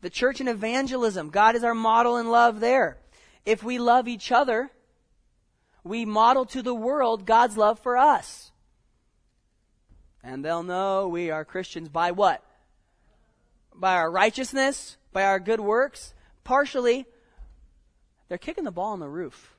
The 0.00 0.08
church 0.08 0.40
and 0.40 0.48
evangelism, 0.48 1.28
God 1.28 1.54
is 1.54 1.62
our 1.62 1.74
model 1.74 2.16
in 2.16 2.30
love 2.30 2.60
there. 2.60 2.96
If 3.44 3.62
we 3.62 3.78
love 3.78 4.08
each 4.08 4.32
other, 4.32 4.70
we 5.84 6.06
model 6.06 6.46
to 6.46 6.62
the 6.62 6.74
world 6.74 7.26
God's 7.26 7.58
love 7.58 7.78
for 7.78 7.98
us. 7.98 8.52
And 10.22 10.42
they'll 10.42 10.62
know 10.62 11.08
we 11.08 11.30
are 11.30 11.44
Christians 11.44 11.90
by 11.90 12.12
what? 12.12 12.42
By 13.74 13.96
our 13.96 14.10
righteousness, 14.10 14.96
by 15.12 15.24
our 15.24 15.38
good 15.38 15.60
works. 15.60 16.14
Partially, 16.44 17.06
they're 18.28 18.38
kicking 18.38 18.64
the 18.64 18.70
ball 18.70 18.92
on 18.92 19.00
the 19.00 19.08
roof. 19.08 19.54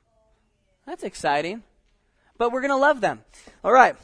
That's 0.86 1.04
exciting. 1.04 1.64
But 2.38 2.52
we're 2.52 2.62
going 2.62 2.72
to 2.72 2.78
love 2.78 3.02
them. 3.02 3.22
All 3.64 3.72
right. 3.72 3.95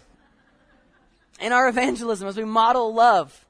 In 1.39 1.51
our 1.51 1.67
evangelism, 1.67 2.27
as 2.27 2.37
we 2.37 2.45
model 2.45 2.93
love, 2.93 3.45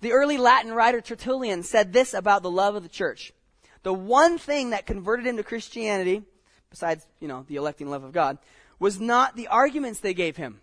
the 0.00 0.12
early 0.12 0.38
Latin 0.38 0.72
writer 0.72 1.00
Tertullian 1.00 1.62
said 1.62 1.92
this 1.92 2.14
about 2.14 2.42
the 2.42 2.50
love 2.50 2.76
of 2.76 2.82
the 2.82 2.88
church. 2.88 3.32
The 3.82 3.92
one 3.92 4.38
thing 4.38 4.70
that 4.70 4.86
converted 4.86 5.26
him 5.26 5.36
to 5.36 5.42
Christianity, 5.42 6.22
besides, 6.70 7.06
you 7.20 7.28
know, 7.28 7.44
the 7.48 7.56
electing 7.56 7.90
love 7.90 8.04
of 8.04 8.12
God, 8.12 8.38
was 8.78 9.00
not 9.00 9.36
the 9.36 9.48
arguments 9.48 10.00
they 10.00 10.14
gave 10.14 10.36
him. 10.36 10.60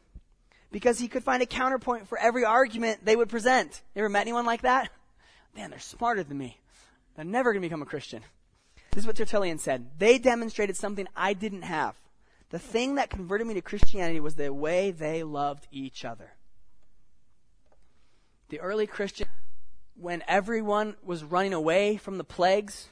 Because 0.71 0.99
he 0.99 1.07
could 1.07 1.23
find 1.23 1.41
a 1.41 1.45
counterpoint 1.45 2.07
for 2.07 2.17
every 2.17 2.43
argument 2.43 3.05
they 3.05 3.15
would 3.15 3.29
present. 3.29 3.81
You 3.93 4.01
ever 4.01 4.09
met 4.09 4.21
anyone 4.21 4.45
like 4.45 4.63
that? 4.63 4.89
Man, 5.55 5.69
they're 5.69 5.79
smarter 5.79 6.23
than 6.23 6.37
me. 6.37 6.59
They're 7.15 7.25
never 7.25 7.53
going 7.53 7.61
to 7.61 7.67
become 7.67 7.81
a 7.81 7.85
Christian. 7.85 8.21
This 8.91 9.03
is 9.03 9.07
what 9.07 9.15
Tertullian 9.15 9.57
said. 9.57 9.87
They 9.97 10.17
demonstrated 10.17 10.75
something 10.75 11.07
I 11.15 11.33
didn't 11.33 11.63
have. 11.63 11.95
The 12.49 12.59
thing 12.59 12.95
that 12.95 13.09
converted 13.09 13.47
me 13.47 13.53
to 13.55 13.61
Christianity 13.61 14.19
was 14.19 14.35
the 14.35 14.53
way 14.53 14.91
they 14.91 15.23
loved 15.23 15.67
each 15.71 16.05
other. 16.05 16.33
The 18.49 18.59
early 18.59 18.85
Christian, 18.85 19.27
when 19.99 20.23
everyone 20.27 20.95
was 21.03 21.23
running 21.23 21.53
away 21.53 21.97
from 21.97 22.17
the 22.17 22.23
plagues, 22.23 22.89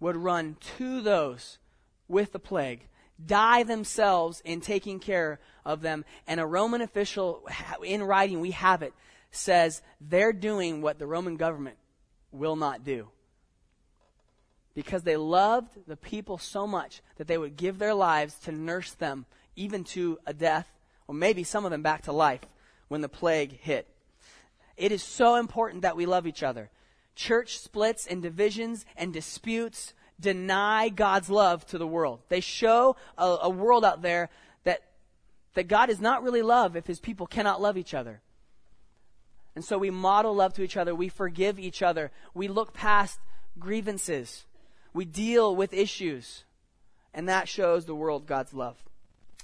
would 0.00 0.16
run 0.16 0.56
to 0.78 1.00
those 1.00 1.58
with 2.08 2.32
the 2.32 2.38
plague, 2.38 2.88
die 3.24 3.62
themselves 3.62 4.40
in 4.44 4.60
taking 4.60 4.98
care 4.98 5.40
of 5.64 5.82
them. 5.82 6.04
And 6.26 6.40
a 6.40 6.46
Roman 6.46 6.80
official, 6.80 7.46
in 7.84 8.02
writing, 8.02 8.40
we 8.40 8.52
have 8.52 8.82
it, 8.82 8.94
says 9.30 9.82
they're 10.00 10.32
doing 10.32 10.80
what 10.80 10.98
the 10.98 11.06
Roman 11.06 11.36
government 11.36 11.76
will 12.34 12.56
not 12.56 12.84
do 12.84 13.08
because 14.74 15.04
they 15.04 15.16
loved 15.16 15.78
the 15.86 15.96
people 15.96 16.36
so 16.36 16.66
much 16.66 17.00
that 17.16 17.28
they 17.28 17.38
would 17.38 17.56
give 17.56 17.78
their 17.78 17.94
lives 17.94 18.34
to 18.40 18.52
nurse 18.52 18.92
them 18.92 19.24
even 19.56 19.84
to 19.84 20.18
a 20.26 20.34
death, 20.34 20.66
or 21.06 21.14
maybe 21.14 21.44
some 21.44 21.64
of 21.64 21.70
them 21.70 21.82
back 21.82 22.02
to 22.02 22.12
life 22.12 22.40
when 22.88 23.00
the 23.00 23.08
plague 23.08 23.58
hit. 23.60 23.88
It 24.76 24.90
is 24.90 25.02
so 25.02 25.36
important 25.36 25.82
that 25.82 25.96
we 25.96 26.06
love 26.06 26.26
each 26.26 26.42
other. 26.42 26.70
Church 27.14 27.58
splits 27.58 28.06
and 28.06 28.20
divisions 28.20 28.84
and 28.96 29.12
disputes 29.12 29.94
deny 30.18 30.88
God's 30.88 31.30
love 31.30 31.64
to 31.66 31.78
the 31.78 31.86
world. 31.86 32.20
They 32.28 32.40
show 32.40 32.96
a, 33.16 33.36
a 33.42 33.48
world 33.48 33.84
out 33.84 34.02
there 34.02 34.30
that, 34.64 34.82
that 35.54 35.68
God 35.68 35.90
is 35.90 36.00
not 36.00 36.24
really 36.24 36.42
love 36.42 36.74
if 36.74 36.86
his 36.86 36.98
people 36.98 37.28
cannot 37.28 37.62
love 37.62 37.76
each 37.76 37.94
other. 37.94 38.20
And 39.54 39.64
so 39.64 39.78
we 39.78 39.90
model 39.90 40.34
love 40.34 40.54
to 40.54 40.62
each 40.62 40.76
other. 40.76 40.94
We 40.94 41.08
forgive 41.08 41.58
each 41.58 41.82
other. 41.82 42.10
We 42.34 42.48
look 42.48 42.72
past 42.72 43.20
grievances. 43.58 44.46
We 44.92 45.04
deal 45.04 45.54
with 45.54 45.72
issues. 45.72 46.44
And 47.12 47.28
that 47.28 47.48
shows 47.48 47.84
the 47.84 47.94
world 47.94 48.26
God's 48.26 48.52
love. 48.52 48.76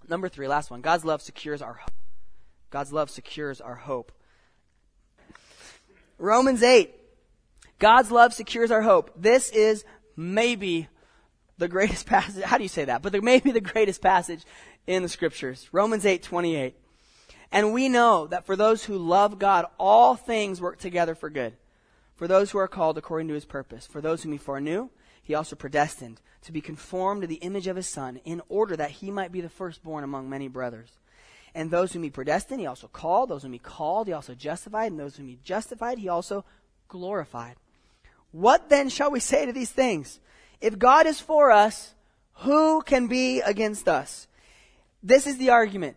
Number 0.08 0.28
three, 0.28 0.48
last 0.48 0.70
one. 0.70 0.80
God's 0.80 1.04
love 1.04 1.22
secures 1.22 1.62
our 1.62 1.74
hope. 1.74 1.92
God's 2.70 2.92
love 2.92 3.10
secures 3.10 3.60
our 3.60 3.74
hope. 3.76 4.12
Romans 6.18 6.62
8. 6.62 6.94
God's 7.78 8.10
love 8.10 8.34
secures 8.34 8.70
our 8.70 8.82
hope. 8.82 9.12
This 9.16 9.50
is 9.50 9.84
maybe 10.16 10.88
the 11.58 11.68
greatest 11.68 12.06
passage. 12.06 12.42
How 12.42 12.56
do 12.56 12.64
you 12.64 12.68
say 12.68 12.84
that? 12.84 13.02
But 13.02 13.22
maybe 13.22 13.52
the 13.52 13.60
greatest 13.60 14.02
passage 14.02 14.44
in 14.86 15.02
the 15.02 15.08
scriptures. 15.08 15.68
Romans 15.72 16.04
8, 16.04 16.22
28. 16.22 16.74
And 17.52 17.72
we 17.72 17.88
know 17.88 18.26
that 18.28 18.46
for 18.46 18.54
those 18.56 18.84
who 18.84 18.96
love 18.96 19.38
God, 19.38 19.66
all 19.78 20.14
things 20.14 20.60
work 20.60 20.78
together 20.78 21.14
for 21.14 21.30
good. 21.30 21.54
For 22.16 22.28
those 22.28 22.50
who 22.50 22.58
are 22.58 22.68
called 22.68 22.98
according 22.98 23.28
to 23.28 23.34
his 23.34 23.44
purpose. 23.44 23.86
For 23.86 24.00
those 24.00 24.22
whom 24.22 24.32
he 24.32 24.38
foreknew, 24.38 24.90
he 25.22 25.34
also 25.34 25.56
predestined 25.56 26.20
to 26.42 26.52
be 26.52 26.60
conformed 26.60 27.22
to 27.22 27.26
the 27.26 27.36
image 27.36 27.66
of 27.66 27.76
his 27.76 27.86
Son, 27.86 28.20
in 28.24 28.40
order 28.48 28.76
that 28.76 28.90
he 28.90 29.10
might 29.10 29.32
be 29.32 29.40
the 29.40 29.48
firstborn 29.48 30.04
among 30.04 30.28
many 30.30 30.48
brothers. 30.48 30.90
And 31.54 31.70
those 31.70 31.92
whom 31.92 32.02
he 32.02 32.10
predestined, 32.10 32.60
he 32.60 32.66
also 32.66 32.86
called. 32.86 33.28
Those 33.28 33.42
whom 33.42 33.52
he 33.52 33.58
called, 33.58 34.06
he 34.06 34.12
also 34.12 34.34
justified. 34.34 34.92
And 34.92 35.00
those 35.00 35.16
whom 35.16 35.28
he 35.28 35.38
justified, 35.42 35.98
he 35.98 36.08
also 36.08 36.44
glorified. 36.88 37.56
What 38.32 38.68
then 38.68 38.88
shall 38.88 39.10
we 39.10 39.20
say 39.20 39.44
to 39.46 39.52
these 39.52 39.72
things? 39.72 40.20
If 40.60 40.78
God 40.78 41.06
is 41.06 41.20
for 41.20 41.50
us, 41.50 41.94
who 42.34 42.82
can 42.82 43.08
be 43.08 43.40
against 43.40 43.88
us? 43.88 44.28
This 45.02 45.26
is 45.26 45.38
the 45.38 45.50
argument. 45.50 45.96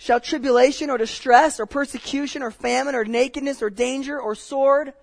Shall 0.00 0.18
tribulation 0.18 0.88
or 0.88 0.96
distress 0.96 1.60
or 1.60 1.66
persecution 1.66 2.42
or 2.42 2.50
famine 2.50 2.94
or 2.94 3.04
nakedness 3.04 3.60
or 3.60 3.68
danger 3.68 4.18
or 4.18 4.34
sword? 4.34 4.94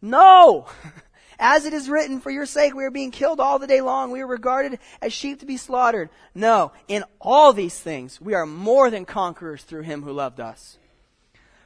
No! 0.00 0.68
As 1.38 1.66
it 1.66 1.74
is 1.74 1.90
written, 1.90 2.20
for 2.20 2.30
your 2.30 2.46
sake 2.46 2.74
we 2.74 2.84
are 2.84 2.90
being 2.90 3.10
killed 3.10 3.40
all 3.40 3.58
the 3.58 3.66
day 3.66 3.82
long. 3.82 4.10
We 4.10 4.22
are 4.22 4.26
regarded 4.26 4.78
as 5.02 5.12
sheep 5.12 5.40
to 5.40 5.46
be 5.46 5.58
slaughtered. 5.58 6.08
No, 6.34 6.72
in 6.88 7.04
all 7.20 7.52
these 7.52 7.78
things 7.78 8.18
we 8.18 8.32
are 8.32 8.46
more 8.46 8.90
than 8.90 9.04
conquerors 9.04 9.64
through 9.64 9.82
him 9.82 10.02
who 10.02 10.12
loved 10.12 10.40
us. 10.40 10.78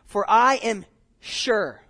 For 0.07 0.29
I 0.29 0.57
am 0.57 0.87
sure 1.21 1.83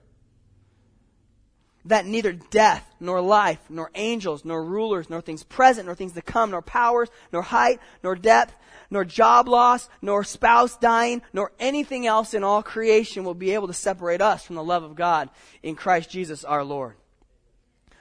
that 1.87 2.05
neither 2.05 2.33
death, 2.33 2.87
nor 3.01 3.23
life, 3.23 3.61
nor 3.71 3.91
angels, 3.95 4.45
nor 4.45 4.63
rulers, 4.63 5.09
nor 5.09 5.23
things 5.23 5.43
present, 5.43 5.87
nor 5.87 5.95
things 5.95 6.13
to 6.13 6.21
come, 6.21 6.51
nor 6.51 6.61
powers, 6.61 7.09
nor 7.33 7.41
height, 7.41 7.81
nor 8.03 8.15
depth, 8.15 8.55
nor 8.91 9.05
job 9.05 9.49
loss, 9.49 9.89
nor 10.03 10.25
spouse 10.25 10.77
dying, 10.77 11.23
nor 11.33 11.53
anything 11.59 12.07
else 12.07 12.35
in 12.35 12.43
all 12.43 12.63
creation 12.63 13.25
will 13.25 13.35
be 13.35 13.53
able 13.53 13.69
to 13.69 13.73
separate 13.73 14.21
us 14.21 14.45
from 14.45 14.57
the 14.57 14.65
love 14.65 14.83
of 14.83 14.97
God 14.97 15.31
in 15.63 15.77
Christ 15.77 16.11
Jesus 16.11 16.45
our 16.45 16.65
Lord. 16.65 16.97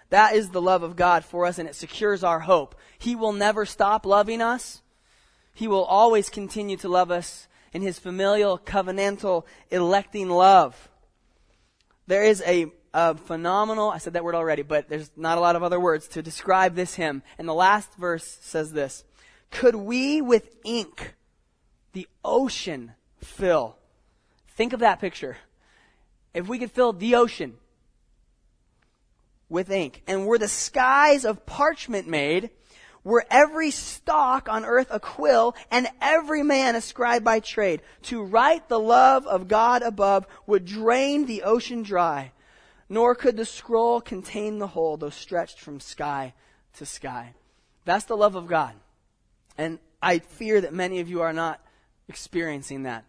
That 0.09 0.33
is 0.35 0.49
the 0.49 0.61
love 0.61 0.81
of 0.81 0.95
God 0.95 1.23
for 1.23 1.45
us, 1.45 1.59
and 1.59 1.69
it 1.69 1.75
secures 1.75 2.23
our 2.23 2.39
hope. 2.39 2.75
He 2.97 3.15
will 3.15 3.33
never 3.33 3.65
stop 3.65 4.05
loving 4.05 4.41
us. 4.41 4.81
He 5.53 5.67
will 5.67 5.83
always 5.83 6.29
continue 6.29 6.77
to 6.77 6.89
love 6.89 7.11
us 7.11 7.47
in 7.73 7.83
his 7.83 7.99
familial, 7.99 8.57
covenantal, 8.57 9.45
electing 9.69 10.29
love. 10.29 10.89
There 12.07 12.23
is 12.23 12.41
a, 12.45 12.67
a, 12.91 13.15
phenomenal, 13.15 13.91
I 13.91 13.99
said 13.99 14.13
that 14.13 14.23
word 14.23 14.33
already, 14.33 14.63
but 14.63 14.89
there's 14.89 15.11
not 15.15 15.37
a 15.37 15.41
lot 15.41 15.55
of 15.55 15.61
other 15.61 15.79
words 15.79 16.07
to 16.09 16.23
describe 16.23 16.73
this 16.73 16.95
hymn. 16.95 17.21
And 17.37 17.47
the 17.47 17.53
last 17.53 17.93
verse 17.95 18.39
says 18.41 18.71
this 18.71 19.03
Could 19.51 19.75
we 19.75 20.21
with 20.21 20.55
ink 20.63 21.15
the 21.93 22.07
ocean 22.23 22.93
fill? 23.17 23.77
Think 24.49 24.73
of 24.73 24.81
that 24.81 24.99
picture. 24.99 25.37
If 26.33 26.47
we 26.47 26.59
could 26.59 26.71
fill 26.71 26.93
the 26.93 27.15
ocean 27.15 27.57
with 29.49 29.71
ink, 29.71 30.03
and 30.05 30.27
were 30.27 30.37
the 30.37 30.47
skies 30.47 31.25
of 31.25 31.45
parchment 31.45 32.07
made, 32.07 32.51
were 33.03 33.25
every 33.31 33.71
stalk 33.71 34.47
on 34.47 34.63
earth 34.63 34.87
a 34.91 34.99
quill, 34.99 35.55
and 35.71 35.87
every 35.99 36.43
man 36.43 36.75
a 36.75 36.81
scribe 36.81 37.23
by 37.23 37.39
trade, 37.39 37.81
to 38.03 38.21
write 38.21 38.69
the 38.69 38.79
love 38.79 39.25
of 39.25 39.47
God 39.47 39.81
above 39.81 40.27
would 40.45 40.65
drain 40.65 41.25
the 41.25 41.43
ocean 41.43 41.81
dry, 41.81 42.31
nor 42.87 43.15
could 43.15 43.37
the 43.37 43.45
scroll 43.45 44.01
contain 44.01 44.59
the 44.59 44.67
whole, 44.67 44.97
though 44.97 45.09
stretched 45.09 45.59
from 45.59 45.79
sky 45.79 46.33
to 46.73 46.85
sky. 46.85 47.33
That's 47.85 48.05
the 48.05 48.17
love 48.17 48.35
of 48.35 48.47
God. 48.47 48.75
And 49.59 49.77
I 50.01 50.19
fear 50.19 50.61
that 50.61 50.73
many 50.73 51.01
of 51.01 51.09
you 51.09 51.21
are 51.21 51.33
not 51.33 51.59
experiencing 52.07 52.83
that, 52.83 53.03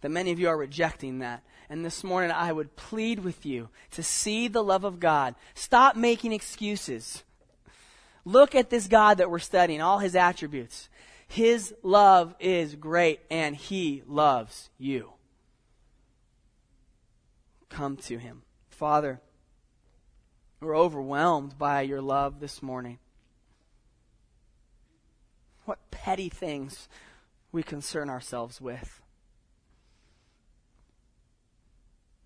that 0.00 0.08
many 0.08 0.32
of 0.32 0.38
you 0.38 0.48
are 0.48 0.56
rejecting 0.56 1.18
that. 1.18 1.42
And 1.68 1.84
this 1.84 2.02
morning 2.02 2.30
I 2.30 2.50
would 2.50 2.76
plead 2.76 3.18
with 3.18 3.44
you 3.44 3.68
to 3.90 4.02
see 4.02 4.48
the 4.48 4.64
love 4.64 4.84
of 4.84 5.00
God. 5.00 5.34
Stop 5.52 5.94
making 5.94 6.32
excuses. 6.32 7.22
Look 8.24 8.54
at 8.54 8.70
this 8.70 8.88
God 8.88 9.18
that 9.18 9.30
we're 9.30 9.38
studying, 9.38 9.82
all 9.82 9.98
his 9.98 10.16
attributes. 10.16 10.88
His 11.28 11.74
love 11.82 12.34
is 12.40 12.74
great 12.74 13.20
and 13.30 13.54
he 13.54 14.02
loves 14.06 14.70
you. 14.78 15.12
Come 17.68 17.98
to 17.98 18.16
him. 18.16 18.44
Father, 18.70 19.20
we're 20.58 20.74
overwhelmed 20.74 21.58
by 21.58 21.82
your 21.82 22.00
love 22.00 22.40
this 22.40 22.62
morning. 22.62 22.98
What 25.64 25.78
petty 25.90 26.28
things 26.28 26.88
we 27.52 27.62
concern 27.62 28.10
ourselves 28.10 28.60
with. 28.60 29.00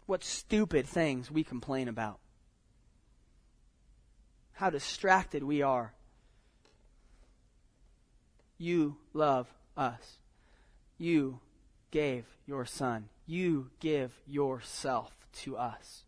What 0.06 0.22
stupid 0.22 0.86
things 0.86 1.30
we 1.30 1.44
complain 1.44 1.88
about. 1.88 2.18
How 4.52 4.70
distracted 4.70 5.42
we 5.42 5.62
are. 5.62 5.92
You 8.56 8.96
love 9.12 9.48
us. 9.76 10.18
You 10.96 11.40
gave 11.90 12.24
your 12.46 12.64
Son. 12.64 13.08
You 13.26 13.70
give 13.80 14.12
yourself 14.26 15.12
to 15.42 15.56
us. 15.56 16.04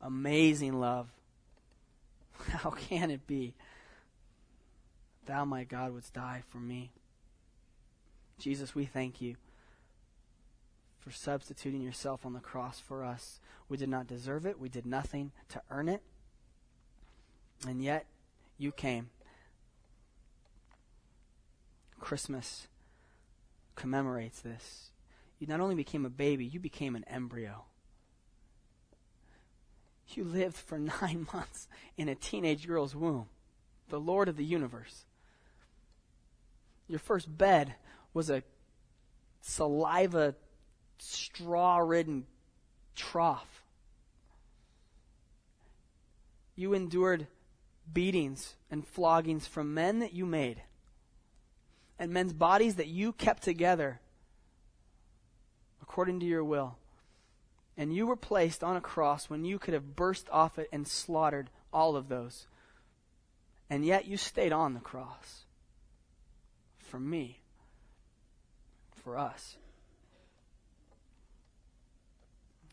Amazing 0.00 0.78
love. 0.78 1.08
How 2.48 2.70
can 2.70 3.10
it 3.10 3.26
be? 3.26 3.54
Thou, 5.26 5.44
my 5.44 5.64
God, 5.64 5.92
wouldst 5.92 6.14
die 6.14 6.42
for 6.48 6.58
me. 6.58 6.92
Jesus, 8.38 8.74
we 8.74 8.84
thank 8.84 9.20
you 9.20 9.36
for 10.98 11.10
substituting 11.10 11.80
yourself 11.80 12.26
on 12.26 12.32
the 12.32 12.40
cross 12.40 12.80
for 12.80 13.04
us. 13.04 13.40
We 13.68 13.76
did 13.76 13.88
not 13.88 14.06
deserve 14.06 14.46
it, 14.46 14.58
we 14.58 14.68
did 14.68 14.86
nothing 14.86 15.32
to 15.48 15.62
earn 15.70 15.88
it. 15.88 16.02
And 17.66 17.82
yet, 17.82 18.06
you 18.58 18.72
came. 18.72 19.10
Christmas 22.00 22.66
commemorates 23.76 24.40
this. 24.40 24.90
You 25.38 25.46
not 25.46 25.60
only 25.60 25.76
became 25.76 26.04
a 26.04 26.10
baby, 26.10 26.44
you 26.44 26.58
became 26.58 26.96
an 26.96 27.04
embryo. 27.08 27.64
You 30.08 30.24
lived 30.24 30.56
for 30.56 30.78
nine 31.00 31.26
months 31.32 31.68
in 31.96 32.08
a 32.08 32.14
teenage 32.14 32.66
girl's 32.66 32.94
womb, 32.94 33.26
the 33.88 34.00
Lord 34.00 34.28
of 34.28 34.36
the 34.36 34.44
universe. 34.44 35.04
Your 36.88 36.98
first 36.98 37.36
bed 37.36 37.74
was 38.12 38.28
a 38.28 38.42
saliva, 39.40 40.34
straw 40.98 41.78
ridden 41.78 42.26
trough. 42.94 43.62
You 46.54 46.74
endured 46.74 47.26
beatings 47.92 48.56
and 48.70 48.86
floggings 48.86 49.46
from 49.46 49.74
men 49.74 50.00
that 50.00 50.12
you 50.12 50.26
made 50.26 50.62
and 51.98 52.12
men's 52.12 52.32
bodies 52.32 52.74
that 52.76 52.88
you 52.88 53.12
kept 53.12 53.42
together 53.42 54.00
according 55.80 56.18
to 56.18 56.26
your 56.26 56.42
will. 56.42 56.76
And 57.76 57.94
you 57.94 58.06
were 58.06 58.16
placed 58.16 58.62
on 58.62 58.76
a 58.76 58.80
cross 58.80 59.30
when 59.30 59.44
you 59.44 59.58
could 59.58 59.74
have 59.74 59.96
burst 59.96 60.28
off 60.30 60.58
it 60.58 60.68
and 60.72 60.86
slaughtered 60.86 61.50
all 61.72 61.96
of 61.96 62.08
those. 62.08 62.46
And 63.70 63.84
yet 63.84 64.06
you 64.06 64.16
stayed 64.16 64.52
on 64.52 64.74
the 64.74 64.80
cross 64.80 65.44
for 66.78 67.00
me 67.00 67.40
for 69.02 69.16
us. 69.16 69.56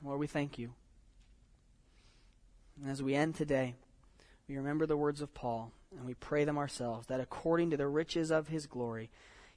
Lord, 0.04 0.20
we 0.20 0.28
thank 0.28 0.58
you. 0.58 0.72
And 2.82 2.89
as 2.89 3.04
we 3.04 3.16
end 3.16 3.36
today, 3.36 3.76
we 4.47 4.58
remember 4.58 4.86
the 4.86 4.97
words 4.97 5.22
of 5.22 5.34
Paul 5.34 5.72
and 5.95 6.06
we 6.06 6.14
pray 6.14 6.43
them 6.43 6.58
ourselves 6.58 7.08
that 7.08 7.20
according 7.20 7.72
to 7.72 7.78
the 7.78 7.88
riches 7.88 8.32
of 8.32 8.47
his 8.47 8.66
glory, 8.66 9.10